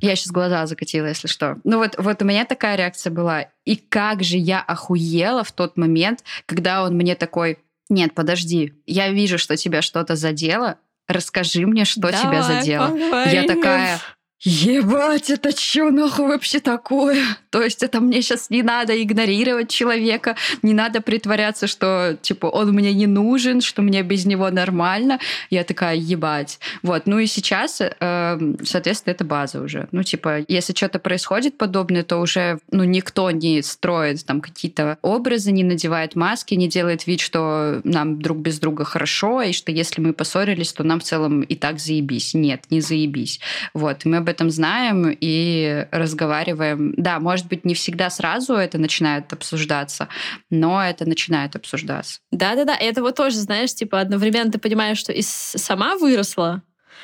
Я 0.00 0.16
сейчас 0.16 0.32
глаза 0.32 0.64
закатила, 0.64 1.06
если 1.06 1.28
что. 1.28 1.58
Ну 1.64 1.76
вот, 1.76 1.96
вот 1.98 2.22
у 2.22 2.24
меня 2.24 2.46
такая 2.46 2.76
реакция 2.76 3.10
была. 3.10 3.48
И 3.66 3.76
как 3.76 4.22
же 4.22 4.38
я 4.38 4.62
охуела 4.62 5.44
в 5.44 5.52
тот 5.52 5.76
момент, 5.76 6.24
когда 6.46 6.84
он 6.84 6.94
мне 6.94 7.14
такой, 7.14 7.58
нет, 7.90 8.14
подожди, 8.14 8.72
я 8.86 9.10
вижу, 9.10 9.36
что 9.36 9.58
тебя 9.58 9.82
что-то 9.82 10.16
задело, 10.16 10.78
расскажи 11.06 11.66
мне, 11.66 11.84
что 11.84 12.00
Давай, 12.00 12.18
тебя 12.18 12.42
задело. 12.42 12.86
Поговорим. 12.88 13.32
Я 13.34 13.42
такая, 13.42 14.00
Ебать, 14.42 15.30
это 15.30 15.58
что 15.58 15.90
нахуй 15.90 16.26
вообще 16.26 16.60
такое? 16.60 17.22
То 17.50 17.62
есть 17.62 17.82
это 17.82 18.00
мне 18.00 18.20
сейчас 18.20 18.50
не 18.50 18.62
надо 18.62 19.00
игнорировать 19.00 19.70
человека, 19.70 20.36
не 20.62 20.74
надо 20.74 21.00
притворяться, 21.00 21.66
что 21.66 22.18
типа 22.20 22.46
он 22.46 22.72
мне 22.72 22.92
не 22.92 23.06
нужен, 23.06 23.60
что 23.60 23.80
мне 23.80 24.02
без 24.02 24.26
него 24.26 24.50
нормально. 24.50 25.18
Я 25.50 25.64
такая, 25.64 25.96
ебать. 25.96 26.58
Вот, 26.82 27.06
ну 27.06 27.20
и 27.20 27.26
сейчас, 27.26 27.80
э, 27.80 28.38
соответственно, 28.64 29.12
это 29.12 29.24
база 29.24 29.62
уже. 29.62 29.88
Ну 29.92 30.02
типа, 30.02 30.44
если 30.48 30.74
что-то 30.74 30.98
происходит 30.98 31.56
подобное, 31.56 32.02
то 32.02 32.18
уже 32.18 32.58
ну 32.70 32.84
никто 32.84 33.30
не 33.30 33.62
строит 33.62 34.26
там 34.26 34.40
какие-то 34.40 34.98
образы, 35.00 35.52
не 35.52 35.64
надевает 35.64 36.16
маски, 36.16 36.54
не 36.54 36.68
делает 36.68 37.06
вид, 37.06 37.20
что 37.20 37.80
нам 37.84 38.20
друг 38.20 38.38
без 38.38 38.58
друга 38.58 38.84
хорошо, 38.84 39.40
и 39.42 39.52
что 39.52 39.70
если 39.72 40.02
мы 40.02 40.12
поссорились, 40.12 40.72
то 40.72 40.82
нам 40.82 41.00
в 41.00 41.04
целом 41.04 41.42
и 41.42 41.54
так 41.54 41.78
заебись. 41.78 42.34
Нет, 42.34 42.64
не 42.70 42.80
заебись. 42.80 43.40
Вот, 43.72 44.04
мы 44.04 44.23
об 44.24 44.28
этом 44.30 44.50
знаем 44.50 45.14
и 45.20 45.86
разговариваем. 45.90 46.94
Да, 46.96 47.20
может 47.20 47.46
быть, 47.46 47.66
не 47.66 47.74
всегда 47.74 48.08
сразу 48.08 48.54
это 48.54 48.78
начинает 48.78 49.30
обсуждаться, 49.32 50.08
но 50.50 50.82
это 50.82 51.06
начинает 51.06 51.54
обсуждаться. 51.54 52.20
Да-да-да, 52.32 52.74
это 52.74 53.02
вот 53.02 53.16
тоже, 53.16 53.36
знаешь, 53.36 53.74
типа 53.74 54.00
одновременно 54.00 54.50
ты 54.50 54.58
понимаешь, 54.58 54.98
что 54.98 55.12
и 55.12 55.20
сама 55.22 55.96
выросла, 55.96 56.62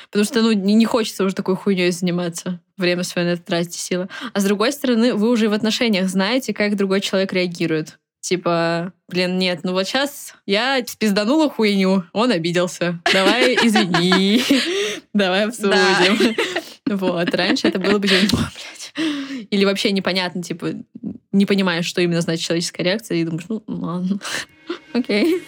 потому 0.09 0.25
что 0.25 0.41
ну, 0.41 0.51
не 0.51 0.85
хочется 0.85 1.23
уже 1.23 1.35
такой 1.35 1.55
хуйней 1.55 1.91
заниматься 1.91 2.59
время 2.75 3.03
свое 3.03 3.27
на 3.27 3.31
это 3.33 3.43
тратить 3.43 3.75
силы. 3.75 4.09
А 4.33 4.39
с 4.39 4.43
другой 4.43 4.71
стороны, 4.71 5.13
вы 5.13 5.29
уже 5.29 5.47
в 5.47 5.53
отношениях 5.53 6.09
знаете, 6.09 6.53
как 6.53 6.75
другой 6.75 7.01
человек 7.01 7.31
реагирует. 7.33 7.99
Типа, 8.21 8.93
блин, 9.07 9.39
нет, 9.39 9.61
ну 9.63 9.73
вот 9.73 9.87
сейчас 9.87 10.35
я 10.45 10.81
спизданула 10.85 11.49
хуйню, 11.49 12.03
он 12.13 12.31
обиделся. 12.31 12.99
Давай, 13.11 13.55
извини. 13.55 14.43
давай 15.13 15.45
обсудим. 15.45 16.35
Вот, 16.91 17.33
раньше 17.33 17.69
это 17.69 17.79
было 17.79 17.99
бы, 17.99 18.07
блядь. 18.07 18.93
Или 19.49 19.63
вообще 19.63 19.91
непонятно, 19.91 20.43
типа, 20.43 20.73
не 21.31 21.45
понимаешь, 21.45 21.85
что 21.85 22.01
именно 22.01 22.19
значит 22.19 22.45
человеческая 22.45 22.83
реакция, 22.83 23.17
и 23.17 23.23
думаешь, 23.23 23.45
ну, 23.47 23.63
ладно, 23.67 24.19
окей. 24.93 25.41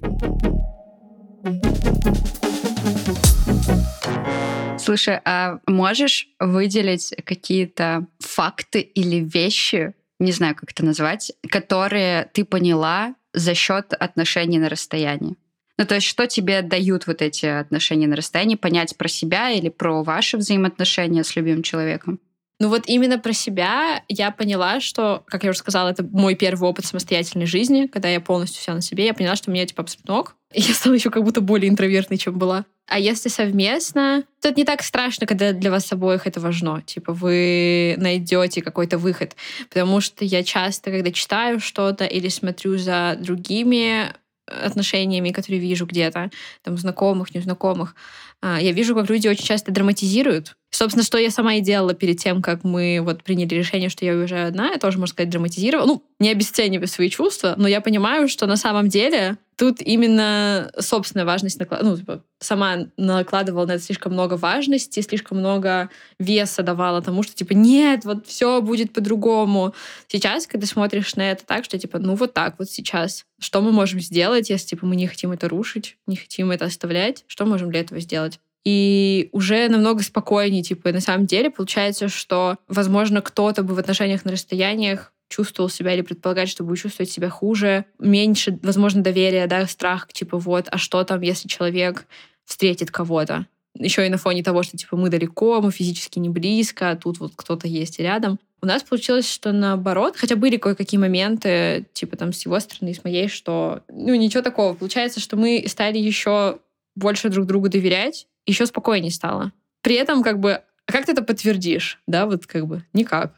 Слушай, 4.78 5.20
а 5.26 5.60
можешь 5.68 6.30
выделить 6.40 7.14
какие-то 7.26 8.08
факты 8.20 8.80
или 8.80 9.18
вещи, 9.18 9.94
не 10.20 10.32
знаю, 10.32 10.56
как 10.56 10.72
это 10.72 10.86
назвать, 10.86 11.34
которые 11.50 12.30
ты 12.34 12.46
поняла 12.46 13.16
за 13.34 13.54
счет 13.54 13.94
отношений 13.94 14.60
на 14.60 14.70
расстоянии? 14.70 15.36
Ну, 15.78 15.86
то 15.86 15.96
есть, 15.96 16.08
что 16.08 16.28
тебе 16.28 16.62
дают 16.62 17.08
вот 17.08 17.22
эти 17.22 17.46
отношения 17.46 18.08
на 18.08 18.16
расстоянии? 18.16 18.56
Понять 18.56 18.96
про 18.96 19.08
себя 19.08 19.50
или 19.52 19.70
про 19.70 20.04
ваши 20.04 20.38
взаимоотношения 20.38 21.24
с 21.24 21.36
любимым 21.36 21.64
человеком? 21.64 22.20
Ну 22.60 22.70
вот 22.70 22.84
именно 22.86 23.20
про 23.20 23.34
себя 23.34 24.04
я 24.08 24.32
поняла, 24.32 24.80
что, 24.80 25.24
как 25.28 25.44
я 25.44 25.50
уже 25.50 25.60
сказала, 25.60 25.90
это 25.90 26.04
мой 26.04 26.36
первый 26.36 26.70
опыт 26.70 26.86
самостоятельной 26.86 27.46
жизни, 27.46 27.88
когда 27.88 28.08
я 28.08 28.22
полностью 28.22 28.62
вся 28.62 28.74
на 28.74 28.82
себе, 28.82 29.06
я 29.06 29.14
поняла, 29.14 29.36
что 29.36 29.52
мне 29.52 29.66
типа 29.66 29.82
абсолютно 29.82 30.20
ок. 30.20 30.36
И 30.54 30.62
я 30.62 30.74
стала 30.74 30.94
еще 30.94 31.10
как 31.10 31.24
будто 31.24 31.42
более 31.42 31.70
интровертной, 31.70 32.18
чем 32.18 32.38
была. 32.38 32.66
А 32.88 33.00
если 33.00 33.30
совместно, 33.30 34.24
то 34.42 34.50
это 34.50 34.58
не 34.58 34.66
так 34.66 34.84
страшно, 34.84 35.26
когда 35.26 35.52
для 35.52 35.72
вас 35.72 35.92
обоих 35.92 36.28
это 36.28 36.40
важно. 36.40 36.82
Типа 36.86 37.12
вы 37.12 37.96
найдете 37.98 38.62
какой-то 38.62 38.98
выход. 38.98 39.36
Потому 39.70 40.00
что 40.00 40.24
я 40.24 40.44
часто, 40.44 40.92
когда 40.92 41.12
читаю 41.12 41.60
что-то 41.60 42.06
или 42.06 42.28
смотрю 42.28 42.78
за 42.78 43.18
другими 43.20 44.14
отношениями, 44.48 45.30
которые 45.32 45.60
вижу 45.62 45.86
где-то, 45.86 46.30
там, 46.64 46.78
знакомых, 46.78 47.34
незнакомых, 47.36 47.96
а, 48.42 48.60
я 48.62 48.72
вижу, 48.72 48.96
как 48.96 49.10
люди 49.10 49.28
очень 49.28 49.46
часто 49.46 49.72
драматизируют. 49.72 50.58
Собственно, 50.74 51.06
что 51.06 51.20
я 51.20 51.30
сама 51.30 51.54
и 51.54 51.62
делала 51.62 51.94
перед 51.94 52.18
тем, 52.18 52.42
как 52.42 52.64
мы 52.64 53.00
вот 53.00 53.22
приняли 53.24 53.54
решение, 53.54 53.90
что 53.90 54.06
я 54.06 54.14
уезжаю 54.14 54.48
одна, 54.48 54.72
я 54.72 54.80
тоже, 54.80 54.98
можно 54.98 55.14
сказать, 55.14 55.30
драматизировала. 55.30 55.86
Ну, 55.86 56.04
не 56.20 56.32
обесценивая 56.32 56.88
свои 56.88 57.10
чувства, 57.10 57.54
но 57.58 57.68
я 57.68 57.80
понимаю, 57.80 58.28
что 58.28 58.48
на 58.48 58.58
самом 58.58 58.90
деле 58.90 59.38
тут 59.56 59.84
именно 59.84 60.72
собственная 60.80 61.28
важность 61.28 61.60
наклад... 61.60 61.84
ну, 61.84 61.96
типа, 61.96 62.24
сама 62.40 62.88
накладывала 62.98 63.68
на 63.68 63.74
это 63.74 63.84
слишком 63.84 64.14
много 64.14 64.34
важности, 64.34 65.00
слишком 65.02 65.38
много 65.38 65.92
веса 66.18 66.64
давала 66.64 67.04
тому, 67.04 67.22
что 67.22 67.36
типа 67.36 67.54
нет, 67.54 68.04
вот 68.04 68.26
все 68.26 68.60
будет 68.60 68.94
по-другому. 68.94 69.76
Сейчас, 70.08 70.48
когда 70.48 70.66
смотришь 70.66 71.16
на 71.16 71.30
это 71.30 71.46
так, 71.46 71.66
что 71.66 71.78
типа 71.78 72.00
ну 72.00 72.16
вот 72.16 72.34
так 72.34 72.56
вот 72.58 72.68
сейчас, 72.68 73.26
что 73.40 73.62
мы 73.62 73.72
можем 73.72 74.00
сделать, 74.00 74.50
если 74.50 74.70
типа 74.70 74.88
мы 74.88 74.96
не 74.96 75.06
хотим 75.06 75.34
это 75.34 75.48
рушить, 75.48 75.98
не 76.08 76.16
хотим 76.16 76.50
это 76.50 76.66
оставлять, 76.66 77.26
что 77.28 77.46
можем 77.46 77.70
для 77.70 77.82
этого 77.82 78.00
сделать? 78.00 78.40
И 78.66 79.30
уже 79.34 79.68
намного 79.68 80.04
спокойнее, 80.04 80.64
типа, 80.64 80.92
на 80.92 81.02
самом 81.02 81.26
деле 81.26 81.50
получается, 81.50 82.08
что, 82.08 82.58
возможно, 82.68 83.22
кто-то 83.22 83.64
бы 83.64 83.76
в 83.76 83.80
отношениях 83.80 84.24
на 84.24 84.32
расстояниях 84.32 85.12
чувствовал 85.28 85.70
себя 85.70 85.94
или 85.94 86.02
предполагать, 86.02 86.48
что 86.48 86.64
будет 86.64 86.80
чувствовать 86.80 87.12
себя 87.12 87.30
хуже, 87.30 87.86
меньше, 88.00 88.60
возможно, 88.62 89.02
доверия, 89.02 89.48
да, 89.48 89.66
страх, 89.68 90.08
типа, 90.14 90.38
вот, 90.38 90.68
а 90.70 90.78
что 90.78 91.04
там, 91.04 91.22
если 91.22 91.48
человек 91.48 92.06
встретит 92.46 92.92
кого-то? 92.92 93.48
Еще 93.76 94.06
и 94.06 94.10
на 94.10 94.18
фоне 94.18 94.44
того, 94.44 94.62
что, 94.62 94.78
типа, 94.78 94.96
мы 94.96 95.10
далеко, 95.10 95.60
мы 95.60 95.72
физически 95.72 96.20
не 96.20 96.30
близко, 96.30 96.92
а 96.92 96.96
тут 96.96 97.20
вот 97.20 97.34
кто-то 97.36 97.68
есть 97.68 98.00
рядом. 98.00 98.40
У 98.62 98.66
нас 98.66 98.84
получилось, 98.84 99.30
что 99.30 99.52
наоборот, 99.52 100.16
хотя 100.16 100.36
были 100.36 100.58
кое-какие 100.58 101.00
моменты, 101.00 101.86
типа, 101.94 102.16
там, 102.16 102.32
с 102.32 102.46
его 102.46 102.60
стороны 102.60 102.92
и 102.92 102.94
с 102.94 103.04
моей, 103.04 103.28
что, 103.28 103.82
ну, 103.90 104.14
ничего 104.14 104.44
такого. 104.44 104.76
Получается, 104.76 105.20
что 105.20 105.36
мы 105.36 105.66
стали 105.68 105.98
еще 105.98 106.60
больше 106.96 107.30
друг 107.30 107.48
другу 107.48 107.70
доверять, 107.70 108.28
еще 108.46 108.66
спокойнее 108.66 109.12
стало. 109.12 109.52
При 109.82 109.96
этом, 109.96 110.24
как 110.24 110.40
бы, 110.40 110.62
как 110.86 111.06
ты 111.06 111.12
это 111.12 111.24
подтвердишь? 111.24 112.00
Да, 112.08 112.26
вот 112.26 112.46
как 112.46 112.68
бы 112.68 112.84
никак. 112.94 113.34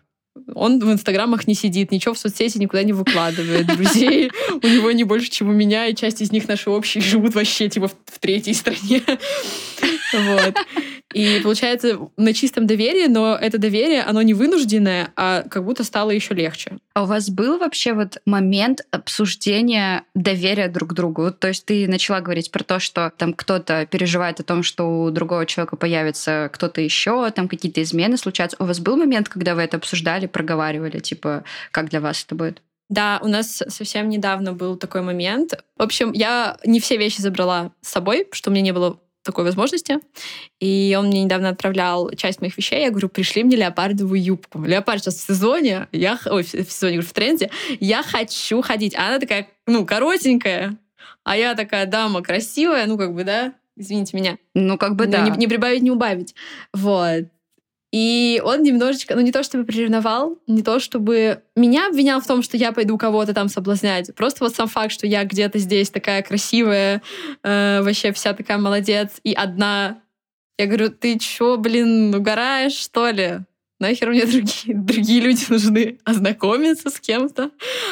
Он 0.54 0.80
в 0.80 0.92
инстаграмах 0.92 1.48
не 1.48 1.54
сидит, 1.54 1.92
ничего 1.92 2.14
в 2.14 2.20
соцсети 2.20 2.58
никуда 2.58 2.84
не 2.84 2.92
выкладывает. 2.92 3.68
Друзей 3.68 4.32
у 4.64 4.68
него 4.68 4.92
не 4.92 5.06
больше, 5.06 5.30
чем 5.30 5.50
у 5.50 5.54
меня, 5.54 5.88
и 5.88 5.96
часть 5.96 6.22
из 6.22 6.32
них 6.32 6.48
наши 6.48 6.70
общие 6.70 7.02
живут 7.02 7.36
вообще 7.36 7.70
типа 7.70 7.88
в 7.88 8.20
третьей 8.20 8.54
стране. 8.54 9.02
Вот. 10.16 10.56
И 11.14 11.40
получается 11.42 11.98
на 12.18 12.34
чистом 12.34 12.68
доверии, 12.68 13.08
но 13.08 13.36
это 13.36 13.58
доверие, 13.58 14.02
оно 14.02 14.22
не 14.22 14.34
вынужденное, 14.34 15.14
а 15.16 15.44
как 15.44 15.64
будто 15.64 15.84
стало 15.84 16.12
еще 16.12 16.34
легче. 16.34 16.78
А 16.94 17.04
у 17.04 17.06
вас 17.06 17.30
был 17.30 17.58
вообще 17.58 17.94
вот 17.94 18.18
момент 18.26 18.82
обсуждения 18.92 20.04
доверия 20.14 20.68
друг 20.68 20.90
к 20.90 20.94
другу? 20.94 21.32
То 21.32 21.48
есть 21.48 21.66
ты 21.66 21.88
начала 21.88 22.20
говорить 22.20 22.52
про 22.52 22.64
то, 22.64 22.80
что 22.80 23.14
там 23.18 23.34
кто-то 23.34 23.86
переживает 23.86 24.40
о 24.40 24.44
том, 24.44 24.64
что 24.64 25.04
у 25.04 25.10
другого 25.10 25.46
человека 25.46 25.78
появится 25.78 26.50
кто-то 26.52 26.82
еще, 26.82 27.30
там 27.32 27.48
какие-то 27.48 27.82
измены 27.82 28.18
случаются. 28.18 28.58
У 28.60 28.66
вас 28.66 28.80
был 28.80 28.98
момент, 28.98 29.30
когда 29.30 29.56
вы 29.56 29.62
это 29.62 29.78
обсуждали, 29.78 30.28
проговаривали, 30.28 31.00
типа, 31.00 31.44
как 31.72 31.90
для 31.90 32.02
вас 32.02 32.24
это 32.26 32.36
будет? 32.36 32.62
Да, 32.90 33.20
у 33.24 33.28
нас 33.28 33.64
совсем 33.68 34.10
недавно 34.10 34.54
был 34.54 34.78
такой 34.78 35.02
момент. 35.02 35.54
В 35.78 35.82
общем, 35.82 36.12
я 36.12 36.58
не 36.66 36.80
все 36.80 36.98
вещи 36.98 37.20
забрала 37.20 37.72
с 37.82 37.90
собой, 37.90 38.28
что 38.32 38.50
у 38.50 38.54
меня 38.54 38.64
не 38.64 38.74
было 38.74 39.00
такой 39.26 39.44
возможности. 39.44 40.00
И 40.60 40.96
он 40.98 41.08
мне 41.08 41.24
недавно 41.24 41.50
отправлял 41.50 42.10
часть 42.12 42.40
моих 42.42 42.58
вещей. 42.58 42.82
Я 42.82 42.92
говорю, 42.92 43.10
пришли 43.10 43.44
мне 43.44 43.58
леопардовую 43.58 44.24
юбку. 44.24 44.64
Леопард 44.64 45.04
сейчас 45.04 45.16
в 45.16 45.28
сезоне, 45.28 45.88
я, 45.92 46.18
ой, 46.26 46.44
в 46.44 46.72
сезоне, 46.72 47.02
в 47.02 47.12
тренде. 47.12 47.50
Я 47.80 48.04
хочу 48.04 48.62
ходить. 48.62 48.96
А 48.96 49.08
она 49.08 49.20
такая, 49.20 49.48
ну, 49.68 49.86
коротенькая. 49.86 50.78
А 51.24 51.36
я 51.36 51.56
такая 51.56 51.88
дама 51.88 52.22
красивая, 52.22 52.86
ну, 52.86 52.98
как 52.98 53.14
бы, 53.14 53.24
да, 53.24 53.54
извините 53.76 54.16
меня. 54.16 54.38
Ну, 54.54 54.78
как 54.78 54.96
бы, 54.96 55.06
ну, 55.06 55.12
да. 55.12 55.28
Не, 55.28 55.32
не 55.32 55.48
прибавить, 55.48 55.82
не 55.82 55.92
убавить. 55.92 56.36
Вот. 56.72 57.26
И 57.96 58.42
он 58.44 58.62
немножечко, 58.62 59.16
ну 59.16 59.22
не 59.22 59.32
то 59.32 59.42
чтобы 59.42 59.64
приревновал, 59.64 60.38
не 60.48 60.64
то 60.64 60.82
чтобы 60.82 61.44
меня 61.56 61.88
обвинял 61.88 62.20
в 62.20 62.28
том, 62.28 62.44
что 62.44 62.58
я 62.58 62.74
пойду 62.74 62.98
кого-то 62.98 63.34
там 63.34 63.48
соблазнять. 63.48 64.14
Просто 64.16 64.44
вот 64.44 64.54
сам 64.54 64.68
факт, 64.68 64.92
что 64.92 65.08
я 65.08 65.24
где-то 65.24 65.60
здесь 65.60 65.92
такая 65.92 66.22
красивая, 66.22 67.02
э, 67.42 67.82
вообще 67.82 68.12
вся 68.12 68.34
такая 68.34 68.58
молодец, 68.58 69.12
и 69.24 69.32
одна. 69.32 70.02
Я 70.58 70.66
говорю, 70.66 70.90
ты 70.90 71.18
чё, 71.18 71.56
блин, 71.56 72.14
угораешь, 72.14 72.74
что 72.74 73.10
ли? 73.10 73.40
Нахер 73.80 74.10
мне 74.10 74.26
другие, 74.26 74.76
другие 74.76 75.22
люди 75.22 75.46
нужны? 75.48 75.98
Ознакомиться 76.04 76.90
с 76.90 77.00
кем-то, 77.00 77.52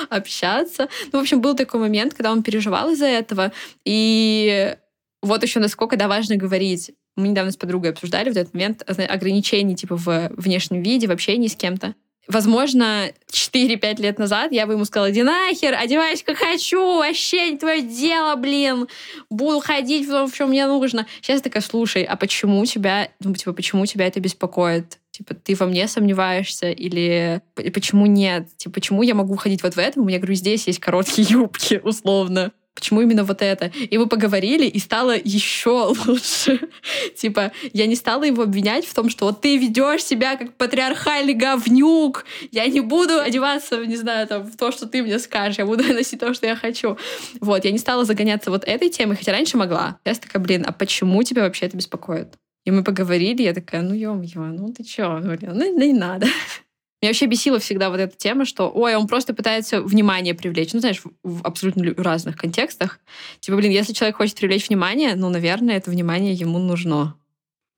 общаться. 0.10 0.90
Ну, 1.14 1.20
в 1.20 1.22
общем, 1.22 1.40
был 1.40 1.56
такой 1.56 1.80
момент, 1.80 2.14
когда 2.14 2.34
он 2.34 2.44
переживал 2.44 2.90
из-за 2.90 3.06
этого. 3.06 3.54
И 3.86 4.76
вот 5.22 5.44
еще 5.44 5.62
насколько 5.62 5.96
да, 5.96 6.10
важно 6.10 6.36
говорить 6.36 6.92
мы 7.16 7.28
недавно 7.28 7.52
с 7.52 7.58
подругой 7.58 7.92
обсуждали 7.92 8.30
в 8.30 8.38
этот 8.38 8.54
момент 8.54 8.84
ограничений 8.88 9.76
типа 9.76 9.96
в 9.96 10.32
внешнем 10.36 10.82
виде, 10.82 11.08
в 11.08 11.12
общении 11.12 11.48
с 11.48 11.56
кем-то. 11.56 11.96
Возможно, 12.28 13.12
4-5 13.32 14.02
лет 14.02 14.18
назад 14.18 14.54
я 14.54 14.66
бы 14.66 14.74
ему 14.74 14.86
сказала, 14.86 15.12
иди 15.12 15.24
нахер, 15.24 15.74
одевайся 15.74 16.24
как 16.24 16.38
хочу, 16.38 17.00
вообще 17.00 17.52
не 17.52 17.58
твое 17.58 17.82
дело, 17.82 18.36
блин, 18.36 18.88
буду 19.30 19.60
ходить 19.60 20.08
в 20.08 20.10
том, 20.10 20.30
в 20.30 20.34
чем 20.34 20.50
мне 20.50 20.66
нужно. 20.66 21.06
Сейчас 21.22 21.42
такая, 21.42 21.62
слушай, 21.62 22.04
а 22.04 22.16
почему 22.16 22.66
тебя, 22.66 23.10
ну, 23.20 23.34
типа, 23.36 23.52
почему 23.52 23.86
тебя 23.86 24.08
это 24.08 24.22
беспокоит? 24.22 25.00
Типа, 25.12 25.36
ты 25.36 25.54
во 25.56 25.66
мне 25.66 25.88
сомневаешься 25.90 26.72
или 26.72 27.42
почему 27.56 28.06
нет? 28.06 28.48
Типа, 28.56 28.76
почему 28.76 29.04
я 29.04 29.16
могу 29.16 29.36
ходить 29.36 29.62
вот 29.62 29.76
в 29.76 29.78
этом? 29.78 30.04
У 30.04 30.06
меня, 30.06 30.20
говорю, 30.20 30.36
здесь 30.36 30.66
есть 30.68 30.80
короткие 30.80 31.28
юбки, 31.30 31.82
условно 31.84 32.54
почему 32.74 33.02
именно 33.02 33.24
вот 33.24 33.42
это? 33.42 33.72
И 33.90 33.98
мы 33.98 34.08
поговорили, 34.08 34.66
и 34.66 34.80
стало 34.80 35.16
еще 35.18 35.94
лучше. 36.06 36.60
типа, 37.16 37.52
я 37.74 37.88
не 37.88 37.96
стала 37.96 38.24
его 38.24 38.44
обвинять 38.44 38.86
в 38.86 38.94
том, 38.94 39.10
что 39.10 39.26
вот 39.26 39.42
ты 39.42 39.58
ведешь 39.58 40.04
себя 40.04 40.36
как 40.36 40.54
патриархальный 40.56 41.34
говнюк, 41.34 42.26
я 42.52 42.66
не 42.68 42.82
буду 42.82 43.20
одеваться, 43.20 43.86
не 43.86 43.98
знаю, 43.98 44.28
там, 44.28 44.44
в 44.44 44.58
то, 44.58 44.72
что 44.72 44.88
ты 44.88 45.04
мне 45.04 45.20
скажешь, 45.20 45.58
я 45.58 45.66
буду 45.66 45.84
носить 45.94 46.20
то, 46.20 46.34
что 46.34 46.48
я 46.48 46.56
хочу. 46.56 46.98
Вот, 47.40 47.66
я 47.66 47.72
не 47.72 47.80
стала 47.80 48.06
загоняться 48.06 48.52
вот 48.52 48.64
этой 48.66 48.90
темой, 48.90 49.18
хотя 49.18 49.32
раньше 49.32 49.58
могла. 49.58 49.98
Я 50.06 50.14
такая, 50.16 50.42
блин, 50.42 50.64
а 50.68 50.72
почему 50.72 51.24
тебя 51.24 51.44
вообще 51.44 51.66
это 51.66 51.78
беспокоит? 51.78 52.36
И 52.66 52.72
мы 52.72 52.84
поговорили, 52.84 53.42
я 53.42 53.54
такая, 53.54 53.82
ну 53.82 53.94
ё-моё, 53.94 54.46
ну 54.46 54.72
ты 54.72 54.84
чё, 54.84 55.20
ну, 55.20 55.36
ну 55.42 55.86
не 55.86 55.94
надо. 55.94 56.28
Меня 57.04 57.10
вообще 57.10 57.26
бесила 57.26 57.60
всегда 57.60 57.90
вот 57.90 58.00
эта 58.00 58.16
тема, 58.16 58.46
что, 58.46 58.72
ой, 58.74 58.96
он 58.96 59.08
просто 59.08 59.34
пытается 59.34 59.82
внимание 59.82 60.34
привлечь. 60.34 60.72
Ну, 60.72 60.80
знаешь, 60.80 61.02
в, 61.04 61.12
в 61.22 61.46
абсолютно 61.46 61.94
разных 62.02 62.38
контекстах. 62.38 62.98
Типа, 63.42 63.58
блин, 63.58 63.72
если 63.74 63.92
человек 63.92 64.16
хочет 64.16 64.38
привлечь 64.38 64.70
внимание, 64.70 65.14
ну, 65.16 65.28
наверное, 65.28 65.76
это 65.76 65.92
внимание 65.92 66.32
ему 66.32 66.60
нужно. 66.60 67.18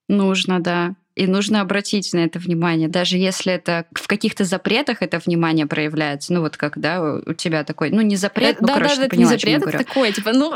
Нужно, 0.08 0.60
да. 0.60 0.94
И 1.16 1.26
нужно 1.26 1.60
обратить 1.60 2.12
на 2.12 2.20
это 2.20 2.38
внимание, 2.38 2.86
даже 2.86 3.18
если 3.18 3.52
это 3.52 3.86
в 3.94 4.06
каких-то 4.06 4.44
запретах 4.44 5.02
это 5.02 5.18
внимание 5.18 5.66
проявляется. 5.66 6.32
Ну 6.32 6.42
вот 6.42 6.56
как, 6.56 6.78
да, 6.78 7.20
у 7.26 7.32
тебя 7.32 7.64
такой, 7.64 7.90
ну 7.90 8.02
не 8.02 8.14
запрет, 8.14 8.60
ну, 8.60 8.68
да, 8.68 8.74
короче, 8.74 8.94
да, 8.94 9.02
ты 9.02 9.08
поняла, 9.08 9.32
не 9.32 9.38
запрет, 9.38 9.62
это 9.66 9.78
такое, 9.78 10.12
типа, 10.12 10.32
ну... 10.34 10.54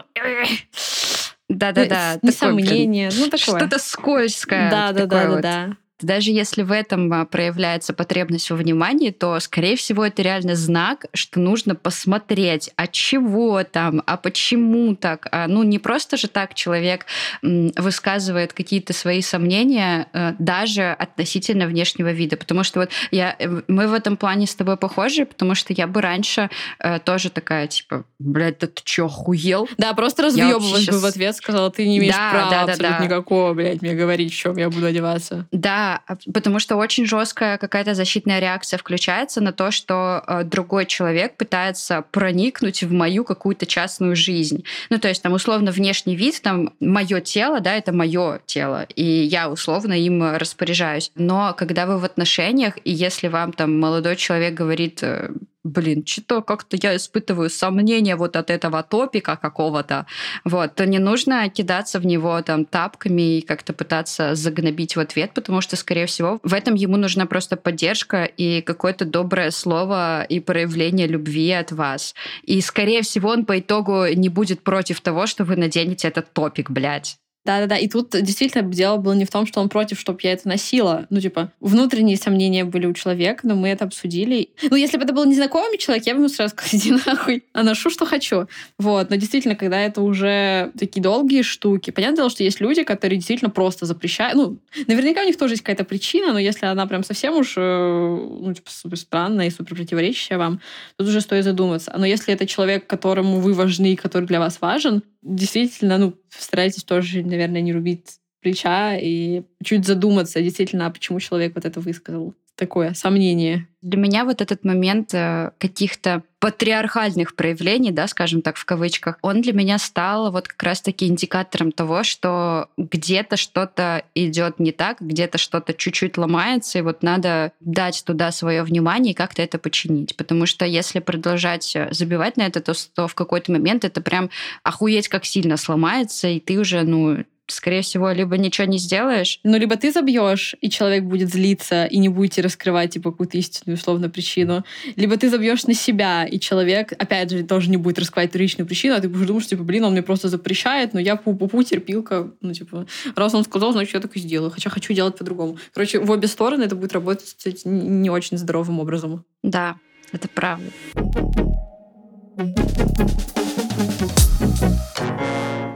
Да-да-да. 1.49 2.21
Не 2.23 2.31
сомнение, 2.31 3.11
ну 3.13 3.25
такое. 3.25 3.59
Что-то 3.59 3.81
скользкое. 3.81 4.71
Да-да-да-да-да. 4.71 5.77
Даже 6.03 6.31
если 6.31 6.63
в 6.63 6.73
этом 6.73 7.13
а, 7.13 7.25
проявляется 7.25 7.93
потребность 7.93 8.51
во 8.51 8.57
внимании, 8.57 9.11
то, 9.11 9.39
скорее 9.41 9.77
всего, 9.77 10.05
это 10.05 10.23
реально 10.23 10.55
знак, 10.55 11.07
что 11.13 11.41
нужно 11.41 11.75
посмотреть, 11.75 12.71
а 12.77 12.87
чего 12.87 13.63
там, 13.65 14.03
а 14.07 14.17
почему 14.17 14.95
так. 14.97 15.27
А, 15.33 15.47
ну, 15.47 15.63
не 15.63 15.79
просто 15.79 16.17
же 16.17 16.29
так 16.29 16.55
человек 16.55 17.07
высказывает 17.43 18.53
какие-то 18.53 18.93
свои 18.93 19.23
сомнения 19.23 20.07
э, 20.13 20.35
даже 20.39 20.91
относительно 20.91 21.67
внешнего 21.67 22.13
вида. 22.13 22.37
Потому 22.37 22.65
что 22.65 22.81
вот 22.81 22.91
я, 23.11 23.37
э, 23.39 23.63
мы 23.69 23.89
в 23.89 23.93
этом 23.93 24.17
плане 24.17 24.47
с 24.47 24.55
тобой 24.55 24.77
похожи, 24.77 25.27
потому 25.27 25.55
что 25.55 25.73
я 25.73 25.87
бы 25.87 26.01
раньше 26.01 26.51
э, 26.79 26.99
тоже 26.99 27.31
такая, 27.31 27.67
типа, 27.67 28.05
блядь, 28.19 28.59
да 28.59 28.67
ты 28.67 28.83
чё, 28.85 29.07
охуел? 29.07 29.69
Да, 29.79 29.95
просто 29.95 30.25
разъебывалась 30.25 30.83
сейчас... 30.83 30.95
бы 30.95 31.01
в 31.01 31.05
ответ, 31.05 31.37
сказала, 31.37 31.71
ты 31.71 31.87
не 31.87 31.99
имеешь 31.99 32.15
да, 32.15 32.31
права 32.31 32.51
да, 32.51 32.67
да, 32.67 32.73
абсолютно 32.73 32.99
да. 32.99 33.05
никакого, 33.05 33.55
блядь, 33.55 33.83
мне 33.83 33.95
говорить, 33.95 34.33
в 34.33 34.37
чем 34.37 34.57
я 34.57 34.71
буду 34.71 34.87
одеваться. 34.87 35.47
Да, 35.53 35.90
потому 36.33 36.59
что 36.59 36.77
очень 36.77 37.07
жесткая 37.07 37.59
какая-то 37.59 37.95
защитная 37.95 38.41
реакция 38.41 38.79
включается 38.79 39.41
на 39.41 39.53
то, 39.53 39.71
что 39.71 40.23
э, 40.27 40.45
другой 40.45 40.87
человек 40.87 41.37
пытается 41.37 42.05
проникнуть 42.11 42.83
в 42.83 42.93
мою 42.93 43.25
какую-то 43.25 43.67
частную 43.67 44.17
жизнь. 44.17 44.65
Ну, 44.91 44.99
то 44.99 45.09
есть 45.09 45.23
там 45.23 45.33
условно 45.33 45.71
внешний 45.71 46.17
вид, 46.17 46.41
там 46.43 46.73
мое 46.81 47.21
тело, 47.21 47.61
да, 47.61 47.75
это 47.75 47.93
мое 47.93 48.41
тело, 48.47 48.87
и 48.95 49.05
я 49.05 49.51
условно 49.51 49.95
им 49.95 50.37
распоряжаюсь. 50.37 51.13
Но 51.15 51.55
когда 51.57 51.87
вы 51.87 51.99
в 51.99 52.05
отношениях, 52.05 52.75
и 52.85 52.93
если 52.93 53.29
вам 53.29 53.53
там 53.53 53.79
молодой 53.79 54.17
человек 54.17 54.55
говорит, 54.55 55.03
э, 55.03 55.31
блин, 55.65 56.05
что-то 56.07 56.43
как-то 56.43 56.77
я 56.81 56.97
испытываю 56.97 57.51
сомнения 57.51 58.17
вот 58.17 58.37
от 58.37 58.51
этого 58.51 58.83
топика 58.83 59.37
какого-то, 59.37 60.07
вот, 60.45 60.75
то 60.75 60.87
не 60.87 60.99
нужно 60.99 61.49
кидаться 61.51 62.01
в 62.01 62.07
него 62.07 62.41
там 62.43 62.65
тапками 62.65 63.39
и 63.39 63.41
как-то 63.43 63.73
пытаться 63.73 64.35
загнобить 64.35 64.97
в 64.97 65.01
ответ, 65.01 65.33
потому 65.35 65.61
что, 65.61 65.77
скорее 65.77 66.07
всего, 66.07 66.41
в 66.43 66.55
этом 66.55 66.75
ему 66.75 66.97
нужна 66.97 67.27
просто 67.27 67.57
поддержка 67.57 68.25
и 68.25 68.63
какое-то 68.63 69.05
доброе 69.05 69.51
слово 69.51 70.23
и 70.23 70.41
проявление 70.41 71.07
любви 71.07 71.51
от 71.53 71.73
вас. 71.73 72.15
И, 72.43 72.61
скорее 72.61 73.03
всего, 73.03 73.31
он 73.31 73.45
по 73.45 73.59
итогу 73.59 74.07
не 74.15 74.29
будет 74.29 74.63
против 74.63 75.01
того, 75.01 75.27
что 75.27 75.45
вы 75.45 75.57
наденете 75.57 76.09
этот 76.09 76.33
топик, 76.33 76.71
блядь. 76.71 77.19
Да-да-да, 77.45 77.77
и 77.79 77.89
тут 77.89 78.11
действительно 78.11 78.63
дело 78.63 78.99
было 78.99 79.15
не 79.15 79.25
в 79.25 79.31
том, 79.31 79.47
что 79.47 79.61
он 79.61 79.71
против, 79.71 79.99
чтобы 79.99 80.21
я 80.23 80.33
это 80.33 80.47
носила. 80.47 81.07
Ну, 81.09 81.21
типа, 81.21 81.53
внутренние 81.61 82.19
сомнения 82.19 82.65
были 82.65 82.87
у 82.87 82.93
человека, 82.93 83.47
но 83.47 83.55
мы 83.55 83.69
это 83.69 83.87
обсудили. 83.87 84.51
Ну, 84.71 84.77
если 84.77 84.99
бы 84.99 85.05
это 85.05 85.15
был 85.15 85.25
незнакомый 85.25 85.79
человек, 85.79 86.07
я 86.07 86.13
бы 86.13 86.21
ему 86.21 86.29
сразу 86.29 86.51
сказала, 86.51 86.79
иди 86.79 86.93
нахуй, 86.93 87.45
а 87.55 87.63
ношу, 87.63 87.89
что 87.89 88.05
хочу. 88.05 88.47
Вот, 88.79 89.09
но 89.09 89.17
действительно, 89.17 89.57
когда 89.57 89.81
это 89.81 90.03
уже 90.03 90.71
такие 90.79 91.03
долгие 91.03 91.41
штуки, 91.41 91.91
понятное 91.91 92.17
дело, 92.19 92.31
что 92.31 92.45
есть 92.45 92.61
люди, 92.61 92.83
которые 92.83 93.17
действительно 93.17 93.51
просто 93.51 93.87
запрещают. 93.87 94.37
Ну, 94.37 94.59
наверняка 94.87 95.23
у 95.23 95.27
них 95.27 95.39
тоже 95.39 95.55
есть 95.55 95.63
какая-то 95.63 95.85
причина, 95.85 96.33
но 96.33 96.39
если 96.39 96.67
она 96.67 96.87
прям 96.87 97.03
совсем 97.05 97.37
уж, 97.37 97.55
э, 97.57 97.61
ну, 97.61 98.53
типа, 98.53 98.71
супер 98.71 98.99
странная 98.99 99.47
и 99.47 99.51
супер 99.51 99.77
противоречащая 99.77 100.37
вам, 100.37 100.61
тут 100.97 101.09
уже 101.09 101.23
стоит 101.23 101.45
задуматься. 101.45 101.95
Но 101.97 102.05
если 102.05 102.35
это 102.35 102.47
человек, 102.47 102.87
которому 102.87 103.41
вы 103.41 103.55
важны, 103.55 103.97
который 103.97 104.27
для 104.27 104.41
вас 104.41 104.61
важен, 104.61 105.03
действительно, 105.23 105.99
ну, 105.99 106.15
старайтесь 106.31 106.85
тоже, 106.85 107.23
наверное, 107.23 107.61
не 107.61 107.73
рубить 107.73 108.19
плеча 108.41 108.97
и 108.97 109.43
чуть 109.65 109.87
задуматься 109.87 110.41
действительно, 110.43 110.87
а 110.87 110.91
почему 110.91 111.21
человек 111.21 111.55
вот 111.55 111.65
это 111.65 111.81
высказал. 111.81 112.35
Такое 112.61 112.93
сомнение. 112.93 113.69
Для 113.81 113.99
меня 113.99 114.27
вот 114.27 114.43
этот 114.43 114.67
момент 114.67 115.15
э, 115.15 115.53
каких-то 115.57 116.23
патриархальных 116.39 117.35
проявлений, 117.35 117.91
да, 117.91 118.07
скажем 118.07 118.43
так, 118.43 118.57
в 118.57 118.67
кавычках, 118.67 119.19
он 119.23 119.41
для 119.41 119.55
меня 119.55 119.79
стал 119.79 120.31
вот 120.31 120.47
как 120.47 120.63
раз-таки 120.63 121.07
индикатором 121.07 121.73
того, 121.73 122.03
что 122.03 122.69
где-то 122.77 123.39
что-то 123.39 124.05
идет 124.15 124.59
не 124.59 124.73
так, 124.73 124.99
где-то 125.01 125.39
что-то 125.39 125.73
чуть-чуть 125.73 126.19
ломается, 126.19 126.79
и 126.79 126.83
вот 126.83 127.03
надо 127.03 127.53
дать 127.61 128.03
туда 128.05 128.31
свое 128.31 128.63
внимание 128.63 129.13
и 129.13 129.17
как-то 129.17 129.41
это 129.41 129.57
починить. 129.59 130.15
Потому 130.15 130.45
что 130.45 130.67
если 130.67 130.99
продолжать 130.99 131.75
э, 131.75 131.89
забивать 131.93 132.37
на 132.37 132.43
это, 132.43 132.61
то, 132.61 132.75
то 132.95 133.09
в 133.09 133.15
какой-то 133.15 133.53
момент 133.53 133.87
это 133.87 134.03
прям 134.03 134.29
охуеть 134.63 135.09
как 135.09 135.25
сильно 135.25 135.57
сломается, 135.57 136.29
и 136.29 136.41
ты 136.41 136.59
уже, 136.59 136.83
ну, 136.83 137.25
скорее 137.53 137.83
всего, 137.83 138.11
либо 138.11 138.37
ничего 138.37 138.67
не 138.67 138.79
сделаешь. 138.79 139.41
Ну, 139.45 139.59
либо 139.59 139.77
ты 139.77 139.93
забьешь, 139.93 140.55
и 140.61 140.71
человек 140.71 141.05
будет 141.05 141.31
злиться, 141.31 141.85
и 141.85 141.99
не 141.99 142.09
будете 142.09 142.43
раскрывать, 142.43 142.93
типа, 142.95 143.11
какую-то 143.11 143.39
истинную, 143.39 143.77
условно, 143.77 144.09
причину. 144.09 144.65
Либо 144.97 145.17
ты 145.17 145.31
забьешь 145.31 145.67
на 145.67 145.75
себя, 145.75 146.25
и 146.25 146.39
человек, 146.39 146.93
опять 146.93 147.31
же, 147.31 147.43
тоже 147.45 147.71
не 147.71 147.77
будет 147.77 147.99
раскрывать 147.99 148.35
личную 148.35 148.67
причину, 148.67 148.97
а 148.97 149.01
ты 149.01 149.09
будешь 149.09 149.27
думать, 149.27 149.43
что, 149.45 149.51
типа, 149.51 149.65
блин, 149.65 149.85
он 149.85 149.93
мне 149.93 150.03
просто 150.03 150.29
запрещает, 150.29 150.95
но 150.95 151.01
я 151.01 151.15
пу-пу-пу, 151.15 151.63
терпилка. 151.65 152.31
Ну, 152.41 152.53
типа, 152.53 152.87
раз 153.17 153.35
он 153.35 153.45
сказал, 153.45 153.73
значит, 153.73 153.95
я 153.95 154.01
так 154.01 154.17
и 154.17 154.21
сделаю. 154.21 154.51
Хотя 154.51 154.71
хочу 154.71 154.93
делать 154.93 155.17
по-другому. 155.17 155.59
Короче, 155.75 156.01
в 156.01 156.11
обе 156.11 156.29
стороны 156.29 156.65
это 156.65 156.77
будет 156.77 156.93
работать, 156.93 157.35
кстати, 157.37 157.67
не 157.67 158.11
очень 158.11 158.39
здоровым 158.39 158.81
образом. 158.81 159.25
Да, 159.43 159.77
это 160.13 160.29
правда. 160.29 160.71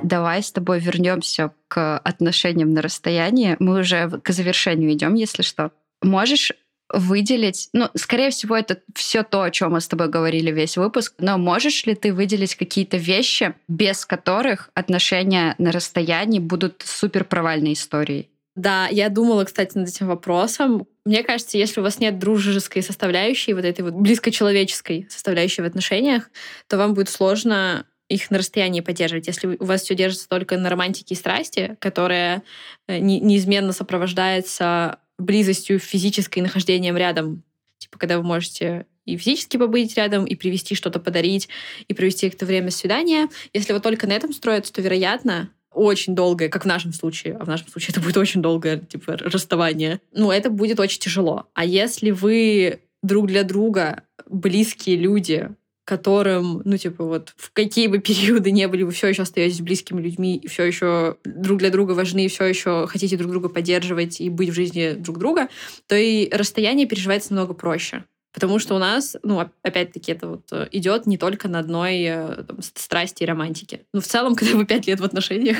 Давай 0.04 0.42
с 0.42 0.52
тобой 0.52 0.78
вернемся 0.78 1.52
к 1.68 1.98
отношениям 1.98 2.72
на 2.72 2.82
расстоянии. 2.82 3.56
Мы 3.58 3.80
уже 3.80 4.08
к 4.08 4.30
завершению 4.30 4.92
идем, 4.92 5.14
если 5.14 5.42
что. 5.42 5.72
Можешь 6.02 6.52
выделить, 6.92 7.70
ну, 7.72 7.88
скорее 7.94 8.30
всего, 8.30 8.56
это 8.56 8.80
все 8.94 9.22
то, 9.22 9.42
о 9.42 9.50
чем 9.50 9.72
мы 9.72 9.80
с 9.80 9.88
тобой 9.88 10.08
говорили 10.08 10.50
весь 10.50 10.76
выпуск, 10.76 11.14
но 11.18 11.38
можешь 11.38 11.86
ли 11.86 11.94
ты 11.94 12.12
выделить 12.12 12.54
какие-то 12.54 12.98
вещи, 12.98 13.54
без 13.68 14.04
которых 14.04 14.70
отношения 14.74 15.54
на 15.58 15.72
расстоянии 15.72 16.38
будут 16.38 16.82
супер 16.84 17.24
провальной 17.24 17.72
историей? 17.72 18.28
Да, 18.54 18.86
я 18.88 19.08
думала, 19.08 19.44
кстати, 19.44 19.76
над 19.76 19.88
этим 19.88 20.06
вопросом. 20.06 20.86
Мне 21.04 21.24
кажется, 21.24 21.58
если 21.58 21.80
у 21.80 21.82
вас 21.82 21.98
нет 21.98 22.18
дружеской 22.18 22.82
составляющей, 22.82 23.52
вот 23.52 23.64
этой 23.64 23.80
вот 23.80 23.94
близкочеловеческой 23.94 25.08
составляющей 25.10 25.62
в 25.62 25.66
отношениях, 25.66 26.30
то 26.68 26.76
вам 26.76 26.94
будет 26.94 27.08
сложно 27.08 27.86
их 28.14 28.30
на 28.30 28.38
расстоянии 28.38 28.80
поддерживать. 28.80 29.26
Если 29.26 29.56
у 29.58 29.64
вас 29.64 29.82
все 29.82 29.94
держится 29.94 30.28
только 30.28 30.56
на 30.56 30.70
романтике 30.70 31.14
и 31.14 31.18
страсти, 31.18 31.76
которая 31.80 32.42
э, 32.86 32.98
неизменно 32.98 33.72
сопровождается 33.72 34.98
близостью 35.18 35.78
физической 35.78 36.40
нахождением 36.40 36.96
рядом, 36.96 37.42
типа 37.78 37.98
когда 37.98 38.18
вы 38.18 38.24
можете 38.24 38.86
и 39.04 39.16
физически 39.16 39.56
побыть 39.56 39.96
рядом, 39.96 40.24
и 40.24 40.34
привести 40.34 40.74
что-то 40.74 40.98
подарить, 40.98 41.48
и 41.88 41.94
провести 41.94 42.26
это 42.26 42.46
время 42.46 42.70
свидания. 42.70 43.28
Если 43.52 43.72
вот 43.72 43.82
только 43.82 44.06
на 44.06 44.12
этом 44.12 44.32
строится, 44.32 44.72
то, 44.72 44.80
вероятно, 44.80 45.50
очень 45.70 46.14
долгое, 46.14 46.48
как 46.48 46.64
в 46.64 46.68
нашем 46.68 46.92
случае, 46.92 47.36
а 47.38 47.44
в 47.44 47.48
нашем 47.48 47.68
случае 47.68 47.92
это 47.92 48.00
будет 48.00 48.16
очень 48.16 48.40
долгое, 48.40 48.78
типа, 48.78 49.16
расставание, 49.18 50.00
ну, 50.12 50.30
это 50.30 50.48
будет 50.48 50.80
очень 50.80 51.00
тяжело. 51.00 51.48
А 51.52 51.64
если 51.64 52.12
вы 52.12 52.80
друг 53.02 53.26
для 53.26 53.42
друга 53.42 54.04
близкие 54.26 54.96
люди, 54.96 55.50
которым, 55.84 56.62
ну, 56.64 56.76
типа, 56.76 57.04
вот 57.04 57.34
в 57.36 57.52
какие 57.52 57.86
бы 57.86 57.98
периоды 57.98 58.50
не 58.50 58.66
были, 58.68 58.82
вы 58.82 58.92
все 58.92 59.08
еще 59.08 59.22
остаетесь 59.22 59.60
близкими 59.60 60.00
людьми, 60.00 60.36
и 60.36 60.48
все 60.48 60.64
еще 60.64 61.16
друг 61.24 61.58
для 61.58 61.70
друга 61.70 61.92
важны, 61.92 62.24
и 62.24 62.28
все 62.28 62.44
еще 62.44 62.86
хотите 62.86 63.16
друг 63.16 63.30
друга 63.30 63.48
поддерживать 63.48 64.20
и 64.20 64.30
быть 64.30 64.50
в 64.50 64.54
жизни 64.54 64.92
друг 64.92 65.18
друга, 65.18 65.48
то 65.86 65.96
и 65.96 66.28
расстояние 66.30 66.86
переживается 66.86 67.34
намного 67.34 67.54
проще. 67.54 68.04
Потому 68.34 68.58
что 68.58 68.74
у 68.74 68.78
нас, 68.78 69.16
ну, 69.22 69.48
опять-таки, 69.62 70.10
это 70.10 70.26
вот 70.26 70.48
э, 70.50 70.66
идет 70.72 71.06
не 71.06 71.16
только 71.16 71.46
на 71.46 71.60
одной 71.60 72.02
э, 72.02 72.42
там, 72.42 72.62
страсти 72.62 73.22
и 73.22 73.26
романтике. 73.26 73.82
Ну, 73.92 74.00
в 74.00 74.06
целом, 74.06 74.34
когда 74.36 74.56
вы 74.56 74.66
пять 74.66 74.88
лет 74.88 74.98
в 74.98 75.04
отношениях, 75.04 75.58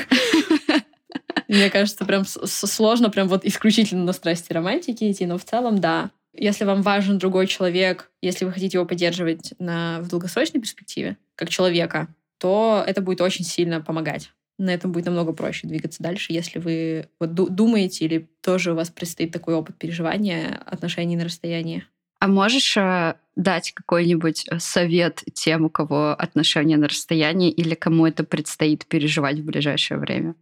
мне 1.47 1.69
кажется, 1.69 2.03
прям 2.03 2.25
сложно 2.25 3.09
прям 3.09 3.29
вот 3.29 3.45
исключительно 3.45 4.03
на 4.03 4.11
страсти 4.11 4.51
и 4.51 4.53
романтики 4.53 5.09
идти, 5.09 5.25
но 5.25 5.37
в 5.37 5.45
целом, 5.45 5.79
да. 5.79 6.11
Если 6.37 6.65
вам 6.65 6.81
важен 6.81 7.17
другой 7.17 7.47
человек, 7.47 8.11
если 8.21 8.45
вы 8.45 8.51
хотите 8.51 8.77
его 8.77 8.85
поддерживать 8.85 9.53
на, 9.59 9.99
в 10.01 10.09
долгосрочной 10.09 10.59
перспективе, 10.59 11.17
как 11.35 11.49
человека, 11.49 12.07
то 12.37 12.83
это 12.85 13.01
будет 13.01 13.21
очень 13.21 13.45
сильно 13.45 13.81
помогать. 13.81 14.31
На 14.57 14.73
этом 14.73 14.91
будет 14.91 15.05
намного 15.05 15.33
проще 15.33 15.67
двигаться 15.67 16.01
дальше, 16.01 16.31
если 16.31 16.59
вы 16.59 17.09
вот 17.19 17.33
думаете 17.33 18.05
или 18.05 18.29
тоже 18.41 18.71
у 18.71 18.75
вас 18.75 18.89
предстоит 18.89 19.31
такой 19.31 19.53
опыт 19.53 19.77
переживания 19.77 20.61
отношений 20.65 21.17
на 21.17 21.25
расстоянии. 21.25 21.85
А 22.19 22.27
можешь 22.27 22.75
э, 22.77 23.15
дать 23.35 23.73
какой-нибудь 23.73 24.45
э, 24.49 24.59
совет 24.59 25.23
тем, 25.33 25.65
у 25.65 25.69
кого 25.69 26.11
отношения 26.11 26.77
на 26.77 26.87
расстоянии 26.87 27.51
или 27.51 27.75
кому 27.75 28.07
это 28.07 28.23
предстоит 28.23 28.85
переживать 28.85 29.39
в 29.39 29.45
ближайшее 29.45 29.99
время? 29.99 30.35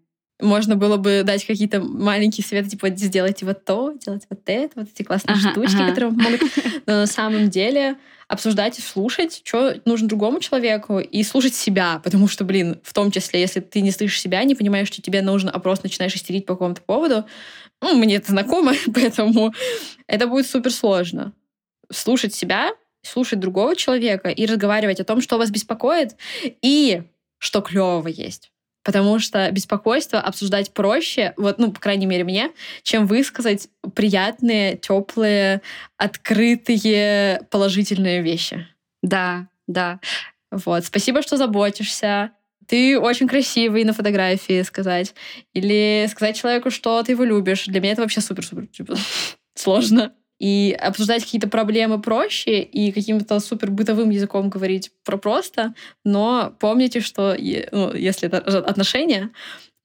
Можно 0.44 0.76
было 0.76 0.98
бы 0.98 1.24
дать 1.26 1.46
какие-то 1.46 1.82
маленькие 1.82 2.46
советы, 2.46 2.70
типа 2.70 2.90
сделайте 2.90 3.46
вот 3.46 3.66
то, 3.66 3.94
делайте 3.94 4.28
вот 4.30 4.42
это, 4.46 4.72
вот 4.76 4.88
эти 4.94 5.04
классные 5.04 5.36
ага, 5.36 5.52
штучки, 5.52 5.76
ага. 5.76 5.90
которые 5.90 6.14
помогут. 6.14 6.42
Но 6.86 6.94
на 6.94 7.08
самом 7.08 7.50
деле 7.50 7.96
обсуждать 8.28 8.80
и 8.80 8.82
слушать, 8.82 9.42
что 9.44 9.76
нужно 9.86 10.08
другому 10.08 10.40
человеку, 10.40 11.00
и 11.00 11.24
слушать 11.24 11.56
себя, 11.56 12.02
потому 12.04 12.28
что, 12.28 12.44
блин, 12.44 12.80
в 12.84 12.94
том 12.94 13.12
числе, 13.12 13.42
если 13.42 13.60
ты 13.60 13.82
не 13.82 13.92
слышишь 13.92 14.22
себя, 14.22 14.44
не 14.44 14.56
понимаешь, 14.56 14.88
что 14.88 15.02
тебе 15.02 15.22
нужно, 15.22 15.52
а 15.52 15.60
просто 15.60 15.86
начинаешь 15.86 16.16
истерить 16.16 16.46
по 16.46 16.54
какому-то 16.54 16.82
поводу, 16.82 17.26
ну, 17.82 17.96
мне 17.96 18.16
это 18.16 18.32
знакомо, 18.32 18.74
поэтому 18.94 19.54
это 20.08 20.28
будет 20.28 20.48
супер 20.48 20.72
сложно. 20.72 21.34
Слушать 21.92 22.34
себя, 22.34 22.72
слушать 23.04 23.40
другого 23.40 23.76
человека 23.76 24.30
и 24.30 24.46
разговаривать 24.46 25.00
о 25.00 25.04
том, 25.04 25.22
что 25.22 25.38
вас 25.38 25.52
беспокоит, 25.52 26.16
и 26.62 27.04
что 27.40 27.62
клевого 27.62 28.08
есть 28.08 28.54
Потому 28.84 29.20
что 29.20 29.50
беспокойство 29.52 30.20
обсуждать 30.20 30.74
проще, 30.74 31.34
вот, 31.38 31.58
ну, 31.58 31.72
по 31.72 31.80
крайней 31.80 32.06
мере, 32.06 32.24
мне, 32.24 32.52
чем 32.84 33.08
высказать 33.08 33.70
приятные, 33.96 34.78
теплые, 34.78 35.62
открытые, 35.98 37.42
положительные 37.50 38.22
вещи. 38.22 38.68
Да, 39.02 39.48
да. 39.68 40.00
Вот. 40.52 40.86
Спасибо, 40.86 41.22
что 41.22 41.38
заботишься. 41.38 42.32
Ты 42.68 43.00
очень 43.00 43.28
красивый 43.28 43.84
на 43.84 43.94
фотографии 43.94 44.62
сказать. 44.62 45.16
Или 45.54 46.08
сказать 46.10 46.36
человеку, 46.36 46.70
что 46.70 47.02
ты 47.04 47.14
его 47.14 47.24
любишь. 47.24 47.66
Для 47.66 47.80
меня 47.80 47.94
это 47.94 48.02
вообще 48.02 48.22
супер-супер 48.22 48.68
типа, 48.68 48.96
сложно. 49.56 50.14
И 50.40 50.76
обсуждать 50.80 51.24
какие-то 51.24 51.48
проблемы 51.48 52.02
проще 52.02 52.62
и 52.62 52.92
каким-то 52.92 53.40
супер 53.40 53.72
бытовым 53.72 54.10
языком 54.10 54.50
говорить 54.50 54.92
про 55.04 55.18
просто, 55.18 55.74
но 56.04 56.56
помните, 56.60 57.00
что 57.00 57.36
ну, 57.72 57.94
если 57.94 58.28
это 58.28 58.38
отношения, 58.60 59.30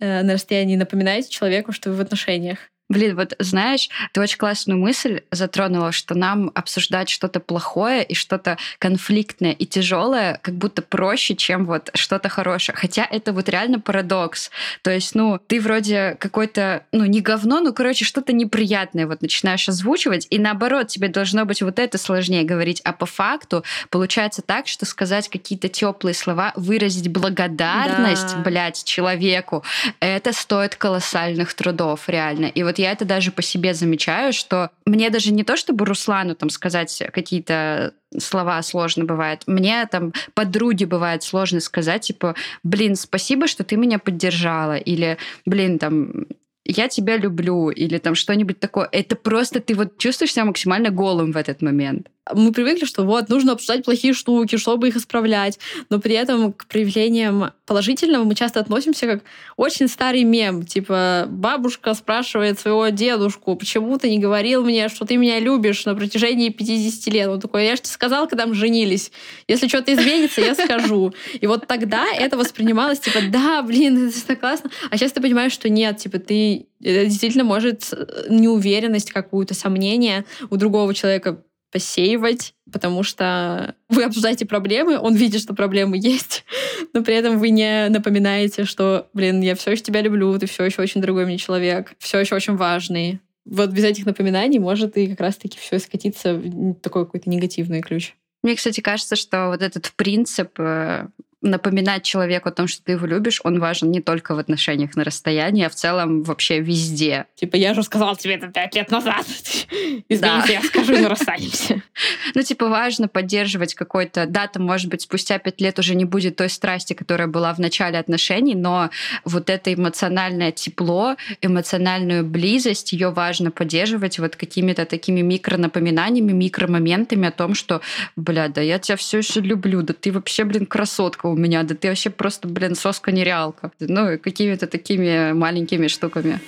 э, 0.01 0.23
на 0.23 0.35
расстоянии 0.35 0.77
напоминайте 0.77 1.31
человеку, 1.31 1.73
что 1.73 1.91
вы 1.91 1.97
в 1.97 2.01
отношениях. 2.01 2.59
Блин, 2.89 3.17
вот 3.17 3.35
знаешь, 3.39 3.91
ты 4.13 4.21
очень 4.21 4.39
классную 4.39 4.79
мысль 4.79 5.21
затронула, 5.31 5.93
что 5.93 6.15
нам 6.15 6.51
обсуждать 6.55 7.11
что-то 7.11 7.39
плохое 7.39 8.03
и 8.03 8.15
что-то 8.15 8.57
конфликтное 8.79 9.53
и 9.53 9.67
тяжелое 9.67 10.41
как 10.43 10.55
будто 10.55 10.81
проще, 10.81 11.37
чем 11.37 11.67
вот 11.67 11.91
что-то 11.95 12.31
хорошее. 12.31 12.77
Хотя 12.77 13.05
это 13.05 13.35
вот 13.35 13.49
реально 13.51 13.79
парадокс. 13.79 14.51
То 14.83 14.91
есть, 14.91 15.15
ну, 15.15 15.39
ты 15.47 15.61
вроде 15.61 16.17
какой-то, 16.19 16.85
ну, 16.93 17.05
не 17.05 17.21
говно, 17.21 17.61
ну, 17.61 17.75
короче, 17.75 18.07
что-то 18.07 18.33
неприятное 18.33 19.07
вот 19.07 19.21
начинаешь 19.21 19.69
озвучивать, 19.69 20.27
и 20.31 20.39
наоборот, 20.39 20.89
тебе 20.89 21.09
должно 21.09 21.45
быть 21.45 21.61
вот 21.61 21.79
это 21.79 21.99
сложнее 21.99 22.45
говорить. 22.45 22.81
А 22.85 22.93
по 22.95 23.05
факту 23.05 23.65
получается 23.91 24.41
так, 24.41 24.67
что 24.67 24.87
сказать 24.87 25.29
какие-то 25.29 25.69
теплые 25.69 26.15
слова, 26.15 26.53
выразить 26.57 27.09
благодарность, 27.09 28.35
да. 28.35 28.43
блядь, 28.43 28.83
человеку, 28.85 29.63
это 30.01 30.33
стоит 30.33 30.75
колоссальных 30.77 31.53
трудов, 31.53 32.09
реально. 32.09 32.47
И 32.47 32.63
вот 32.63 32.78
я 32.79 32.93
это 32.93 33.05
даже 33.05 33.31
по 33.31 33.43
себе 33.43 33.75
замечаю, 33.75 34.33
что 34.33 34.71
мне 34.87 35.11
даже 35.11 35.33
не 35.33 35.45
то, 35.45 35.57
чтобы 35.57 35.85
Руслану 35.85 36.35
там 36.35 36.51
сказать 36.51 37.03
какие-то 37.13 37.95
слова 38.19 38.63
сложно 38.63 39.05
бывает. 39.05 39.43
Мне 39.47 39.87
там 39.87 40.13
подруге 40.35 40.87
бывает 40.87 41.23
сложно 41.23 41.61
сказать, 41.61 42.03
типа, 42.03 42.35
блин, 42.63 42.97
спасибо, 42.97 43.47
что 43.47 43.65
ты 43.65 43.77
меня 43.77 43.99
поддержала, 43.99 44.77
или, 44.77 45.19
блин, 45.45 45.79
там, 45.79 46.27
я 46.65 46.89
тебя 46.89 47.17
люблю, 47.17 47.71
или 47.71 47.99
там 47.99 48.15
что-нибудь 48.15 48.61
такое. 48.61 48.89
Это 48.93 49.17
просто 49.17 49.61
ты 49.61 49.75
вот 49.75 49.99
чувствуешь 49.99 50.33
себя 50.33 50.45
максимально 50.45 50.91
голым 50.91 51.33
в 51.33 51.37
этот 51.37 51.63
момент 51.63 52.09
мы 52.35 52.53
привыкли, 52.53 52.85
что 52.85 53.05
вот 53.05 53.29
нужно 53.29 53.53
обсуждать 53.53 53.85
плохие 53.85 54.13
штуки, 54.13 54.57
чтобы 54.57 54.89
их 54.89 54.97
исправлять, 54.97 55.59
но 55.91 55.99
при 55.99 56.15
этом 56.15 56.53
к 56.53 56.67
проявлениям 56.67 57.53
положительного 57.67 58.25
мы 58.25 58.35
часто 58.35 58.61
относимся 58.61 59.07
как 59.07 59.23
очень 59.57 59.89
старый 59.89 60.25
мем, 60.25 60.65
типа 60.65 61.27
бабушка 61.29 61.95
спрашивает 61.95 62.59
своего 62.59 62.89
дедушку, 62.89 63.57
почему 63.57 63.99
ты 63.99 64.11
не 64.11 64.19
говорил 64.19 64.65
мне, 64.65 64.89
что 64.89 65.05
ты 65.05 65.17
меня 65.17 65.39
любишь 65.39 65.85
на 65.85 65.95
протяжении 65.95 66.49
50 66.49 67.13
лет. 67.13 67.29
Он 67.29 67.41
такой, 67.41 67.65
я 67.65 67.77
же 67.77 67.83
тебе 67.83 67.93
сказал, 67.93 68.29
когда 68.29 68.47
мы 68.47 68.55
женились, 68.55 69.13
если 69.47 69.69
что-то 69.69 69.93
изменится, 69.93 70.41
я 70.41 70.55
скажу. 70.55 71.13
И 71.41 71.47
вот 71.47 71.67
тогда 71.67 72.05
это 72.13 72.37
воспринималось, 72.37 73.01
типа, 73.01 73.21
да, 73.31 73.63
блин, 73.63 74.09
это 74.09 74.37
классно. 74.37 74.71
А 74.91 74.97
сейчас 74.97 75.13
ты 75.13 75.21
понимаешь, 75.21 75.53
что 75.53 75.69
нет, 75.69 75.99
типа, 75.99 76.19
ты 76.19 76.67
это 76.81 77.07
действительно 77.07 77.45
может 77.45 77.93
неуверенность 78.29 79.11
какую-то, 79.11 79.55
сомнение 79.55 80.25
у 80.51 80.57
другого 80.57 80.95
человека 80.95 81.43
посеивать, 81.71 82.55
потому 82.73 83.03
что 83.03 83.75
вы 83.89 84.05
обсуждаете 84.05 84.47
проблемы, 84.47 84.99
он 84.99 85.15
видит, 85.15 85.41
что 85.41 85.55
проблемы 85.55 85.99
есть, 85.99 86.45
но 86.93 87.03
при 87.03 87.15
этом 87.15 87.39
вы 87.39 87.51
не 87.51 87.89
напоминаете, 87.89 88.65
что, 88.65 89.09
блин, 89.13 89.41
я 89.41 89.55
все 89.55 89.73
еще 89.73 89.83
тебя 89.83 90.01
люблю, 90.01 90.39
ты 90.39 90.47
все 90.47 90.65
еще 90.65 90.83
очень 90.83 91.01
дорогой 91.01 91.27
мне 91.27 91.39
человек, 91.39 91.95
все 91.99 92.19
еще 92.19 92.35
очень 92.35 92.57
важный. 92.57 93.21
Вот 93.45 93.71
без 93.71 93.85
этих 93.85 94.05
напоминаний 94.05 94.59
может 94.59 94.97
и 94.97 95.07
как 95.09 95.21
раз-таки 95.21 95.59
все 95.59 95.79
скатиться 95.79 96.35
в 96.35 96.75
такой 96.75 97.07
какой-то 97.07 97.31
негативный 97.31 97.81
ключ. 97.81 98.15
Мне, 98.43 98.55
кстати, 98.55 98.81
кажется, 98.81 99.17
что 99.17 99.49
вот 99.49 99.63
этот 99.63 99.93
принцип 99.97 100.59
э, 100.61 101.09
напоминать 101.41 102.03
человеку 102.03 102.49
о 102.49 102.53
том, 102.53 102.67
что 102.67 102.83
ты 102.83 102.93
его 102.93 103.07
любишь, 103.07 103.41
он 103.45 103.61
важен 103.61 103.91
не 103.91 104.01
только 104.01 104.35
в 104.35 104.39
отношениях 104.39 104.97
на 104.97 105.05
расстоянии, 105.05 105.65
а 105.65 105.69
в 105.69 105.75
целом 105.75 106.23
вообще 106.23 106.61
везде. 106.61 107.27
Типа, 107.37 107.57
я 107.57 107.75
же 107.75 107.83
сказал 107.83 108.17
тебе 108.17 108.35
это 108.35 108.49
пять 108.49 108.75
лет 108.75 108.91
назад. 108.91 109.25
Извините, 110.09 110.21
да. 110.21 110.53
я 110.53 110.63
скажу, 110.63 110.97
не 110.97 111.07
расстанемся. 111.07 111.83
Ну, 112.35 112.43
типа, 112.43 112.69
важно 112.69 113.09
поддерживать 113.09 113.75
какой-то... 113.75 114.27
Да, 114.27 114.47
там, 114.47 114.65
может 114.65 114.89
быть, 114.89 115.03
спустя 115.03 115.39
пять 115.39 115.61
лет 115.61 115.79
уже 115.79 115.95
не 115.95 116.05
будет 116.05 116.37
той 116.37 116.49
страсти, 116.49 116.93
которая 116.93 117.27
была 117.27 117.53
в 117.55 117.59
начале 117.59 117.99
отношений, 117.99 118.55
но 118.55 118.91
вот 119.25 119.51
это 119.51 119.73
эмоциональное 119.73 120.53
тепло, 120.53 121.17
эмоциональную 121.41 122.25
близость, 122.25 122.93
ее 122.93 123.11
важно 123.11 123.51
поддерживать 123.51 124.19
вот 124.19 124.37
какими-то 124.37 124.85
такими 124.85 125.21
микронапоминаниями, 125.21 126.33
микромоментами 126.33 127.29
о 127.29 127.33
том, 127.33 127.55
что, 127.55 127.81
бля, 128.15 128.49
да 128.49 128.61
я 128.61 128.79
тебя 128.79 128.97
все 128.97 129.19
еще 129.19 129.41
люблю, 129.41 129.83
да 129.83 129.95
ты 129.95 130.13
вообще, 130.13 130.45
блин, 130.45 130.67
красотка 130.67 131.28
у 131.31 131.37
меня, 131.37 131.63
да 131.63 131.75
ты 131.75 131.89
вообще 131.89 132.11
просто, 132.11 132.49
блин, 132.49 132.75
соска 132.75 133.13
нереалка. 133.13 133.73
Ну, 133.81 134.19
какими-то 134.19 134.67
такими 134.67 135.33
маленькими 135.33 135.87
штуками. 135.87 136.41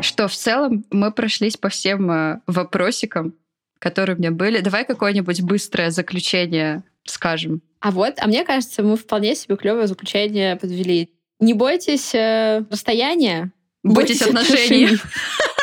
Что, 0.00 0.28
в 0.28 0.34
целом, 0.34 0.84
мы 0.90 1.12
прошлись 1.12 1.56
по 1.56 1.68
всем 1.68 2.10
э, 2.10 2.40
вопросикам, 2.46 3.34
которые 3.78 4.16
у 4.16 4.18
меня 4.18 4.30
были. 4.30 4.60
Давай 4.60 4.84
какое-нибудь 4.84 5.42
быстрое 5.42 5.90
заключение 5.90 6.82
скажем. 7.04 7.62
А 7.80 7.90
вот, 7.90 8.14
а 8.18 8.26
мне 8.26 8.44
кажется, 8.44 8.82
мы 8.82 8.96
вполне 8.96 9.34
себе 9.34 9.56
клевое 9.56 9.86
заключение 9.86 10.56
подвели. 10.56 11.10
Не 11.40 11.54
бойтесь 11.54 12.14
э, 12.14 12.64
расстояния. 12.70 13.52
Бойтесь, 13.82 14.20
бойтесь 14.20 14.22
отношений. 14.22 14.98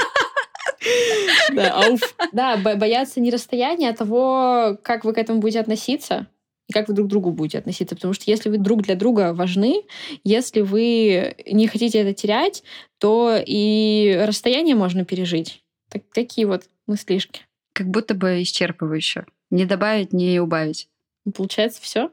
Да, 1.53 1.73
ауф. 1.73 2.15
Да, 2.31 2.57
бояться 2.57 3.19
не 3.19 3.31
расстояния, 3.31 3.89
а 3.89 3.95
того, 3.95 4.77
как 4.83 5.05
вы 5.05 5.13
к 5.13 5.17
этому 5.17 5.39
будете 5.39 5.59
относиться 5.59 6.27
и 6.67 6.73
как 6.73 6.87
вы 6.87 6.93
друг 6.93 7.07
к 7.07 7.09
другу 7.09 7.31
будете 7.31 7.57
относиться. 7.59 7.95
Потому 7.95 8.13
что 8.13 8.29
если 8.29 8.49
вы 8.49 8.57
друг 8.57 8.83
для 8.83 8.95
друга 8.95 9.33
важны, 9.33 9.83
если 10.23 10.61
вы 10.61 11.35
не 11.45 11.67
хотите 11.67 11.99
это 11.99 12.13
терять, 12.13 12.63
то 12.97 13.37
и 13.45 14.23
расстояние 14.25 14.75
можно 14.75 15.05
пережить. 15.05 15.63
Так, 15.89 16.03
такие 16.13 16.47
вот 16.47 16.63
мыслишки. 16.87 17.41
Как 17.73 17.87
будто 17.87 18.13
бы 18.13 18.41
исчерпывающе. 18.41 19.25
Не 19.49 19.65
добавить, 19.65 20.13
не 20.13 20.39
убавить. 20.39 20.87
Получается 21.35 21.81
все? 21.81 22.11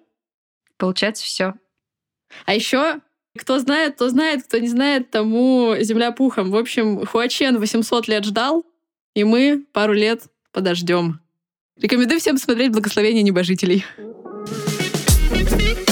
Получается 0.76 1.24
все. 1.24 1.54
А 2.44 2.54
еще 2.54 3.00
кто 3.38 3.58
знает, 3.58 3.96
то 3.96 4.08
знает, 4.08 4.44
кто 4.44 4.58
не 4.58 4.68
знает, 4.68 5.10
тому 5.10 5.76
земля 5.80 6.12
пухом. 6.12 6.50
В 6.50 6.56
общем, 6.56 7.06
Хуачен 7.06 7.58
800 7.58 8.08
лет 8.08 8.24
ждал, 8.24 8.66
и 9.14 9.24
мы 9.24 9.64
пару 9.72 9.92
лет 9.92 10.24
подождем. 10.52 11.20
Рекомендую 11.80 12.20
всем 12.20 12.38
смотреть 12.38 12.72
«Благословение 12.72 13.22
небожителей». 13.22 13.84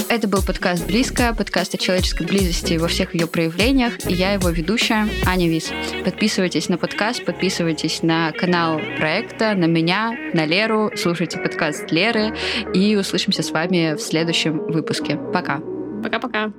Это 0.09 0.29
был 0.29 0.41
подкаст 0.41 0.87
«Близко», 0.87 1.35
подкаст 1.37 1.75
о 1.75 1.79
человеческой 1.79 2.27
близости 2.27 2.75
во 2.79 2.89
всех 2.89 3.15
ее 3.15 3.27
проявлениях, 3.27 4.09
и 4.09 4.15
я 4.15 4.33
его 4.33 4.49
ведущая 4.51 5.09
Аня 5.27 5.49
Вис. 5.49 5.71
Подписывайтесь 6.05 6.69
на 6.69 6.79
подкаст, 6.79 7.25
подписывайтесь 7.25 8.03
на 8.03 8.33
канал 8.33 8.81
проекта, 8.99 9.55
на 9.55 9.67
меня, 9.67 10.17
на 10.33 10.47
Леру, 10.47 10.91
слушайте 10.97 11.39
подкаст 11.39 11.91
Леры, 11.91 12.35
и 12.73 12.97
услышимся 12.97 13.43
с 13.43 13.51
вами 13.51 13.95
в 13.95 14.01
следующем 14.01 14.59
выпуске. 14.59 15.17
Пока. 15.33 15.61
Пока-пока. 16.03 16.53